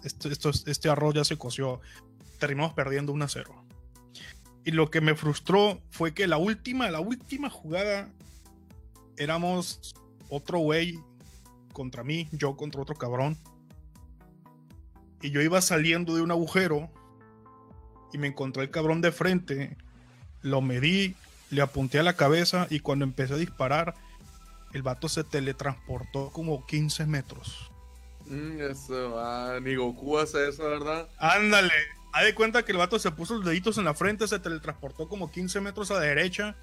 esto, 0.03 0.51
este 0.67 0.89
arroz 0.89 1.15
ya 1.15 1.23
se 1.23 1.39
coció. 1.39 1.81
Terminamos 2.41 2.75
perdiendo 2.75 3.13
1 3.13 3.25
a 3.25 3.29
0. 3.29 3.65
Y 4.65 4.73
lo 4.73 4.91
que 4.91 5.01
me 5.01 5.15
frustró 5.15 5.81
fue 5.91 6.13
que 6.13 6.27
la 6.27 6.37
última, 6.37 6.91
la 6.91 6.99
última 6.99 7.49
jugada 7.49 8.11
éramos 9.17 9.95
otro 10.29 10.59
güey 10.59 10.99
contra 11.73 12.03
mí, 12.03 12.29
yo 12.33 12.57
contra 12.57 12.83
otro 12.83 12.97
cabrón. 12.97 13.39
Y 15.23 15.31
yo 15.31 15.41
iba 15.41 15.61
saliendo 15.61 16.17
de 16.17 16.23
un 16.23 16.33
agujero 16.33 16.91
y 18.13 18.19
me 18.19 18.29
encontré 18.29 18.63
el 18.63 18.71
cabrón 18.71 19.01
de 19.01 19.13
frente, 19.13 19.77
lo 20.43 20.61
medí, 20.61 21.15
le 21.51 21.63
apunté 21.63 21.99
a 21.99 22.03
la 22.03 22.15
cabeza 22.15 22.67
y 22.71 22.81
cuando 22.81 23.05
empecé 23.05 23.35
a 23.35 23.39
disparar, 23.39 23.95
el 24.73 24.83
vato 24.83 25.09
se 25.09 25.25
teletransportó 25.25 26.31
como 26.31 26.67
15 26.67 27.07
metros. 27.07 27.71
Mm, 28.27 28.61
eso, 28.61 29.19
ah, 29.19 29.59
ni 29.61 29.75
Goku 29.75 30.19
hace 30.19 30.49
eso, 30.49 30.65
¿verdad? 30.65 31.09
Ándale, 31.19 31.73
haz 32.13 32.25
de 32.25 32.35
cuenta 32.35 32.65
que 32.65 32.73
el 32.73 32.79
vato 32.79 32.99
se 32.99 33.11
puso 33.11 33.35
los 33.35 33.45
deditos 33.45 33.79
en 33.79 33.85
la 33.85 33.95
frente, 33.95 34.29
se 34.29 34.39
teletransportó 34.39 35.09
como 35.09 35.31
15 35.31 35.61
metros 35.61 35.91
a 35.91 35.95
la 35.95 36.01
derecha 36.01 36.57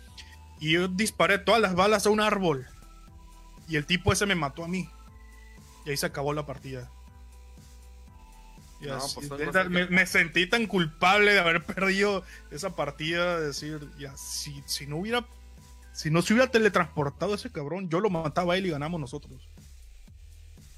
y 0.59 0.71
yo 0.71 0.87
disparé 0.87 1.37
todas 1.37 1.61
las 1.61 1.75
balas 1.75 2.05
a 2.05 2.09
un 2.09 2.21
árbol. 2.21 2.65
Y 3.67 3.75
el 3.75 3.85
tipo 3.85 4.13
ese 4.13 4.25
me 4.25 4.35
mató 4.35 4.63
a 4.63 4.67
mí. 4.67 4.89
Y 5.85 5.89
ahí 5.89 5.97
se 5.97 6.05
acabó 6.05 6.33
la 6.33 6.45
partida. 6.45 6.89
Pues, 8.79 9.89
me, 9.89 10.05
sentí 10.05 10.47
tan 10.47 10.67
culpable 10.67 11.33
de 11.33 11.39
haber 11.39 11.63
perdido 11.63 12.23
esa 12.51 12.75
partida. 12.75 13.39
De 13.39 13.47
decir, 13.47 13.79
ya, 13.99 14.15
si, 14.17 14.61
si 14.65 14.87
no 14.87 14.97
hubiera. 14.97 15.25
Si 15.93 16.11
no 16.11 16.21
se 16.21 16.33
hubiera 16.33 16.51
teletransportado 16.51 17.33
ese 17.33 17.51
cabrón, 17.51 17.89
yo 17.89 17.99
lo 17.99 18.11
mataba 18.11 18.53
a 18.53 18.57
él 18.57 18.67
y 18.67 18.69
ganamos 18.69 18.99
nosotros. 19.01 19.49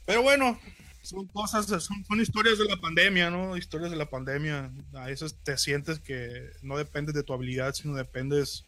Pero 0.05 0.21
bueno, 0.21 0.57
son 1.01 1.27
cosas, 1.27 1.65
son, 1.65 2.05
son, 2.05 2.21
historias 2.21 2.57
de 2.57 2.65
la 2.65 2.77
pandemia, 2.77 3.29
¿no? 3.29 3.57
Historias 3.57 3.91
de 3.91 3.97
la 3.97 4.09
pandemia. 4.09 4.71
A 4.93 5.07
veces 5.07 5.35
te 5.43 5.57
sientes 5.57 5.99
que 5.99 6.51
no 6.61 6.77
dependes 6.77 7.15
de 7.15 7.23
tu 7.23 7.33
habilidad, 7.33 7.73
sino 7.73 7.95
dependes 7.95 8.63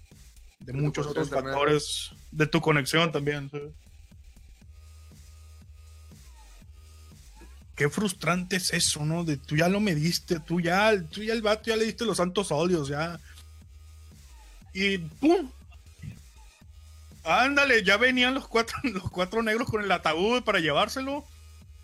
de, 0.60 0.74
muchos 0.74 1.08
otros 1.08 1.30
factores, 1.30 2.12
de 2.32 2.48
tu 2.48 2.62
conexión 2.62 3.12
también. 3.12 3.50
Qué 7.82 7.90
frustrante 7.90 8.58
es 8.58 8.74
eso, 8.74 9.04
¿no? 9.06 9.24
De 9.24 9.38
tú 9.38 9.58
ya 9.58 9.68
lo 9.68 9.80
mediste, 9.80 10.40
tú 10.40 10.62
ya, 10.62 10.94
tú 11.10 11.24
ya 11.24 11.34
el 11.34 11.42
vato 11.42 11.64
ya 11.66 11.76
le 11.76 11.86
diste 11.86 12.06
los 12.06 12.18
santos 12.18 12.52
óleos, 12.52 12.90
ya. 12.90 13.20
Y 14.72 15.00
¡pum! 15.00 15.50
Ándale, 17.24 17.84
ya 17.84 17.98
venían 17.98 18.36
los 18.36 18.48
cuatro, 18.48 18.78
los 18.84 19.10
cuatro 19.10 19.42
negros 19.42 19.68
con 19.68 19.84
el 19.84 19.92
ataúd 19.92 20.44
para 20.44 20.60
llevárselo. 20.60 21.26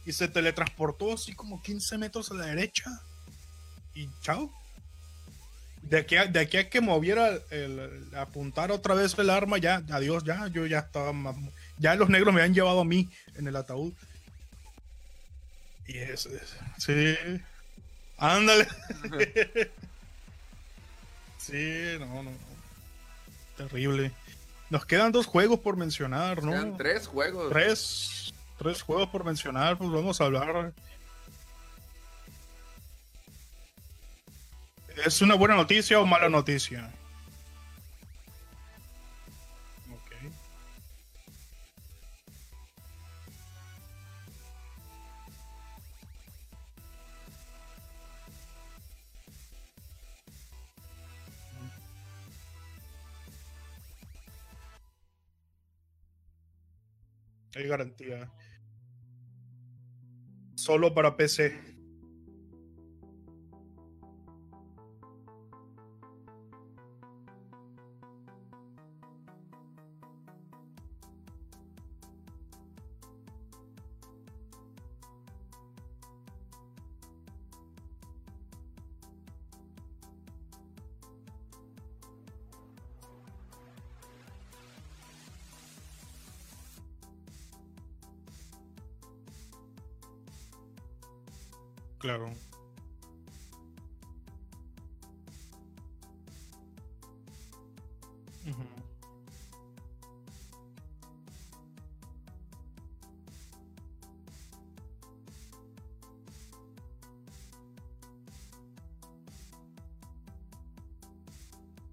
Y 0.05 0.11
se 0.11 0.27
teletransportó 0.27 1.15
así 1.15 1.33
como 1.33 1.63
15 1.63 1.97
metros 1.97 2.29
a 2.29 2.35
la 2.35 2.45
derecha. 2.45 3.01
Y 3.95 4.07
chao. 4.21 4.51
De 5.81 5.97
aquí 5.97 6.15
a, 6.15 6.27
de 6.27 6.39
aquí 6.41 6.57
a 6.57 6.69
que 6.69 6.79
moviera 6.79 7.39
el, 7.49 8.07
apuntar 8.15 8.71
otra 8.71 8.93
vez 8.93 9.17
el 9.17 9.31
arma, 9.31 9.57
ya, 9.57 9.81
adiós, 9.89 10.23
ya, 10.23 10.45
yo 10.47 10.67
ya 10.67 10.79
estaba 10.79 11.11
ya 11.79 11.95
los 11.95 12.09
negros 12.09 12.35
me 12.35 12.43
han 12.43 12.53
llevado 12.53 12.81
a 12.81 12.85
mí 12.85 13.09
en 13.35 13.47
el 13.47 13.55
ataúd. 13.55 13.93
Y 15.87 15.97
eso, 15.99 16.29
sí. 16.77 17.15
Ándale. 18.17 18.67
sí, 21.37 21.97
no, 21.99 22.23
no. 22.23 22.31
Terrible. 23.55 24.11
Nos 24.69 24.85
quedan 24.85 25.11
dos 25.11 25.25
juegos 25.25 25.59
por 25.59 25.77
mencionar, 25.77 26.43
¿no? 26.43 26.51
Quedan 26.51 26.77
tres 26.77 27.07
juegos. 27.07 27.49
Tres, 27.51 28.33
tres 28.57 28.81
juegos 28.81 29.09
por 29.09 29.23
mencionar, 29.23 29.77
pues 29.77 29.89
vamos 29.89 30.19
a 30.19 30.25
hablar. 30.25 30.73
¿Es 35.05 35.21
una 35.21 35.35
buena 35.35 35.55
noticia 35.55 35.99
o 35.99 36.05
mala 36.05 36.27
noticia? 36.27 36.91
Hay 57.57 57.67
garantía. 57.67 58.31
Solo 60.53 60.93
para 60.93 61.17
PC. 61.17 61.76
Claro. 92.07 92.31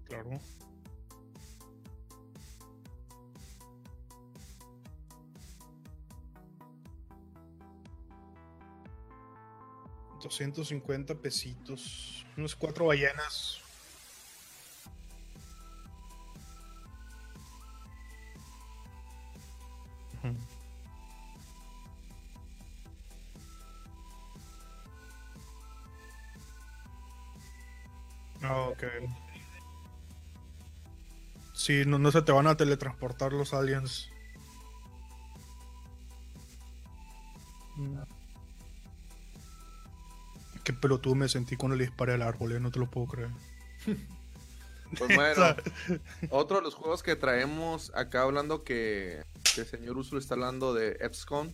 Claro. 0.07 0.64
250 10.25 11.15
pesitos. 11.15 12.25
Unos 12.35 12.55
cuatro 12.55 12.87
ballenas. 12.87 13.61
Ah, 28.41 28.69
ok. 28.69 28.83
Sí, 31.53 31.83
no, 31.85 31.99
no 31.99 32.11
se 32.11 32.21
te 32.21 32.31
van 32.31 32.47
a 32.47 32.57
teletransportar 32.57 33.31
los 33.33 33.53
aliens. 33.53 34.11
Pelotudo 40.75 41.15
me 41.15 41.29
sentí 41.29 41.55
cuando 41.55 41.75
le 41.75 41.85
disparé 41.85 42.13
al 42.13 42.21
árbol, 42.21 42.53
eh, 42.53 42.59
no 42.59 42.71
te 42.71 42.79
lo 42.79 42.89
puedo 42.89 43.07
creer. 43.07 43.29
Pues 44.97 45.15
bueno, 45.15 45.55
otro 46.29 46.57
de 46.57 46.63
los 46.63 46.75
juegos 46.75 47.03
que 47.03 47.15
traemos 47.15 47.91
acá 47.95 48.21
hablando 48.21 48.63
que, 48.63 49.23
el 49.57 49.65
señor 49.65 49.97
Usul 49.97 50.19
está 50.19 50.35
hablando 50.35 50.73
de 50.73 50.97
XCOM, 51.11 51.51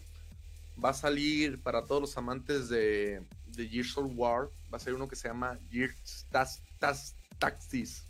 va 0.84 0.90
a 0.90 0.94
salir 0.94 1.62
para 1.62 1.86
todos 1.86 2.02
los 2.02 2.18
amantes 2.18 2.70
de, 2.70 3.24
de 3.48 3.68
Gears 3.68 3.98
of 3.98 4.12
War, 4.16 4.50
va 4.74 4.78
a 4.78 4.80
ser 4.80 4.94
uno 4.94 5.08
que 5.08 5.16
se 5.16 5.28
llama 5.28 5.58
Gears 5.70 6.26
Tactics. 6.30 8.06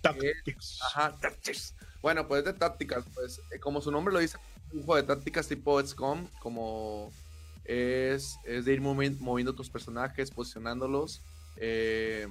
Tactics. 0.00 0.78
Ajá, 0.82 1.16
Tactics. 1.20 1.74
Bueno, 2.02 2.28
pues 2.28 2.44
de 2.44 2.52
tácticas, 2.52 3.04
pues 3.14 3.40
eh, 3.50 3.58
como 3.58 3.80
su 3.80 3.90
nombre 3.90 4.14
lo 4.14 4.20
dice, 4.20 4.38
un 4.72 4.84
juego 4.84 4.96
de 4.96 5.02
tácticas 5.02 5.48
tipo 5.48 5.82
XCOM, 5.82 6.28
como 6.38 7.12
es, 7.66 8.38
de 8.44 8.72
ir 8.72 8.80
moviendo 8.80 9.54
tus 9.54 9.70
personajes, 9.70 10.30
posicionándolos. 10.30 11.22
Eh, 11.56 12.28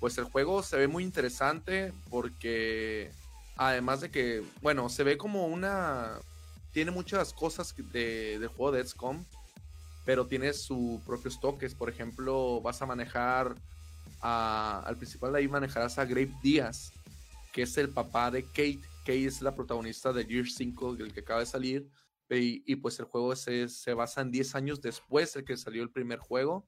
pues 0.00 0.18
el 0.18 0.24
juego 0.24 0.62
se 0.62 0.76
ve 0.76 0.88
muy 0.88 1.04
interesante 1.04 1.92
porque 2.10 3.10
además 3.56 4.00
de 4.00 4.10
que, 4.10 4.42
bueno, 4.62 4.88
se 4.88 5.04
ve 5.04 5.16
como 5.16 5.46
una... 5.46 6.18
Tiene 6.72 6.90
muchas 6.90 7.32
cosas 7.32 7.74
de, 7.92 8.38
del 8.38 8.48
juego 8.48 8.72
de 8.72 8.86
XCOM, 8.86 9.24
pero 10.04 10.26
tiene 10.26 10.52
sus 10.52 11.00
propios 11.02 11.40
toques. 11.40 11.74
Por 11.74 11.88
ejemplo, 11.88 12.60
vas 12.60 12.82
a 12.82 12.86
manejar 12.86 13.54
al 14.20 14.96
principal 14.96 15.32
de 15.32 15.38
ahí 15.38 15.48
manejarás 15.48 15.98
a 15.98 16.04
Grape 16.04 16.34
Díaz, 16.42 16.92
que 17.52 17.62
es 17.62 17.76
el 17.78 17.88
papá 17.88 18.30
de 18.30 18.44
Kate. 18.44 18.80
Kate 19.00 19.26
es 19.26 19.40
la 19.40 19.54
protagonista 19.54 20.12
de 20.12 20.24
Gear 20.24 20.46
5, 20.46 20.96
el 20.98 21.12
que 21.12 21.20
acaba 21.20 21.40
de 21.40 21.46
salir 21.46 21.88
y, 22.28 22.76
pues 22.76 22.98
el 22.98 23.04
juego 23.04 23.36
se, 23.36 23.68
se, 23.68 23.94
basa 23.94 24.20
en 24.20 24.32
10 24.32 24.54
años 24.56 24.80
después 24.80 25.32
de 25.34 25.44
que 25.44 25.56
salió 25.56 25.82
el 25.82 25.90
primer 25.90 26.18
juego. 26.18 26.66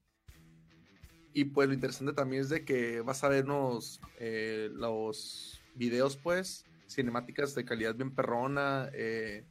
Y 1.33 1.45
pues 1.45 1.69
lo 1.69 1.75
interesante 1.75 2.13
también 2.13 2.43
es 2.43 2.49
de 2.49 2.65
que 2.65 3.01
vas 3.01 3.23
a 3.25 3.29
vernos 3.29 4.01
eh, 4.19 4.71
los 4.73 5.61
videos, 5.75 6.17
pues, 6.17 6.65
cinemáticas 6.89 7.55
de 7.55 7.65
calidad 7.65 7.95
bien 7.95 8.15
perrona. 8.15 8.89
Eh, 8.93 9.45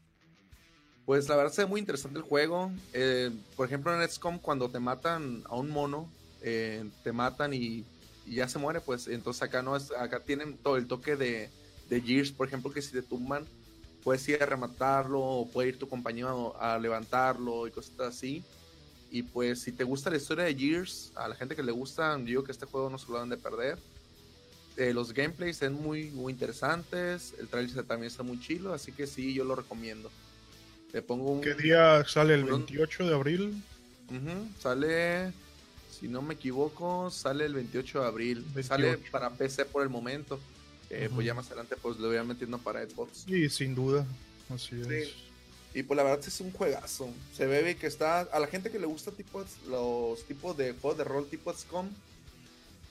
pues 1.05 1.30
la 1.30 1.36
verdad 1.36 1.51
se 1.51 1.64
ve 1.64 1.70
muy 1.70 1.80
interesante 1.80 2.20
el 2.20 2.26
juego. 2.26 2.72
Eh, 2.93 3.32
por 3.55 3.68
ejemplo, 3.68 3.93
en 3.93 4.08
XCOM, 4.08 4.39
cuando 4.39 4.70
te 4.70 4.80
matan 4.80 5.43
a 5.45 5.55
un 5.55 5.70
mono, 5.70 6.12
te 6.41 7.12
matan 7.12 7.53
y, 7.53 7.86
ya 8.26 8.49
se 8.49 8.60
muere, 8.60 8.82
pues 8.82 9.08
entonces 9.08 9.41
acá 9.41 9.62
no 9.62 9.78
es, 9.78 9.91
acá 9.91 10.20
tienen 10.20 10.58
todo 10.58 10.76
el 10.76 10.88
toque 10.88 11.16
de, 11.16 11.49
de 11.89 12.01
Gears, 12.01 12.34
por 12.34 12.47
ejemplo, 12.47 12.72
que 12.72 12.82
si 12.82 12.91
te 12.91 13.01
tumban, 13.01 13.45
puedes 14.08 14.26
ir 14.30 14.41
a 14.41 14.45
rematarlo 14.45 15.20
o 15.20 15.49
puede 15.49 15.68
ir 15.68 15.80
tu 15.80 15.89
compañero 15.89 16.55
a 16.62 16.80
levantarlo 16.80 17.68
y 17.68 17.72
cosas 17.72 17.99
así. 17.99 18.41
Y 19.12 19.22
pues 19.22 19.60
si 19.60 19.74
te 19.74 19.84
gusta 19.84 20.10
la 20.10 20.16
historia 20.16 20.45
de 20.45 20.55
Gears, 20.55 21.12
a 21.14 21.28
la 21.28 21.36
gente 21.36 21.58
que 21.58 21.62
le 21.62 21.74
gusta, 21.74 22.16
digo 22.16 22.41
que 22.45 22.53
este 22.53 22.66
juego 22.66 22.89
no 22.89 22.97
se 22.97 23.08
lo 23.12 23.16
van 23.16 23.28
de 23.28 23.36
perder. 23.36 23.78
Eh, 24.78 24.93
los 24.93 25.14
gameplays 25.14 25.58
son 25.58 25.74
muy, 25.74 26.10
muy 26.12 26.32
interesantes, 26.32 27.34
el 27.38 27.49
trailer 27.49 27.84
también 27.84 28.10
está 28.10 28.24
muy 28.24 28.39
chilo, 28.39 28.74
así 28.74 28.93
que 28.93 29.08
sí, 29.08 29.34
yo 29.34 29.43
lo 29.43 29.58
recomiendo. 29.58 30.10
Te 30.93 31.01
pongo 31.01 31.30
un, 31.34 31.41
¿Qué 31.41 31.55
día 31.55 32.01
sale? 32.08 32.36
¿El 32.36 32.45
28 32.45 33.08
de 33.08 33.14
abril? 33.14 33.62
sale, 34.58 35.34
si 35.91 36.08
no 36.08 36.22
me 36.22 36.36
equivoco, 36.36 37.12
sale 37.12 37.43
el 37.43 37.55
28 37.55 37.99
de 37.99 38.08
abril. 38.08 38.45
Sale 38.64 38.99
para 39.12 39.32
PC 39.32 39.66
por 39.66 39.84
el 39.84 39.89
momento. 39.89 40.39
Eh, 40.89 41.09
pues 41.13 41.25
ya 41.25 41.33
más 41.33 41.47
adelante 41.47 41.75
pues 41.81 41.97
lo 41.97 42.07
voy 42.07 42.17
a 42.17 42.23
metiendo 42.23 42.57
para 42.59 42.88
Xbox. 42.88 43.25
Sí, 43.27 43.49
sin 43.49 43.75
duda. 43.75 44.05
Así 44.49 44.79
es. 44.81 45.09
Y 45.73 45.83
pues 45.83 45.97
la 45.97 46.03
verdad 46.03 46.25
es 46.25 46.39
un 46.41 46.51
juegazo. 46.51 47.09
Se 47.35 47.45
ve 47.45 47.75
que 47.75 47.88
está. 47.88 48.21
A 48.21 48.39
la 48.39 48.47
gente 48.47 48.71
que 48.71 48.79
le 48.79 48.88
gusta 48.88 49.11
tipo, 49.11 49.43
los 49.69 50.23
tipos 50.23 50.57
de 50.57 50.73
juegos 50.73 50.97
de 50.97 51.03
rol 51.03 51.27
tipo 51.29 51.53
XCOM, 51.53 51.89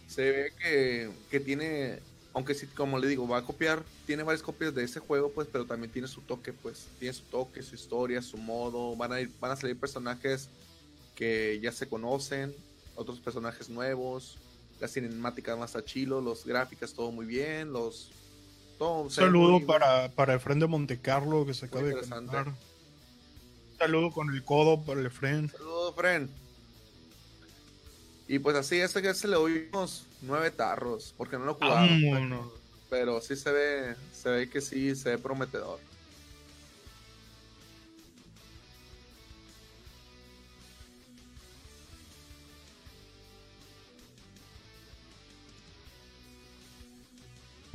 se 0.09 0.31
ve 0.31 0.53
que, 0.61 1.11
que 1.31 1.41
tiene. 1.41 2.01
Aunque 2.33 2.55
sí, 2.55 2.67
como 2.67 2.99
le 2.99 3.09
digo, 3.09 3.27
va 3.27 3.39
a 3.39 3.45
copiar, 3.47 3.83
tiene 4.07 4.23
varias 4.23 4.43
copias 4.43 4.75
de 4.75 4.85
ese 4.85 5.01
juego, 5.01 5.33
pues, 5.33 5.49
pero 5.51 5.65
también 5.65 5.91
tiene 5.91 6.07
su 6.07 6.21
toque, 6.21 6.53
pues, 6.53 6.87
tiene 6.99 7.15
su 7.15 7.23
toque, 7.23 7.63
su 7.63 7.75
historia, 7.75 8.21
su 8.21 8.37
modo, 8.37 8.95
van 8.95 9.13
a 9.13 9.23
ir, 9.23 9.31
van 9.41 9.53
a 9.53 9.57
salir 9.57 9.75
personajes 9.79 10.51
que 11.15 11.59
ya 11.63 11.73
se 11.73 11.89
conocen, 11.89 12.55
otros 12.95 13.21
personajes 13.21 13.71
nuevos, 13.71 14.37
la 14.81 14.89
cinemática 14.89 15.57
más 15.57 15.77
a 15.77 15.85
chilo, 15.85 16.21
los 16.21 16.45
gráficas 16.45 16.93
todo 16.93 17.11
muy 17.11 17.27
bien, 17.27 17.73
los 17.73 18.11
todo 18.79 19.03
Un 19.03 19.11
saludo 19.11 19.65
para, 19.67 20.11
para 20.11 20.35
Efren 20.35 20.59
de 20.59 20.67
Montecarlo 20.67 21.47
que 21.47 21.55
se 21.55 21.67
acaba 21.67 21.85
de 21.85 21.95
conectar. 21.95 22.49
Un 22.49 23.79
saludo 23.79 24.11
con 24.11 24.35
el 24.35 24.45
codo 24.45 24.83
para 24.83 25.01
el 25.01 25.07
Efren. 25.07 25.51
Saludos, 25.51 25.95
Fren. 25.95 26.31
Y 28.29 28.39
pues 28.39 28.57
así, 28.57 28.77
ese 28.77 29.01
que 29.03 29.15
se 29.15 29.29
le 29.29 29.37
unos 29.39 30.05
nueve 30.23 30.51
tarros, 30.51 31.15
porque 31.17 31.39
no 31.39 31.45
lo 31.45 31.55
jugaron. 31.55 32.03
Vámonos. 32.11 32.53
Pero 32.91 33.21
sí 33.21 33.37
se 33.37 33.53
ve, 33.53 33.97
se 34.13 34.31
ve 34.31 34.51
que 34.51 34.61
sí, 34.61 34.95
se 34.95 35.11
ve 35.11 35.19
prometedor. 35.19 35.79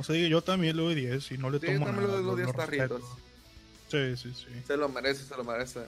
O 0.02 0.04
sea, 0.04 0.16
yo 0.28 0.42
también 0.42 0.76
le 0.76 0.82
doy 0.82 0.94
10 0.96 1.30
y 1.30 1.38
no 1.38 1.48
le 1.48 1.60
Sí, 1.60 1.66
tomo 1.66 1.86
también 1.86 1.96
le 1.96 2.02
nada. 2.08 2.14
doy 2.16 2.24
los 2.24 2.32
lo- 2.32 2.36
10 2.36 2.46
lo 2.48 2.52
respeto. 2.54 2.98
tarritos. 2.98 3.18
Sí, 3.88 4.16
sí, 4.16 4.34
sí. 4.34 4.62
Se 4.66 4.76
lo 4.76 4.88
merece, 4.88 5.24
se 5.24 5.36
lo 5.36 5.44
merece. 5.44 5.86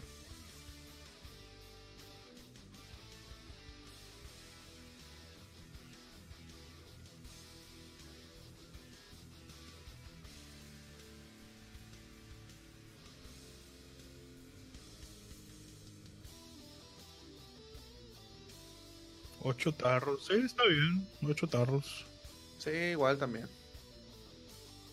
Ocho 19.40 19.72
tarros. 19.72 20.26
Sí, 20.26 20.34
está 20.44 20.64
bien. 20.66 21.06
Ocho 21.30 21.46
tarros. 21.46 22.06
Sí, 22.58 22.70
igual 22.70 23.18
también. 23.18 23.48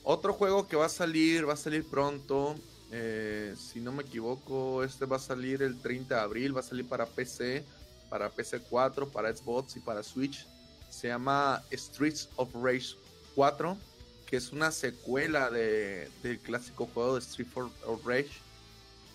Otro 0.04 0.34
juego 0.34 0.68
que 0.68 0.76
va 0.76 0.86
a 0.88 0.90
salir, 0.90 1.48
va 1.48 1.54
a 1.54 1.58
salir 1.58 1.86
pronto. 1.86 2.56
eh, 2.94 3.56
si 3.58 3.80
no 3.80 3.94
me 3.94 4.04
equivoco, 4.04 4.84
este 4.84 5.06
va 5.06 5.16
a 5.16 5.20
salir 5.20 5.62
el 5.62 5.80
30 5.80 6.16
de 6.16 6.22
abril. 6.22 6.54
Va 6.56 6.60
a 6.60 6.64
salir 6.64 6.86
para 6.86 7.06
PC, 7.06 7.64
para 8.10 8.30
PC 8.30 8.60
4, 8.70 9.08
para 9.08 9.34
Xbox 9.34 9.78
y 9.78 9.80
para 9.80 10.04
Switch. 10.04 10.46
Se 10.90 11.08
llama 11.08 11.64
Streets 11.72 12.28
of 12.36 12.50
Rage 12.54 12.96
4, 13.36 13.78
que 14.26 14.36
es 14.36 14.52
una 14.52 14.72
secuela 14.72 15.50
de- 15.50 16.10
del 16.22 16.40
clásico 16.40 16.86
juego 16.94 17.14
de 17.16 17.22
Street 17.22 17.48
for- 17.48 17.72
of 17.86 18.06
Rage. 18.06 18.32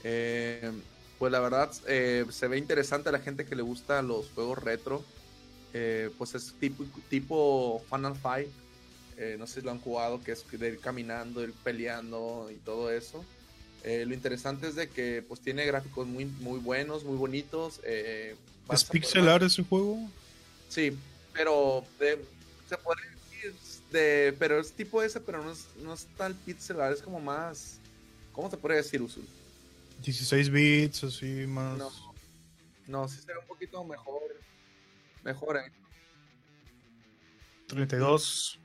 Eh, 0.04 0.72
pues 1.18 1.30
la 1.32 1.40
verdad, 1.40 1.70
eh, 1.86 2.24
se 2.30 2.48
ve 2.48 2.56
interesante 2.56 3.10
a 3.10 3.12
la 3.12 3.18
gente 3.18 3.44
que 3.44 3.56
le 3.56 3.62
gusta 3.62 4.00
los 4.00 4.30
juegos 4.30 4.62
retro. 4.62 5.04
Pues 6.16 6.34
es 6.34 6.54
tipo, 6.58 6.84
tipo 7.10 7.82
Final 7.90 8.16
Fight. 8.16 8.48
Eh, 9.18 9.36
no 9.38 9.46
sé 9.46 9.60
si 9.60 9.64
lo 9.66 9.70
han 9.72 9.80
jugado, 9.80 10.22
que 10.22 10.32
es 10.32 10.44
de 10.50 10.68
ir 10.68 10.78
caminando, 10.80 11.42
ir 11.42 11.52
peleando 11.64 12.50
y 12.50 12.56
todo 12.56 12.90
eso. 12.90 13.24
Eh, 13.82 14.04
lo 14.06 14.14
interesante 14.14 14.68
es 14.68 14.74
de 14.74 14.88
que 14.88 15.24
pues 15.26 15.40
tiene 15.40 15.64
gráficos 15.64 16.06
muy, 16.06 16.24
muy 16.24 16.58
buenos, 16.58 17.04
muy 17.04 17.16
bonitos. 17.16 17.80
eh, 17.84 18.36
¿Es 18.70 18.82
a 18.82 18.86
poder- 18.88 18.90
pixelar 19.02 19.42
ese 19.44 19.62
juego? 19.62 19.98
Sí, 20.68 20.96
pero 21.32 21.84
de- 21.98 22.24
se 22.68 22.76
puede 22.78 23.00
decir 23.08 23.54
de, 23.92 24.34
pero 24.38 24.58
es 24.60 24.72
tipo 24.72 25.02
ese, 25.02 25.20
pero 25.20 25.42
no 25.42 25.52
es, 25.52 25.66
no 25.82 25.94
es 25.94 26.06
tan 26.16 26.34
pixelar, 26.34 26.92
es 26.92 27.00
como 27.00 27.20
más, 27.20 27.78
¿cómo 28.32 28.50
se 28.50 28.56
puede 28.56 28.76
decir, 28.76 29.00
Usul? 29.00 29.24
16 30.02 30.50
bits, 30.50 31.04
así 31.04 31.46
más. 31.46 31.78
No, 31.78 31.90
no, 32.88 33.08
sí 33.08 33.20
se 33.20 33.32
ve 33.32 33.38
un 33.38 33.46
poquito 33.46 33.82
mejor, 33.84 34.20
mejor, 35.22 35.56
¿eh? 35.58 35.70
32. 37.68 38.58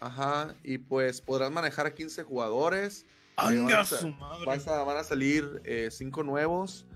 Ajá, 0.00 0.54
y 0.62 0.78
pues 0.78 1.20
podrás 1.20 1.50
manejar 1.50 1.86
a 1.86 1.94
15 1.94 2.22
jugadores. 2.22 3.04
¡Anga 3.36 3.80
a- 3.80 3.84
su 3.84 4.10
madre! 4.12 4.46
Vas 4.46 4.66
a- 4.68 4.82
van 4.84 4.96
a 4.96 5.04
salir 5.04 5.62
5 5.90 6.22
nuevos 6.22 6.86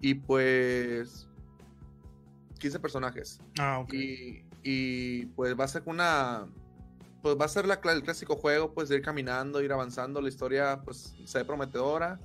y 0.00 0.14
pues 0.14 1.26
15 2.58 2.78
personajes. 2.80 3.40
Ah, 3.58 3.78
ok. 3.80 3.92
Y, 3.94 4.44
y, 4.62 5.26
pues 5.26 5.58
va 5.58 5.64
a 5.64 5.68
ser 5.68 5.82
una. 5.86 6.46
Pues 7.22 7.36
va 7.38 7.44
a 7.44 7.48
ser 7.48 7.66
la, 7.66 7.74
el 7.84 8.02
clásico 8.02 8.36
juego, 8.36 8.72
pues 8.72 8.88
de 8.88 8.96
ir 8.96 9.02
caminando, 9.02 9.60
ir 9.62 9.72
avanzando. 9.72 10.20
La 10.22 10.28
historia, 10.28 10.80
pues 10.84 11.14
se 11.24 11.38
ve 11.38 11.44
prometedora. 11.44 12.18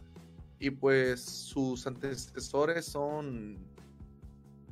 Y 0.60 0.70
pues 0.72 1.22
sus 1.22 1.86
antecesores 1.88 2.86
son. 2.86 3.58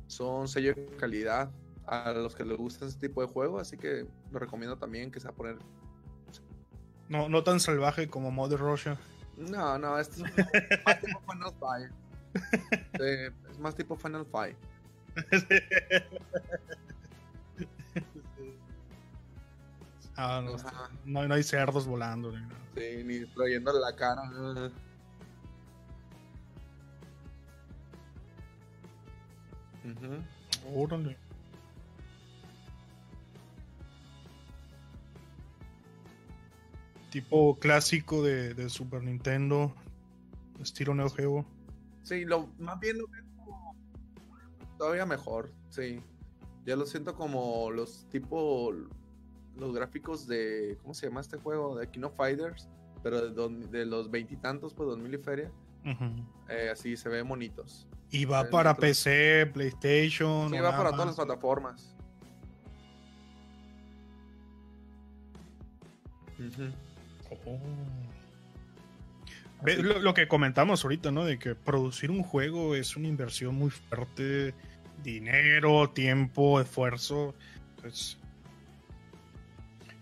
Son 0.06 0.46
sello 0.48 0.74
de 0.74 0.86
calidad 0.98 1.50
a 1.86 2.12
los 2.12 2.34
que 2.34 2.44
les 2.44 2.56
gusta 2.56 2.86
este 2.86 3.08
tipo 3.08 3.20
de 3.20 3.28
juego. 3.28 3.58
Así 3.58 3.76
que 3.76 4.06
lo 4.30 4.38
recomiendo 4.38 4.76
también 4.76 5.10
que 5.10 5.20
se 5.20 5.28
va 5.28 5.32
a 5.32 5.36
poner. 5.36 5.56
No, 7.08 7.28
no 7.28 7.44
tan 7.44 7.60
salvaje 7.60 8.08
como 8.08 8.30
Mother 8.30 8.60
Russia. 8.60 8.98
No, 9.36 9.78
no, 9.78 9.98
este 9.98 10.22
es 10.22 10.24
más 10.86 11.00
tipo 11.00 11.20
Final 11.20 11.52
Fight. 11.58 11.90
Sí, 12.98 13.04
es 13.50 13.58
más 13.58 13.74
tipo 13.74 13.96
Final 13.96 14.24
Fight. 14.26 14.56
ah, 20.16 20.42
no, 20.44 20.56
no, 21.04 21.28
no 21.28 21.34
hay 21.34 21.42
cerdos 21.42 21.86
volando. 21.86 22.32
ni 22.32 22.40
nada. 22.40 22.54
Sí, 22.74 23.02
ni 23.04 23.24
trayéndole 23.26 23.80
la 23.80 23.94
cara. 23.94 24.22
Órale. 30.74 31.16
Tipo 37.14 37.56
clásico 37.60 38.24
de, 38.24 38.54
de 38.54 38.68
Super 38.68 39.00
Nintendo, 39.04 39.72
estilo 40.60 40.96
Neo 40.96 41.08
Geo. 41.10 41.46
Sí, 42.02 42.24
lo, 42.24 42.48
más 42.58 42.80
bien 42.80 42.98
lo 42.98 43.06
veo 43.06 43.22
como 43.36 43.76
todavía 44.76 45.06
mejor, 45.06 45.52
sí. 45.70 46.00
Ya 46.66 46.74
lo 46.74 46.86
siento 46.86 47.14
como 47.14 47.70
los 47.70 48.08
tipo 48.10 48.72
los 49.56 49.72
gráficos 49.72 50.26
de 50.26 50.76
¿cómo 50.82 50.92
se 50.92 51.06
llama 51.06 51.20
este 51.20 51.36
juego? 51.36 51.76
De 51.78 51.88
Kino 51.88 52.10
Fighters, 52.10 52.68
pero 53.04 53.20
de, 53.28 53.30
don- 53.32 53.70
de 53.70 53.86
los 53.86 54.10
veintitantos, 54.10 54.74
pues 54.74 54.88
dos 54.88 54.98
mil 54.98 55.14
y 55.14 55.18
feria. 55.18 55.52
Eh, 56.48 56.70
así 56.72 56.96
se 56.96 57.08
ven 57.08 57.28
bonitos. 57.28 57.86
Y 58.10 58.24
va 58.24 58.50
para 58.50 58.74
PC, 58.76 59.46
PlayStation. 59.54 60.50
Sí, 60.50 60.58
va 60.58 60.76
para 60.76 60.90
todas 60.90 61.06
las 61.06 61.14
plataformas. 61.16 61.94
Ujú. 66.40 66.72
Oh. 67.46 67.58
Lo 69.64 70.12
que 70.12 70.28
comentamos 70.28 70.84
ahorita, 70.84 71.10
¿no? 71.10 71.24
De 71.24 71.38
que 71.38 71.54
producir 71.54 72.10
un 72.10 72.22
juego 72.22 72.74
es 72.74 72.96
una 72.96 73.08
inversión 73.08 73.54
muy 73.54 73.70
fuerte. 73.70 74.54
Dinero, 75.02 75.90
tiempo, 75.90 76.60
esfuerzo. 76.60 77.34
Pues, 77.80 78.18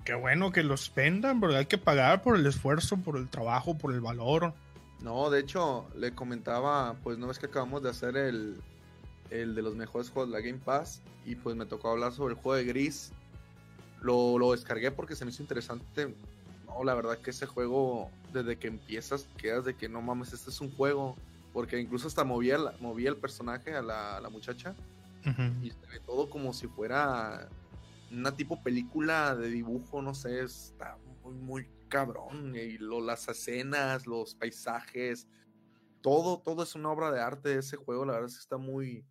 qué 0.05 0.14
bueno 0.14 0.51
que 0.51 0.64
los 0.64 0.93
vendan, 0.95 1.41
pero 1.41 1.57
hay 1.57 1.66
que 1.66 1.79
pagar 1.79 2.23
por 2.23 2.37
el 2.37 2.47
esfuerzo, 2.47 2.97
por 2.97 3.16
el 3.16 3.29
trabajo, 3.29 3.79
por 3.79 3.95
el 3.95 4.01
valor. 4.01 4.53
No, 5.01 5.31
de 5.31 5.41
hecho, 5.41 5.89
le 5.97 6.12
comentaba, 6.12 6.95
pues 7.03 7.18
no 7.18 7.29
ves 7.29 7.39
que 7.39 7.47
acabamos 7.47 7.83
de 7.83 7.91
hacer 7.91 8.16
el, 8.16 8.61
el 9.31 9.55
de 9.55 9.62
los 9.62 9.75
mejores 9.75 10.11
juegos 10.11 10.33
de 10.33 10.39
la 10.39 10.45
Game 10.45 10.61
Pass 10.64 11.03
y 11.25 11.37
pues 11.37 11.57
me 11.57 11.66
tocó 11.66 11.91
hablar 11.91 12.12
sobre 12.12 12.35
el 12.35 12.41
juego 12.41 12.57
de 12.57 12.64
Gris. 12.64 13.12
Lo, 14.01 14.39
lo 14.39 14.53
descargué 14.53 14.91
porque 14.91 15.14
se 15.14 15.25
me 15.25 15.31
hizo 15.31 15.43
interesante. 15.43 16.14
No, 16.75 16.85
la 16.85 16.95
verdad 16.95 17.18
que 17.18 17.31
ese 17.31 17.47
juego, 17.47 18.11
desde 18.33 18.57
que 18.59 18.68
empiezas, 18.68 19.29
quedas 19.37 19.64
de 19.64 19.75
que 19.75 19.89
no 19.89 20.01
mames, 20.03 20.33
este 20.33 20.51
es 20.51 20.61
un 20.61 20.70
juego. 20.75 21.16
Porque 21.53 21.79
incluso 21.79 22.09
hasta 22.09 22.25
movía, 22.25 22.57
movía 22.81 23.11
el 23.11 23.16
personaje 23.18 23.75
a 23.75 23.83
la, 23.83 24.16
a 24.16 24.20
la 24.20 24.31
muchacha 24.31 24.75
y 25.62 25.70
se 25.70 25.87
ve 25.87 26.01
todo 26.07 26.31
como 26.31 26.53
si 26.55 26.66
fuera 26.66 27.49
una 28.11 28.35
tipo 28.35 28.62
película 28.62 29.37
de 29.37 29.49
dibujo, 29.51 30.01
no 30.03 30.14
sé, 30.14 30.43
está 30.43 30.97
muy, 31.23 31.35
muy 31.35 31.68
cabrón. 31.89 32.55
Y 32.57 32.79
lo- 32.79 33.01
las 33.03 33.29
escenas, 33.29 34.07
los 34.07 34.35
paisajes, 34.35 35.29
todo, 36.01 36.41
todo 36.41 36.62
es 36.62 36.75
una 36.75 36.91
obra 36.91 37.11
de 37.12 37.20
arte 37.20 37.51
de 37.51 37.59
ese 37.59 37.77
juego. 37.77 38.05
La 38.07 38.14
verdad 38.14 38.29
es 38.31 38.37
que 38.37 38.41
está 38.43 38.57
muy, 38.57 39.05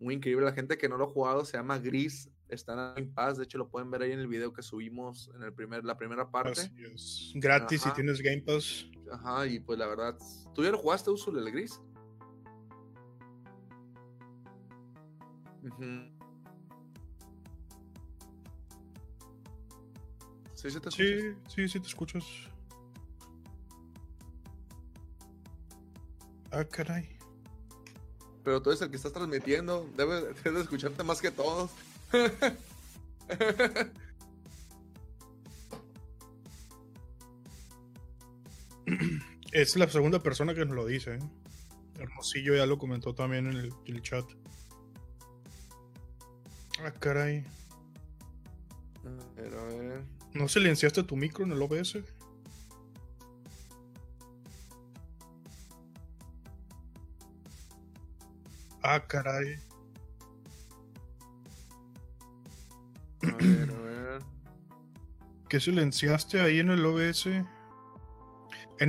muy 0.00 0.14
increíble. 0.14 0.44
La 0.46 0.52
gente 0.52 0.76
que 0.76 0.88
no 0.88 0.96
lo 0.96 1.04
ha 1.04 1.10
jugado 1.12 1.44
se 1.44 1.56
llama 1.56 1.78
Gris, 1.78 2.30
está 2.54 2.94
en 2.96 3.12
paz. 3.12 3.38
De 3.38 3.44
hecho, 3.44 3.58
lo 3.58 3.68
pueden 3.68 3.90
ver 3.90 4.02
ahí 4.02 4.12
en 4.12 4.20
el 4.20 4.26
video 4.28 4.52
que 4.52 4.62
subimos 4.62 5.30
en 5.34 5.42
el 5.42 5.52
primer, 5.52 5.84
la 5.84 5.96
primera 5.96 6.30
parte. 6.30 6.60
Así 6.60 6.84
es. 6.84 7.30
Gratis 7.34 7.82
si 7.82 7.88
Ajá. 7.88 7.94
tienes 7.94 8.20
Game 8.20 8.42
Pass. 8.42 8.86
Ajá, 9.12 9.46
y 9.46 9.60
pues 9.60 9.78
la 9.78 9.86
verdad, 9.86 10.16
¿tú 10.54 10.62
ya 10.62 10.70
lo 10.70 10.78
jugaste, 10.78 11.10
Usul, 11.10 11.38
el 11.38 11.50
Gris? 11.50 11.80
Ujú. 15.62 16.08
Sí, 20.54 20.70
sí 20.70 20.80
te 20.80 20.88
escuchas. 20.90 20.96
Sí, 20.98 21.34
sí, 21.48 21.68
sí 21.68 21.80
te 21.80 21.86
escuchas. 21.86 22.24
Ah, 26.52 26.64
caray. 26.64 27.16
pero 28.42 28.60
tú 28.60 28.70
eres 28.70 28.82
el 28.82 28.90
que 28.90 28.96
estás 28.96 29.12
transmitiendo. 29.12 29.88
Debes, 29.96 30.42
debes 30.42 30.62
escucharte 30.62 31.02
más 31.02 31.20
que 31.20 31.30
todos. 31.30 31.70
Es 39.52 39.76
la 39.76 39.88
segunda 39.88 40.20
persona 40.20 40.54
que 40.54 40.64
nos 40.64 40.74
lo 40.74 40.86
dice. 40.86 41.14
¿eh? 41.14 41.18
Hermosillo 41.98 42.54
ya 42.54 42.66
lo 42.66 42.78
comentó 42.78 43.14
también 43.14 43.46
en 43.46 43.56
el, 43.56 43.74
el 43.86 44.02
chat. 44.02 44.24
Ah, 46.82 46.92
caray. 46.92 47.44
A 49.04 49.40
ver, 49.40 49.54
a 49.54 49.64
ver. 49.64 50.04
¿No 50.34 50.48
silenciaste 50.48 51.02
tu 51.02 51.16
micro 51.16 51.44
en 51.44 51.52
el 51.52 51.60
OBS? 51.60 51.98
Ah, 58.82 59.04
caray. 59.06 59.58
¿Qué 65.50 65.58
silenciaste 65.58 66.40
ahí 66.40 66.60
en 66.60 66.70
el 66.70 66.86
OBS? 66.86 67.26
En 67.26 67.42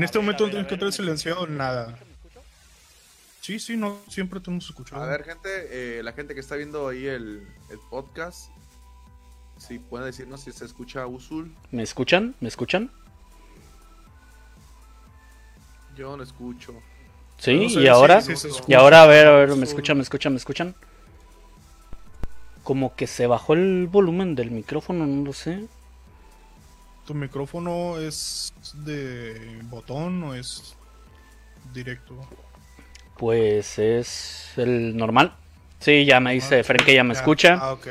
A 0.04 0.06
este 0.06 0.20
ver, 0.20 0.26
momento 0.26 0.44
a 0.44 0.48
no 0.48 0.52
tienes 0.52 0.72
a 0.72 0.78
que 0.78 0.86
¿me 0.86 0.92
silenciado 0.92 1.48
nada. 1.48 1.88
¿Me 1.88 1.94
escucho? 2.14 2.42
Sí, 3.42 3.60
sí, 3.60 3.76
no, 3.78 3.98
siempre 4.08 4.40
te 4.40 4.52
hemos 4.52 4.66
escuchado. 4.66 5.02
A 5.02 5.08
ver, 5.08 5.24
gente, 5.24 5.50
eh, 5.72 6.04
la 6.04 6.14
gente 6.14 6.36
que 6.36 6.40
está 6.40 6.56
viendo 6.56 6.88
ahí 6.88 7.08
el, 7.08 7.48
el 7.72 7.80
podcast, 7.90 8.52
si 9.58 9.80
pueden 9.80 10.06
decirnos 10.06 10.42
si 10.42 10.52
se 10.52 10.66
escucha 10.66 11.08
Usul. 11.08 11.52
¿Me 11.72 11.82
escuchan? 11.82 12.36
¿Me 12.42 12.48
escuchan? 12.50 12.92
Yo 15.98 16.16
no 16.16 16.22
escucho. 16.22 16.76
Sí, 17.40 17.56
No 17.64 17.70
sé, 17.70 17.82
y 17.82 17.88
ahora, 17.88 18.22
sí, 18.22 18.36
sí 18.36 18.50
y 18.68 18.76
ahora 18.76 19.02
a 19.02 19.08
ver, 19.08 19.26
a 19.26 19.36
ver. 19.36 19.56
¿me 19.56 19.64
escuchan? 19.64 19.98
¿Me 19.98 20.04
escuchan? 20.04 20.34
¿Me 20.34 20.38
escuchan? 20.38 20.76
Como 22.62 22.96
que 22.96 23.08
se 23.08 23.26
bajó 23.26 23.56
el 23.56 23.88
volumen 23.88 24.36
del 24.36 24.52
micrófono, 24.52 25.08
no 25.08 25.26
lo 25.26 25.34
sé. 25.34 25.68
¿Tu 27.12 27.18
micrófono 27.18 27.98
es 28.00 28.54
de 28.74 29.60
botón 29.64 30.24
o 30.24 30.34
es 30.34 30.78
directo? 31.74 32.16
Pues 33.18 33.78
es 33.80 34.54
el 34.56 34.96
normal. 34.96 35.34
Sí, 35.80 36.06
ya 36.06 36.22
me 36.22 36.32
dice 36.32 36.64
Fren 36.64 36.86
que 36.86 36.94
ya 36.94 37.04
me 37.04 37.14
Ya, 37.14 37.20
escucha. 37.20 37.60
Ah, 37.62 37.74
ok. 37.74 37.88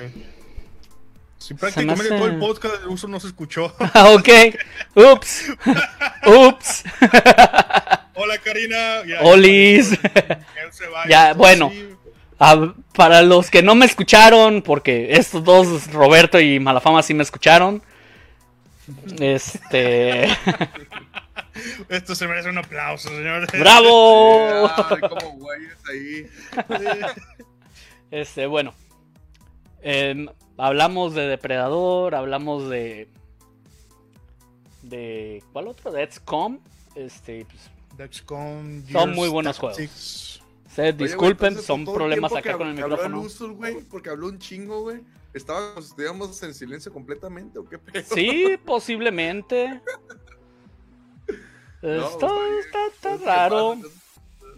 Sí, 1.37 1.53
me 1.53 1.61
prácticamente 1.61 2.05
hace- 2.05 2.17
todo 2.17 2.29
el 2.29 2.39
podcast 2.39 2.77
del 2.79 2.89
uso 2.89 3.09
no 3.09 3.21
se 3.21 3.27
escuchó. 3.27 3.75
Ah, 3.93 4.09
ok. 4.09 4.29
Ups. 4.95 5.53
Ups. 6.27 6.85
Hola 8.15 8.39
Karina. 8.43 9.05
Ya, 9.07 9.21
Olis. 9.21 9.99
Ya, 11.11 11.27
esto 11.33 11.37
bueno. 11.39 11.71
Ah, 12.39 12.73
para 12.95 13.21
los 13.21 13.51
que 13.51 13.63
no 13.63 13.75
me 13.75 13.85
escucharon, 13.85 14.63
porque 14.63 15.09
estos 15.13 15.45
dos, 15.45 15.93
Roberto 15.93 16.41
y 16.41 16.59
Malafama, 16.59 17.03
sí 17.03 17.13
me 17.13 17.23
escucharon. 17.23 17.83
Este. 19.19 20.29
Esto 21.89 22.15
se 22.15 22.27
merece 22.27 22.49
un 22.49 22.59
aplauso, 22.59 23.09
señor. 23.09 23.47
¡Bravo! 23.59 24.69
Ay, 24.69 25.01
como 25.01 25.31
güeyes 25.39 25.77
ahí. 25.89 26.27
Este, 28.11 28.47
bueno. 28.47 28.75
em, 29.83 30.27
hablamos 30.59 31.15
de 31.15 31.29
Depredador, 31.29 32.17
hablamos 32.17 32.69
de. 32.69 33.09
de. 34.83 35.45
¿Cuál 35.53 35.69
otro? 35.69 35.93
De 35.93 36.11
XCOM. 36.11 36.59
Este, 36.97 37.45
pues, 37.45 37.71
Dexcom, 37.97 38.83
Son 38.91 39.13
muy 39.13 39.29
buenos 39.29 39.59
Tactics. 39.59 40.41
se 40.75 40.83
Oye, 40.83 40.93
güey, 40.93 41.09
disculpen, 41.09 41.49
entonces, 41.49 41.67
son 41.67 41.85
problemas 41.85 42.33
acá 42.33 42.57
con 42.57 42.69
el 42.69 42.75
micrófono. 42.75 43.25
Güey, 43.55 43.83
porque 43.83 44.11
habló 44.11 44.29
un 44.29 44.39
chingo, 44.39 44.83
güey. 44.83 45.01
Estábamos, 45.33 45.87
estábamos 45.91 46.43
en 46.43 46.55
silencio 46.55 46.93
completamente, 46.93 47.59
¿o 47.59 47.69
qué 47.69 47.79
pedo? 47.79 48.05
Sí, 48.15 48.57
posiblemente. 48.65 49.81
No, 51.83 52.11
está, 52.59 52.79
que 53.01 53.25
raro. 53.25 53.79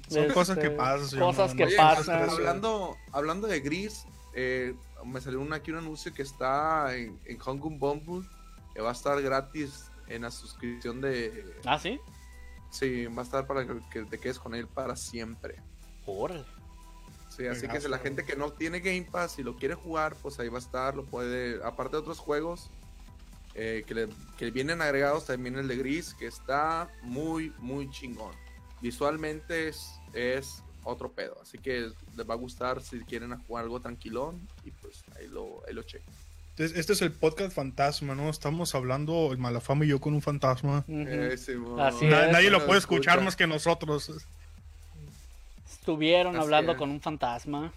Son 0.08 0.28
cosas 0.30 0.58
que 0.58 0.66
Este, 0.66 0.76
pasan, 0.76 1.20
Cosas 1.20 1.54
que 1.54 1.64
Oye, 1.66 1.76
pasan. 1.76 2.28
Hablando, 2.28 2.96
hablando 3.12 3.46
de 3.46 3.60
Gris, 3.60 4.06
eh, 4.34 4.74
me 5.04 5.20
salió 5.20 5.40
aquí 5.54 5.70
un 5.70 5.78
anuncio 5.78 6.12
que 6.12 6.22
está 6.22 6.96
en, 6.96 7.20
en 7.24 7.38
Hong 7.38 7.58
Kong 7.58 7.78
Bumble, 7.78 8.28
que 8.74 8.82
va 8.82 8.88
a 8.88 8.92
estar 8.92 9.22
gratis 9.22 9.90
en 10.08 10.22
la 10.22 10.32
suscripción 10.32 11.00
de... 11.00 11.54
Ah, 11.64 11.78
sí. 11.78 12.00
Sí, 12.70 13.06
va 13.06 13.22
a 13.22 13.24
estar 13.24 13.46
para 13.46 13.66
que, 13.66 13.74
que 13.92 14.02
te 14.04 14.18
quedes 14.18 14.40
con 14.40 14.54
él 14.56 14.66
para 14.66 14.96
siempre. 14.96 15.62
Órale. 16.06 16.44
Sí, 17.36 17.46
así 17.46 17.66
que 17.68 17.80
si 17.80 17.88
la 17.88 17.98
gente 17.98 18.24
que 18.24 18.36
no 18.36 18.52
tiene 18.52 18.80
Game 18.80 19.06
Pass 19.10 19.38
y 19.38 19.42
lo 19.42 19.56
quiere 19.56 19.74
jugar, 19.74 20.14
pues 20.20 20.38
ahí 20.38 20.48
va 20.48 20.58
a 20.58 20.60
estar, 20.60 20.94
lo 20.94 21.04
puede, 21.04 21.62
aparte 21.64 21.92
de 21.96 22.00
otros 22.00 22.18
juegos 22.18 22.70
eh, 23.54 23.84
que, 23.86 23.94
le, 23.94 24.08
que 24.38 24.50
vienen 24.50 24.82
agregados, 24.82 25.26
también 25.26 25.56
el 25.58 25.68
de 25.68 25.76
Gris, 25.76 26.14
que 26.14 26.26
está 26.26 26.90
muy, 27.02 27.52
muy 27.58 27.90
chingón. 27.90 28.34
Visualmente 28.80 29.68
es, 29.68 29.90
es 30.12 30.62
otro 30.84 31.12
pedo, 31.12 31.38
así 31.40 31.58
que 31.58 31.90
les 32.16 32.28
va 32.28 32.34
a 32.34 32.36
gustar 32.36 32.82
si 32.82 33.00
quieren 33.00 33.36
jugar 33.46 33.64
algo 33.64 33.80
tranquilón 33.80 34.48
y 34.64 34.70
pues 34.72 35.04
ahí 35.16 35.28
lo, 35.28 35.62
ahí 35.68 35.74
lo 35.74 35.82
chequen. 35.84 36.12
Este 36.58 36.78
este 36.80 36.92
es 36.92 37.00
el 37.02 37.12
podcast 37.12 37.54
fantasma, 37.54 38.14
¿no? 38.14 38.28
Estamos 38.28 38.74
hablando, 38.74 39.30
el 39.32 39.38
Malafama 39.38 39.84
y 39.86 39.88
yo 39.88 40.00
con 40.00 40.12
un 40.12 40.20
fantasma. 40.20 40.84
Ujú. 40.86 41.04
Eh, 41.08 41.38
Simón. 41.38 41.80
Así 41.80 42.04
Na- 42.06 42.26
es. 42.26 42.32
nadie 42.32 42.50
lo 42.50 42.66
puede 42.66 42.78
escuchar 42.78 43.14
escucha. 43.14 43.24
más 43.24 43.36
que 43.36 43.46
nosotros. 43.46 44.12
Estuvieron 45.82 46.36
Así 46.36 46.44
hablando 46.44 46.72
es. 46.72 46.78
con 46.78 46.90
un 46.90 47.00
fantasma. 47.00 47.72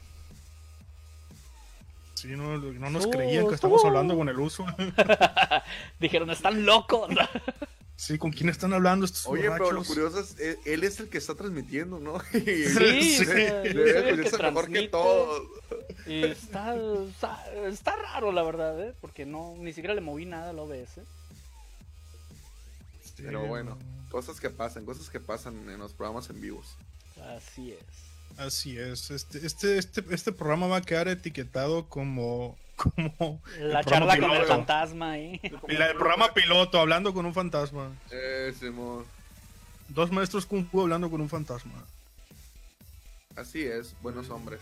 Sí, 2.14 2.28
no, 2.28 2.56
no 2.60 2.90
nos 2.92 3.06
Estuvo- 3.06 3.12
creían 3.18 3.48
que 3.48 3.56
estamos 3.56 3.78
estuvo- 3.78 3.88
hablando 3.88 4.16
con 4.16 4.30
el 4.30 4.40
uso. 4.40 4.64
Dijeron, 6.00 6.30
están 6.30 6.66
locos. 6.66 7.10
Sí, 7.98 8.18
¿con 8.18 8.32
quién 8.32 8.50
están 8.50 8.74
hablando 8.74 9.06
estos 9.06 9.26
Oye, 9.26 9.50
pero 9.50 9.72
lo 9.72 9.82
curioso 9.86 10.20
es, 10.20 10.38
él, 10.38 10.60
él 10.66 10.84
es 10.84 11.00
el 11.00 11.08
que 11.10 11.18
está 11.18 11.34
transmitiendo, 11.34 11.98
¿no? 11.98 12.20
Sí, 12.34 12.44
Sí. 12.44 13.26
Debe 13.26 14.22
que 14.22 14.38
mejor 14.38 14.70
que. 14.70 14.92
Y 16.06 16.24
está, 16.26 16.76
está, 16.76 17.46
está 17.68 17.96
raro, 17.96 18.34
la 18.34 18.44
verdad, 18.44 18.80
¿eh? 18.84 18.94
Porque 19.00 19.26
no, 19.26 19.56
ni 19.58 19.72
siquiera 19.72 19.96
le 19.96 20.02
moví 20.02 20.26
nada 20.26 20.50
al 20.50 20.60
OBS. 20.60 20.96
Sí, 23.02 23.14
Pero 23.24 23.46
bueno, 23.48 23.78
cosas 24.12 24.42
que 24.42 24.50
pasan, 24.50 24.84
cosas 24.86 25.10
que 25.10 25.22
pasan 25.22 25.70
en 25.70 25.80
los 25.80 25.94
programas 25.94 26.30
en 26.30 26.42
vivos. 26.42 26.76
Así 27.22 27.72
es. 27.72 28.38
Así 28.38 28.78
es. 28.78 29.12
Este, 29.12 29.46
este, 29.46 29.78
este, 29.78 30.04
este 30.10 30.32
programa 30.32 30.68
va 30.68 30.78
a 30.78 30.82
quedar 30.82 31.08
etiquetado 31.08 31.88
como, 31.88 32.58
como 32.76 33.42
La 33.60 33.80
el 33.80 33.86
programa 33.86 34.14
charla 34.14 34.20
con 34.20 34.32
el 34.32 34.46
fantasma 34.46 35.12
ahí. 35.12 35.40
El, 35.68 35.82
el 35.82 35.96
programa 35.96 36.34
piloto, 36.34 36.80
hablando 36.80 37.14
con 37.14 37.26
un 37.26 37.34
fantasma. 37.34 37.92
Eh, 38.12 38.54
Simón. 38.60 39.06
Dos 39.88 40.12
maestros 40.12 40.46
kung 40.46 40.66
fu 40.68 40.82
hablando 40.82 41.10
con 41.10 41.22
un 41.22 41.30
fantasma. 41.30 41.86
Así 43.36 43.64
es, 43.64 43.96
buenos 44.02 44.30
hombres. 44.30 44.62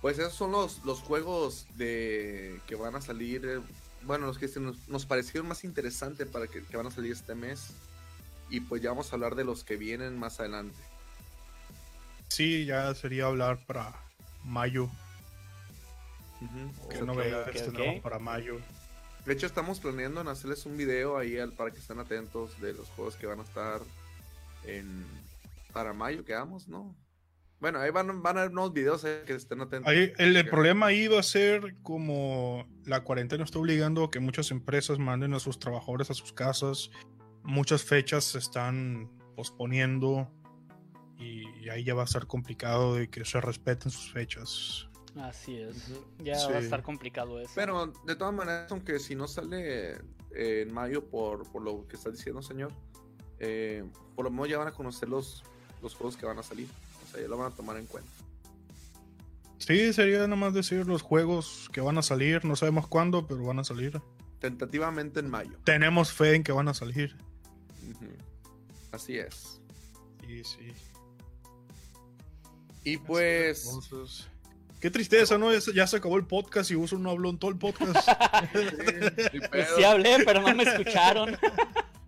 Pues 0.00 0.18
esos 0.18 0.34
son 0.34 0.52
los, 0.52 0.84
los 0.84 1.00
juegos 1.00 1.66
de 1.76 2.60
que 2.66 2.74
van 2.74 2.94
a 2.94 3.00
salir. 3.00 3.44
eh, 3.46 3.60
bueno, 4.02 4.26
los 4.26 4.38
que 4.38 4.48
se 4.48 4.60
nos, 4.60 4.86
nos 4.88 5.06
parecieron 5.06 5.48
más 5.48 5.64
interesantes 5.64 6.26
para 6.28 6.46
que, 6.46 6.62
que 6.62 6.76
van 6.76 6.86
a 6.86 6.90
salir 6.90 7.12
este 7.12 7.34
mes. 7.34 7.70
Y 8.50 8.60
pues 8.60 8.82
ya 8.82 8.90
vamos 8.90 9.10
a 9.10 9.16
hablar 9.16 9.34
de 9.34 9.44
los 9.44 9.64
que 9.64 9.76
vienen 9.76 10.18
más 10.18 10.40
adelante. 10.40 10.76
Sí, 12.34 12.64
ya 12.64 12.92
sería 12.96 13.26
hablar 13.26 13.64
para 13.64 13.94
mayo. 14.42 14.88
¿Qué 16.90 16.96
Ok, 16.96 17.04
novedades 17.04 17.46
ok, 17.46 17.54
ok. 17.54 17.64
tendremos 17.64 18.02
para 18.02 18.18
mayo? 18.18 18.58
De 19.24 19.32
hecho, 19.32 19.46
estamos 19.46 19.78
planeando 19.78 20.20
en 20.20 20.26
hacerles 20.26 20.66
un 20.66 20.76
video 20.76 21.16
ahí 21.16 21.38
al, 21.38 21.52
para 21.52 21.70
que 21.70 21.78
estén 21.78 22.00
atentos 22.00 22.60
de 22.60 22.72
los 22.72 22.88
juegos 22.88 23.14
que 23.14 23.26
van 23.26 23.38
a 23.38 23.44
estar 23.44 23.82
en 24.64 25.06
para 25.72 25.92
mayo, 25.92 26.24
quedamos, 26.24 26.66
¿no? 26.66 26.96
Bueno, 27.60 27.78
ahí 27.78 27.92
van, 27.92 28.20
van 28.20 28.36
a 28.36 28.40
haber 28.40 28.52
nuevos 28.52 28.72
videos 28.72 29.04
eh, 29.04 29.22
que 29.24 29.34
estén 29.34 29.60
atentos. 29.60 29.88
Ahí, 29.88 30.12
el, 30.18 30.36
el 30.36 30.48
problema 30.48 30.86
ahí 30.86 31.06
va 31.06 31.20
a 31.20 31.22
ser 31.22 31.76
como 31.84 32.66
la 32.84 33.04
cuarentena 33.04 33.44
está 33.44 33.60
obligando 33.60 34.02
a 34.02 34.10
que 34.10 34.18
muchas 34.18 34.50
empresas 34.50 34.98
manden 34.98 35.34
a 35.34 35.38
sus 35.38 35.60
trabajadores 35.60 36.10
a 36.10 36.14
sus 36.14 36.32
casas. 36.32 36.90
Muchas 37.44 37.84
fechas 37.84 38.24
se 38.24 38.38
están 38.38 39.08
posponiendo 39.36 40.28
y 41.18 41.68
ahí 41.68 41.84
ya 41.84 41.94
va 41.94 42.02
a 42.02 42.06
ser 42.06 42.26
complicado 42.26 42.94
de 42.96 43.08
que 43.08 43.24
se 43.24 43.40
respeten 43.40 43.90
sus 43.90 44.12
fechas. 44.12 44.88
Así 45.16 45.56
es. 45.58 45.92
Ya 46.18 46.34
Sí. 46.36 46.46
va 46.50 46.56
a 46.58 46.60
estar 46.60 46.82
complicado 46.82 47.40
eso. 47.40 47.52
Pero 47.54 47.86
de 48.06 48.16
todas 48.16 48.34
maneras, 48.34 48.70
aunque 48.72 48.98
si 48.98 49.14
no 49.14 49.28
sale 49.28 49.92
eh, 50.36 50.62
en 50.66 50.74
mayo 50.74 51.04
por, 51.08 51.48
por 51.52 51.62
lo 51.62 51.86
que 51.86 51.94
está 51.96 52.10
diciendo, 52.10 52.42
señor, 52.42 52.72
eh, 53.38 53.84
por 54.16 54.24
lo 54.24 54.30
menos 54.32 54.48
ya 54.48 54.58
van 54.58 54.66
a 54.68 54.72
conocer 54.72 55.08
los, 55.08 55.44
los 55.82 55.94
juegos 55.94 56.16
que 56.16 56.26
van 56.26 56.38
a 56.38 56.42
salir. 56.42 56.66
O 57.04 57.12
sea, 57.12 57.20
ya 57.22 57.28
lo 57.28 57.36
van 57.38 57.52
a 57.52 57.54
tomar 57.54 57.76
en 57.76 57.86
cuenta. 57.86 58.10
Sí, 59.58 59.92
sería 59.92 60.26
nomás 60.26 60.52
decir 60.52 60.84
los 60.86 61.00
juegos 61.02 61.70
que 61.72 61.80
van 61.80 61.96
a 61.96 62.02
salir. 62.02 62.44
No 62.44 62.56
sabemos 62.56 62.88
cuándo, 62.88 63.26
pero 63.26 63.44
van 63.44 63.60
a 63.60 63.64
salir. 63.64 64.00
Tentativamente 64.40 65.20
en 65.20 65.30
mayo. 65.30 65.56
Tenemos 65.64 66.12
fe 66.12 66.34
en 66.34 66.42
que 66.42 66.50
van 66.52 66.66
a 66.68 66.74
salir. 66.74 67.16
Así 68.92 69.16
es. 69.18 69.60
Sí, 70.26 70.42
sí. 70.44 70.72
Y 72.84 72.98
pues. 72.98 73.66
Entonces, 73.66 74.28
qué 74.80 74.90
tristeza, 74.90 75.38
¿no? 75.38 75.52
Ya 75.52 75.86
se- 75.86 75.96
acabó 75.96 76.16
el 76.16 76.26
podcast 76.26 76.70
y 76.70 76.76
Uso 76.76 76.98
no 76.98 77.10
habló 77.10 77.30
en 77.30 77.38
todo 77.38 77.50
el 77.50 77.58
podcast. 77.58 78.08
Pues 78.52 79.48
pedo, 79.50 79.76
sí 79.76 79.84
hablé, 79.84 80.18
pero 80.24 80.40
no 80.42 80.54
me 80.54 80.62
escucharon. 80.64 81.36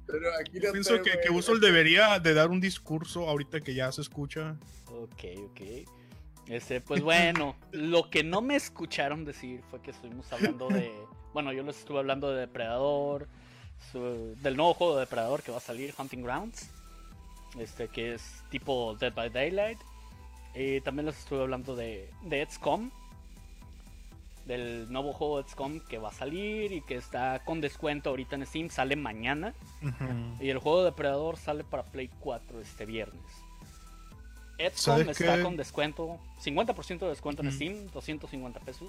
pero 0.07 0.31
aquí 0.41 0.61
no 0.61 0.73
Pienso 0.73 1.03
que, 1.03 1.13
que 1.21 1.29
güey. 1.29 1.39
Uso 1.41 1.57
debería 1.59 2.19
de 2.21 2.35
dar 2.35 2.51
un 2.51 2.61
discurso 2.61 3.29
ahorita 3.29 3.61
que 3.61 3.75
ya 3.75 3.91
se 3.93 4.03
escucha. 4.03 4.57
Ok, 4.89 5.25
ok. 5.51 5.61
Este, 6.49 6.81
pues 6.81 7.03
bueno, 7.03 7.57
lo 7.73 8.09
que 8.09 8.23
no 8.23 8.41
me 8.41 8.55
escucharon 8.55 9.25
decir 9.25 9.63
fue 9.71 9.81
que 9.83 9.91
estuvimos 9.91 10.31
hablando 10.33 10.69
de. 10.69 10.93
Bueno, 11.37 11.53
yo 11.53 11.63
les 11.65 11.77
estuve 11.79 11.99
hablando 11.99 12.31
de 12.33 12.41
Depredador, 12.41 13.29
su- 13.93 14.35
del 14.43 14.57
nuevo 14.57 14.73
juego 14.73 14.95
de 14.95 15.01
Depredador 15.01 15.43
que 15.43 15.51
va 15.51 15.59
a 15.59 15.61
salir, 15.61 15.93
Hunting 15.99 16.23
Grounds. 16.23 16.71
Este, 17.59 17.89
que 17.89 18.15
es 18.15 18.23
tipo 18.49 18.97
Dead 18.99 19.13
by 19.13 19.29
Daylight. 19.29 19.79
Y 20.57 20.81
también 20.81 21.07
les 21.07 21.19
estuve 21.19 21.43
hablando 21.43 21.77
de, 21.77 22.11
de 22.23 22.47
XCOM. 22.49 22.91
Del 24.47 24.91
nuevo 24.93 25.13
juego 25.13 25.43
XCOM 25.43 25.81
que 25.81 25.99
va 25.99 26.11
a 26.11 26.13
salir 26.13 26.71
y 26.73 26.81
que 26.81 26.95
está 26.95 27.43
con 27.45 27.61
descuento 27.61 28.11
ahorita 28.11 28.37
en 28.37 28.47
Steam. 28.47 28.71
Sale 28.71 28.95
mañana. 28.97 29.55
Y 30.41 30.49
el 30.51 30.59
juego 30.59 30.79
de 30.81 30.85
Depredador 30.87 31.37
sale 31.37 31.65
para 31.65 31.83
Play 31.83 32.09
4 32.21 32.61
este 32.61 32.87
viernes. 32.87 33.21
XCOM 34.59 34.73
¿Sabes 35.01 35.21
está 35.21 35.43
con 35.43 35.57
descuento, 35.57 36.19
50% 36.43 37.01
de 37.01 37.09
descuento 37.09 37.43
en. 37.43 37.53
Steam, 37.53 37.87
250 37.93 38.61
pesos. 38.61 38.89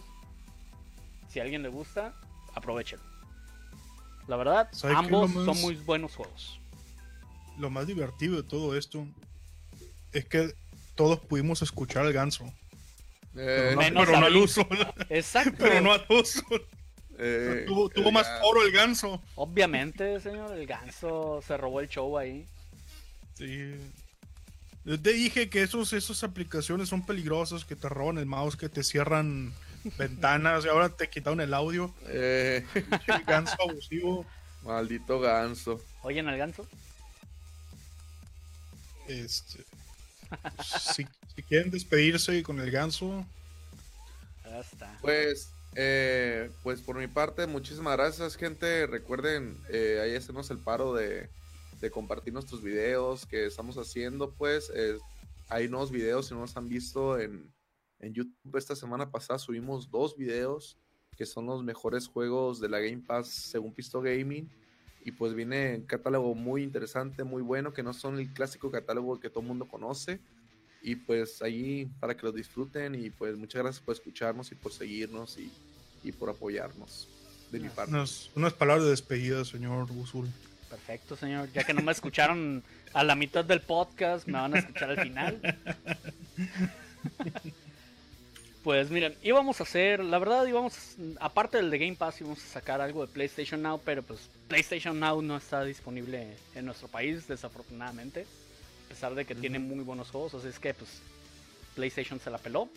Si 1.27 1.39
a 1.39 1.43
alguien 1.43 1.61
le 1.63 1.69
gusta, 1.69 2.13
aprovechelo. 2.53 3.01
La 4.27 4.37
verdad, 4.37 4.69
¿Sabe 4.71 4.93
qué 4.93 4.99
es 4.99 5.05
ambos 5.05 5.33
más- 5.33 5.45
son 5.45 5.61
muy 5.61 5.75
buenos 5.75 6.15
juegos. 6.15 6.59
Lo 7.57 7.69
más 7.69 7.87
divertido 7.87 8.35
de 8.37 8.43
todo 8.43 8.77
esto 8.77 9.05
es 10.13 10.23
que 10.25 10.53
todos 10.97 11.19
pudimos 11.21 11.61
escuchar 11.61 12.05
al 12.05 12.11
ganso. 12.11 12.51
Eh, 13.37 13.71
No, 13.93 14.01
pero 14.01 14.11
no 14.19 14.25
a 14.25 14.27
al 14.27 14.35
uso. 14.35 14.67
Exacto. 15.09 15.55
Pero 15.59 15.79
no 15.81 15.93
al 15.93 16.05
uso. 16.09 16.41
eh, 17.19 17.63
tuvo 17.67 17.87
tuvo 17.89 18.09
eh, 18.09 18.11
más 18.11 18.25
ya. 18.27 18.41
oro 18.43 18.63
el 18.63 18.71
ganso. 18.71 19.21
Obviamente, 19.35 20.19
señor, 20.19 20.57
el 20.57 20.65
ganso 20.67 21.41
se 21.45 21.55
robó 21.55 21.79
el 21.79 21.87
show 21.87 22.17
ahí. 22.17 22.45
Sí. 23.35 23.75
Yo 24.85 24.99
te 24.99 25.13
dije 25.13 25.49
que 25.49 25.61
esos, 25.61 25.93
esas 25.93 26.23
aplicaciones 26.23 26.89
son 26.89 27.05
peligrosas, 27.05 27.63
que 27.65 27.75
te 27.75 27.87
roban 27.89 28.17
el 28.17 28.25
mouse, 28.25 28.55
que 28.55 28.69
te 28.69 28.83
cierran 28.83 29.53
ventanas 29.97 30.65
y 30.65 30.69
ahora 30.69 30.89
te 30.89 31.09
quitaron 31.09 31.39
el 31.41 31.53
audio. 31.53 31.93
Eh, 32.07 32.65
El 33.07 33.23
ganso 33.23 33.55
abusivo. 33.69 34.25
maldito 34.63 35.19
ganso. 35.19 35.79
¿Oyen 36.01 36.27
al 36.27 36.37
ganso? 36.37 36.65
Este, 39.07 39.63
si, 40.93 41.05
si 41.35 41.43
quieren 41.43 41.71
despedirse 41.71 42.41
con 42.43 42.59
el 42.59 42.71
ganso, 42.71 43.25
Ya 44.43 44.59
está. 44.59 44.97
Pues, 45.01 45.51
eh, 45.75 46.49
pues 46.63 46.81
por 46.81 46.97
mi 46.97 47.07
parte, 47.07 47.47
muchísimas 47.47 47.97
gracias, 47.97 48.35
gente. 48.35 48.87
Recuerden, 48.87 49.57
eh, 49.69 49.99
ahí 50.03 50.15
hacemos 50.15 50.49
el 50.51 50.57
paro 50.59 50.93
de, 50.93 51.29
de 51.79 51.91
compartir 51.91 52.33
nuestros 52.33 52.61
videos 52.61 53.25
que 53.25 53.45
estamos 53.45 53.77
haciendo. 53.77 54.31
Pues, 54.31 54.71
eh, 54.73 54.97
hay 55.49 55.69
nuevos 55.69 55.91
videos, 55.91 56.27
si 56.27 56.33
no 56.33 56.41
los 56.41 56.57
han 56.57 56.67
visto 56.67 57.19
en, 57.19 57.53
en 57.99 58.13
YouTube. 58.13 58.57
Esta 58.57 58.75
semana 58.75 59.11
pasada 59.11 59.39
subimos 59.39 59.89
dos 59.89 60.17
videos 60.17 60.77
que 61.17 61.25
son 61.25 61.47
los 61.47 61.63
mejores 61.63 62.07
juegos 62.07 62.59
de 62.59 62.69
la 62.69 62.79
Game 62.79 63.03
Pass 63.05 63.27
según 63.27 63.73
Pisto 63.73 64.01
Gaming. 64.01 64.49
Y 65.07 65.13
pues 65.13 65.33
viene 65.33 65.77
un 65.77 65.83
catálogo 65.83 66.35
muy 66.35 66.63
interesante, 66.63 67.23
muy 67.23 67.41
bueno, 67.41 67.71
que 67.71 67.81
no 67.81 67.93
son 67.93 68.19
el 68.19 68.27
clásico 68.33 68.69
catálogo 68.69 69.21
que 69.21 69.29
todo 69.29 69.39
el 69.39 69.47
mundo 69.47 69.65
conoce. 69.65 70.19
Y 70.81 70.97
pues 70.97 71.41
ahí 71.41 71.89
para 72.01 72.17
que 72.17 72.25
lo 72.25 72.33
disfruten 72.33 72.93
y 72.93 73.09
pues 73.09 73.37
muchas 73.37 73.61
gracias 73.61 73.81
por 73.81 73.95
escucharnos 73.95 74.51
y 74.51 74.55
por 74.55 74.73
seguirnos 74.73 75.37
y, 75.37 75.49
y 76.03 76.11
por 76.11 76.29
apoyarnos 76.29 77.07
de 77.53 77.59
mi 77.61 77.69
parte. 77.69 77.93
unas, 77.93 78.29
unas 78.35 78.51
palabras 78.51 78.83
de 78.83 78.89
despedida, 78.89 79.45
señor 79.45 79.89
Usul. 79.91 80.27
Perfecto, 80.69 81.15
señor. 81.15 81.49
Ya 81.53 81.63
que 81.63 81.73
no 81.73 81.83
me 81.83 81.93
escucharon 81.93 82.61
a 82.93 83.05
la 83.05 83.15
mitad 83.15 83.45
del 83.45 83.61
podcast, 83.61 84.27
me 84.27 84.33
van 84.33 84.55
a 84.55 84.59
escuchar 84.59 84.89
al 84.89 84.99
final. 84.99 85.39
Pues 88.67 88.91
miren, 88.91 89.15
íbamos 89.23 89.61
a 89.61 89.63
hacer, 89.63 90.03
la 90.03 90.19
verdad 90.19 90.45
íbamos, 90.45 90.97
aparte 91.21 91.55
del 91.55 91.69
de 91.69 91.77
Game 91.77 91.95
Pass, 91.95 92.19
íbamos 92.19 92.43
a 92.43 92.47
sacar 92.47 92.81
algo 92.81 93.07
de 93.07 93.13
PlayStation 93.13 93.61
Now, 93.61 93.79
pero 93.79 94.03
pues 94.03 94.29
PlayStation 94.49 94.99
Now 94.99 95.21
no 95.21 95.37
está 95.37 95.63
disponible 95.63 96.35
en 96.53 96.65
nuestro 96.65 96.89
país, 96.89 97.29
desafortunadamente. 97.29 98.25
A 98.85 98.89
pesar 98.89 99.15
de 99.15 99.23
que 99.23 99.35
tiene 99.35 99.57
muy 99.57 99.85
buenos 99.85 100.11
juegos, 100.11 100.33
así 100.33 100.49
es 100.49 100.59
que 100.59 100.73
pues 100.73 101.01
PlayStation 101.75 102.19
se 102.19 102.29
la 102.29 102.39
peló. 102.39 102.67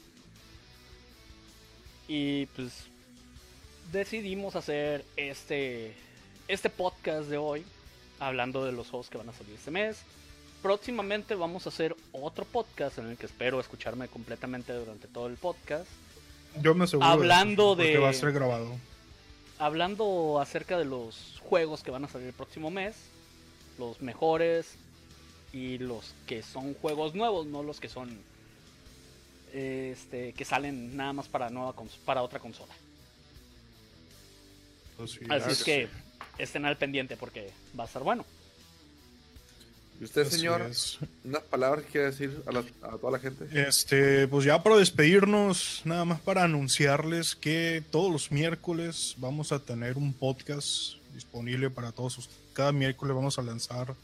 Y 2.07 2.47
pues 2.47 2.84
decidimos 3.91 4.55
hacer 4.55 5.05
este, 5.16 5.97
este 6.47 6.70
podcast 6.70 7.28
de 7.28 7.38
hoy, 7.38 7.64
hablando 8.20 8.64
de 8.64 8.70
los 8.70 8.88
juegos 8.91 9.11
que 9.11 9.18
van 9.18 9.30
a 9.30 9.32
salir 9.32 9.57
este 9.57 9.72
mes. 9.72 10.05
Próximamente 10.62 11.34
vamos 11.34 11.66
a 11.66 11.70
hacer 11.70 11.96
otro 12.12 12.44
podcast 12.44 12.98
en 12.98 13.08
el 13.08 13.16
que 13.16 13.26
espero 13.26 13.61
escucharme 13.61 14.08
completamente 14.08 14.72
durante 14.74 15.08
todo 15.08 15.26
el 15.26 15.36
podcast. 15.36 15.86
Yo 16.61 16.74
me 16.74 16.84
aseguro. 16.84 17.08
Hablando 17.08 17.76
de. 17.76 17.84
eso, 17.84 17.92
porque 17.92 17.92
de- 17.92 17.98
va 18.04 18.11
a 18.11 18.12
ser 18.12 18.32
grabado. 18.32 18.76
Hablando 19.58 20.38
acerca 20.40 20.78
de 20.78 20.84
los 20.84 21.40
juegos 21.44 21.82
que 21.82 21.90
van 21.90 22.04
a 22.04 22.08
salir 22.08 22.28
el 22.28 22.32
próximo 22.32 22.70
mes, 22.70 22.96
los 23.78 24.00
mejores 24.00 24.74
y 25.52 25.78
los 25.78 26.14
que 26.26 26.42
son 26.42 26.74
juegos 26.74 27.14
nuevos, 27.14 27.46
no 27.46 27.62
los 27.62 27.80
que 27.80 27.88
son 27.88 28.18
este 29.52 30.32
que 30.32 30.44
salen 30.44 30.96
nada 30.96 31.12
más 31.12 31.28
para 31.28 31.50
nueva 31.50 31.74
para 32.04 32.22
otra 32.22 32.38
consola. 32.38 32.72
Pues 34.96 35.12
sí, 35.12 35.20
Así 35.28 35.46
ya 35.46 35.52
es 35.52 35.64
que 35.64 35.88
estén 36.38 36.64
al 36.64 36.76
pendiente 36.76 37.16
porque 37.16 37.50
va 37.78 37.84
a 37.84 37.86
estar 37.86 38.02
bueno. 38.02 38.24
¿Y 40.01 40.05
usted, 40.05 40.22
Así 40.22 40.36
señor, 40.38 40.62
es. 40.62 40.98
unas 41.24 41.42
palabras 41.42 41.84
que 41.84 41.90
quiere 41.92 42.07
decir 42.07 42.42
a, 42.46 42.53
la- 42.53 42.64
a 42.82 42.96
toda 42.96 43.12
la 43.12 43.18
gente? 43.18 43.46
Este, 43.53 44.26
pues 44.28 44.46
ya 44.46 44.62
para 44.62 44.76
despedirnos, 44.78 45.82
nada 45.84 46.05
más 46.07 46.20
para 46.20 46.42
anunciarles 46.44 47.34
que 47.36 47.84
todos 47.90 48.11
los 48.11 48.32
miércoles 48.32 49.14
vamos 49.18 49.53
a 49.53 49.59
tener 49.59 49.98
un 49.98 50.14
podcast 50.14 50.94
disponible 51.14 51.68
para 51.68 51.92
todos. 51.92 52.16
ustedes. 52.18 52.38
Cada 52.55 52.72
miércoles 52.72 53.14
vamos 53.14 53.38
a 53.38 53.42
lanzar 53.42 53.94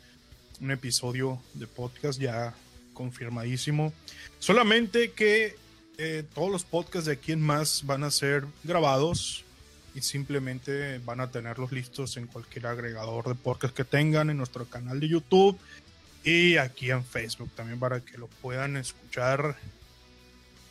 un 0.60 0.70
episodio 0.70 1.40
de 1.54 1.66
podcast 1.66 2.20
ya 2.20 2.54
confirmadísimo. 2.92 3.92
Solamente 4.38 5.12
que 5.12 5.56
eh, 5.98 6.24
todos 6.34 6.50
los 6.50 6.64
podcasts 6.64 7.06
de 7.06 7.12
aquí 7.12 7.32
en 7.32 7.40
más 7.40 7.84
van 7.86 8.04
a 8.04 8.10
ser 8.10 8.44
grabados 8.64 9.44
y 9.94 10.02
simplemente 10.02 10.98
van 10.98 11.20
a 11.20 11.30
tenerlos 11.30 11.72
listos 11.72 12.18
en 12.18 12.26
cualquier 12.26 12.66
agregador 12.66 13.28
de 13.28 13.34
podcast 13.34 13.74
que 13.74 13.84
tengan 13.84 14.28
en 14.28 14.36
nuestro 14.36 14.66
canal 14.66 15.00
de 15.00 15.08
YouTube 15.08 15.58
y 16.26 16.56
aquí 16.56 16.90
en 16.90 17.04
Facebook 17.04 17.50
también 17.54 17.78
para 17.78 18.00
que 18.00 18.18
lo 18.18 18.26
puedan 18.26 18.76
escuchar. 18.76 19.56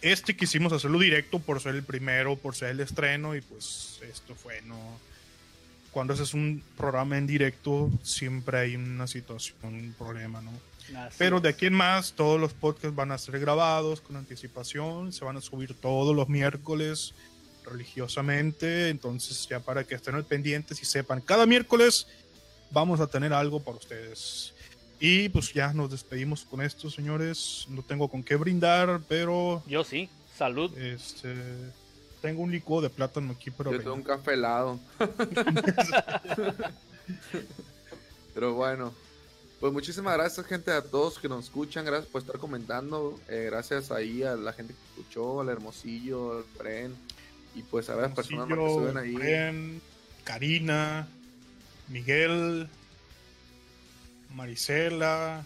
Este 0.02 0.36
quisimos 0.36 0.74
hacerlo 0.74 1.00
directo 1.00 1.40
por 1.40 1.62
ser 1.62 1.76
el 1.76 1.84
primero, 1.84 2.36
por 2.36 2.56
ser 2.56 2.72
el 2.72 2.82
estreno 2.82 3.36
y 3.36 3.42
pues 3.42 4.02
esto 4.08 4.36
fue 4.36 4.62
no. 4.64 5.00
Cuando 5.92 6.14
haces 6.14 6.34
un 6.34 6.62
programa 6.76 7.18
en 7.18 7.26
directo 7.26 7.90
siempre 8.04 8.58
hay 8.58 8.76
una 8.76 9.08
situación, 9.08 9.56
un 9.64 9.96
problema, 9.98 10.42
¿no? 10.42 10.52
Así 11.00 11.16
Pero 11.18 11.40
de 11.40 11.48
aquí 11.48 11.68
en 11.68 11.74
más 11.74 12.12
todos 12.12 12.40
los 12.40 12.52
podcasts 12.52 12.94
van 12.94 13.14
a 13.14 13.18
ser 13.18 13.40
grabados 13.40 14.02
con 14.02 14.18
anticipación, 14.18 15.14
se 15.14 15.24
van 15.24 15.38
a 15.38 15.42
subir 15.42 15.74
todos 15.74 16.14
los 16.14 16.28
miércoles 16.28 17.14
religiosamente, 17.64 18.90
entonces 18.90 19.48
ya 19.50 19.62
para 19.62 19.86
que 19.86 19.96
estén 19.96 20.16
al 20.16 20.26
pendiente 20.26 20.76
y 20.80 20.86
sepan, 20.86 21.22
cada 21.22 21.46
miércoles 21.46 22.08
vamos 22.72 23.00
a 23.00 23.08
tener 23.08 23.32
algo 23.32 23.64
para 23.64 23.78
ustedes. 23.78 24.55
Y 25.00 25.30
pues 25.30 25.54
ya 25.54 25.74
nos 25.74 25.92
despedimos 25.92 26.46
con 26.46 26.62
esto, 26.62 26.90
señores. 26.90 27.66
No 27.70 27.82
tengo 27.82 28.08
con 28.08 28.24
qué 28.24 28.36
brindar, 28.36 29.02
pero 29.08 29.62
Yo 29.68 29.84
sí. 29.84 30.10
Salud. 30.38 30.76
este 30.78 31.34
tengo 32.22 32.42
un 32.42 32.52
licor 32.52 32.82
de 32.82 32.90
plátano 32.90 33.34
aquí 33.34 33.52
para 33.52 33.72
Yo 33.72 33.78
tengo 33.78 33.94
un 33.94 34.02
café 34.02 34.34
helado. 34.34 34.80
Pero 38.34 38.54
bueno, 38.56 38.94
pues 39.60 39.72
muchísimas 39.72 40.16
gracias, 40.16 40.46
gente, 40.48 40.72
a 40.72 40.82
todos 40.82 41.20
que 41.20 41.30
nos 41.30 41.46
escuchan. 41.46 41.86
Gracias 41.86 42.10
por 42.12 42.22
estar 42.22 42.40
comentando. 42.40 43.20
eh, 43.30 43.48
gracias 43.52 43.92
ahí 43.92 44.24
a 44.24 44.36
la 44.36 44.54
gente 44.54 44.74
que 44.74 45.02
escuchó, 45.02 45.42
al 45.42 45.50
Hermosillo, 45.50 46.40
al 46.40 46.44
Fren. 46.58 46.96
Y 47.54 47.62
pues 47.62 47.90
a 47.90 47.96
las 47.96 48.12
personas 48.12 48.50
más 48.50 48.58
que 48.58 48.70
se 48.74 48.80
ven 48.80 48.98
ahí. 48.98 49.14
Bren, 49.14 49.82
Karina, 50.24 51.08
Miguel, 51.88 52.68
Marisela, 54.36 55.44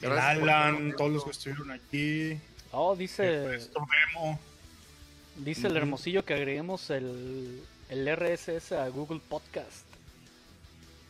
el 0.00 0.12
Alan, 0.12 0.94
todos 0.96 1.10
los 1.12 1.24
que 1.24 1.30
estuvieron 1.30 1.70
aquí. 1.72 2.38
Oh, 2.70 2.96
dice, 2.96 3.44
maestro 3.46 3.84
Memo. 4.14 4.38
dice 5.36 5.66
el 5.66 5.76
hermosillo 5.76 6.24
que 6.24 6.34
agreguemos 6.34 6.88
el, 6.90 7.60
el 7.90 8.16
RSS 8.16 8.72
a 8.72 8.88
Google 8.88 9.20
Podcast. 9.28 9.84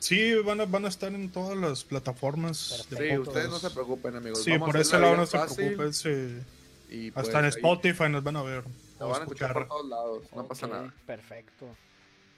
Sí, 0.00 0.34
van 0.44 0.60
a, 0.60 0.64
van 0.64 0.84
a 0.84 0.88
estar 0.88 1.14
en 1.14 1.30
todas 1.30 1.56
las 1.56 1.84
plataformas. 1.84 2.86
de 2.90 2.96
Sí, 2.96 3.02
podcast. 3.16 3.28
ustedes 3.28 3.50
no 3.50 3.58
se 3.60 3.70
preocupen, 3.70 4.16
amigos. 4.16 4.42
Sí, 4.42 4.50
Vamos 4.52 4.70
por 4.70 4.80
ese 4.80 4.98
lado 4.98 5.16
no 5.16 5.26
se 5.26 5.38
preocupen. 5.38 5.92
se- 5.92 6.42
Y 6.90 7.10
pues, 7.12 7.26
Hasta 7.26 7.38
en 7.38 7.44
ahí 7.44 7.50
Spotify 7.50 8.08
nos 8.08 8.24
van 8.24 8.36
a 8.36 8.42
ver. 8.42 8.64
O 8.98 9.08
van 9.08 9.20
a 9.20 9.24
escuchar 9.24 9.52
por 9.52 9.62
escuchar. 9.62 9.68
todos 9.68 9.88
lados, 9.88 10.22
no 10.34 10.46
pasa 10.46 10.66
nada. 10.66 10.94
Perfecto. 11.06 11.66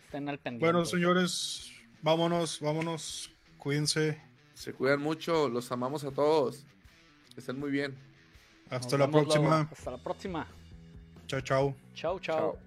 Estén 0.06 0.28
al 0.28 0.38
pendiente. 0.38 0.64
Bueno, 0.66 0.84
señores, 0.84 1.70
vámonos, 2.02 2.60
vámonos. 2.60 3.30
Cuídense. 3.64 4.20
Se 4.52 4.74
cuidan 4.74 5.00
mucho, 5.00 5.48
los 5.48 5.72
amamos 5.72 6.04
a 6.04 6.10
todos. 6.10 6.66
Que 7.32 7.40
estén 7.40 7.58
muy 7.58 7.70
bien. 7.70 7.96
Nos 8.70 8.82
Hasta 8.82 8.98
la 8.98 9.06
luego. 9.06 9.22
próxima. 9.24 9.68
Hasta 9.72 9.90
la 9.90 9.98
próxima. 9.98 10.46
Chao, 11.26 11.40
chao. 11.40 11.74
Chao, 11.94 12.18
chao. 12.20 12.38
Chao. 12.38 12.58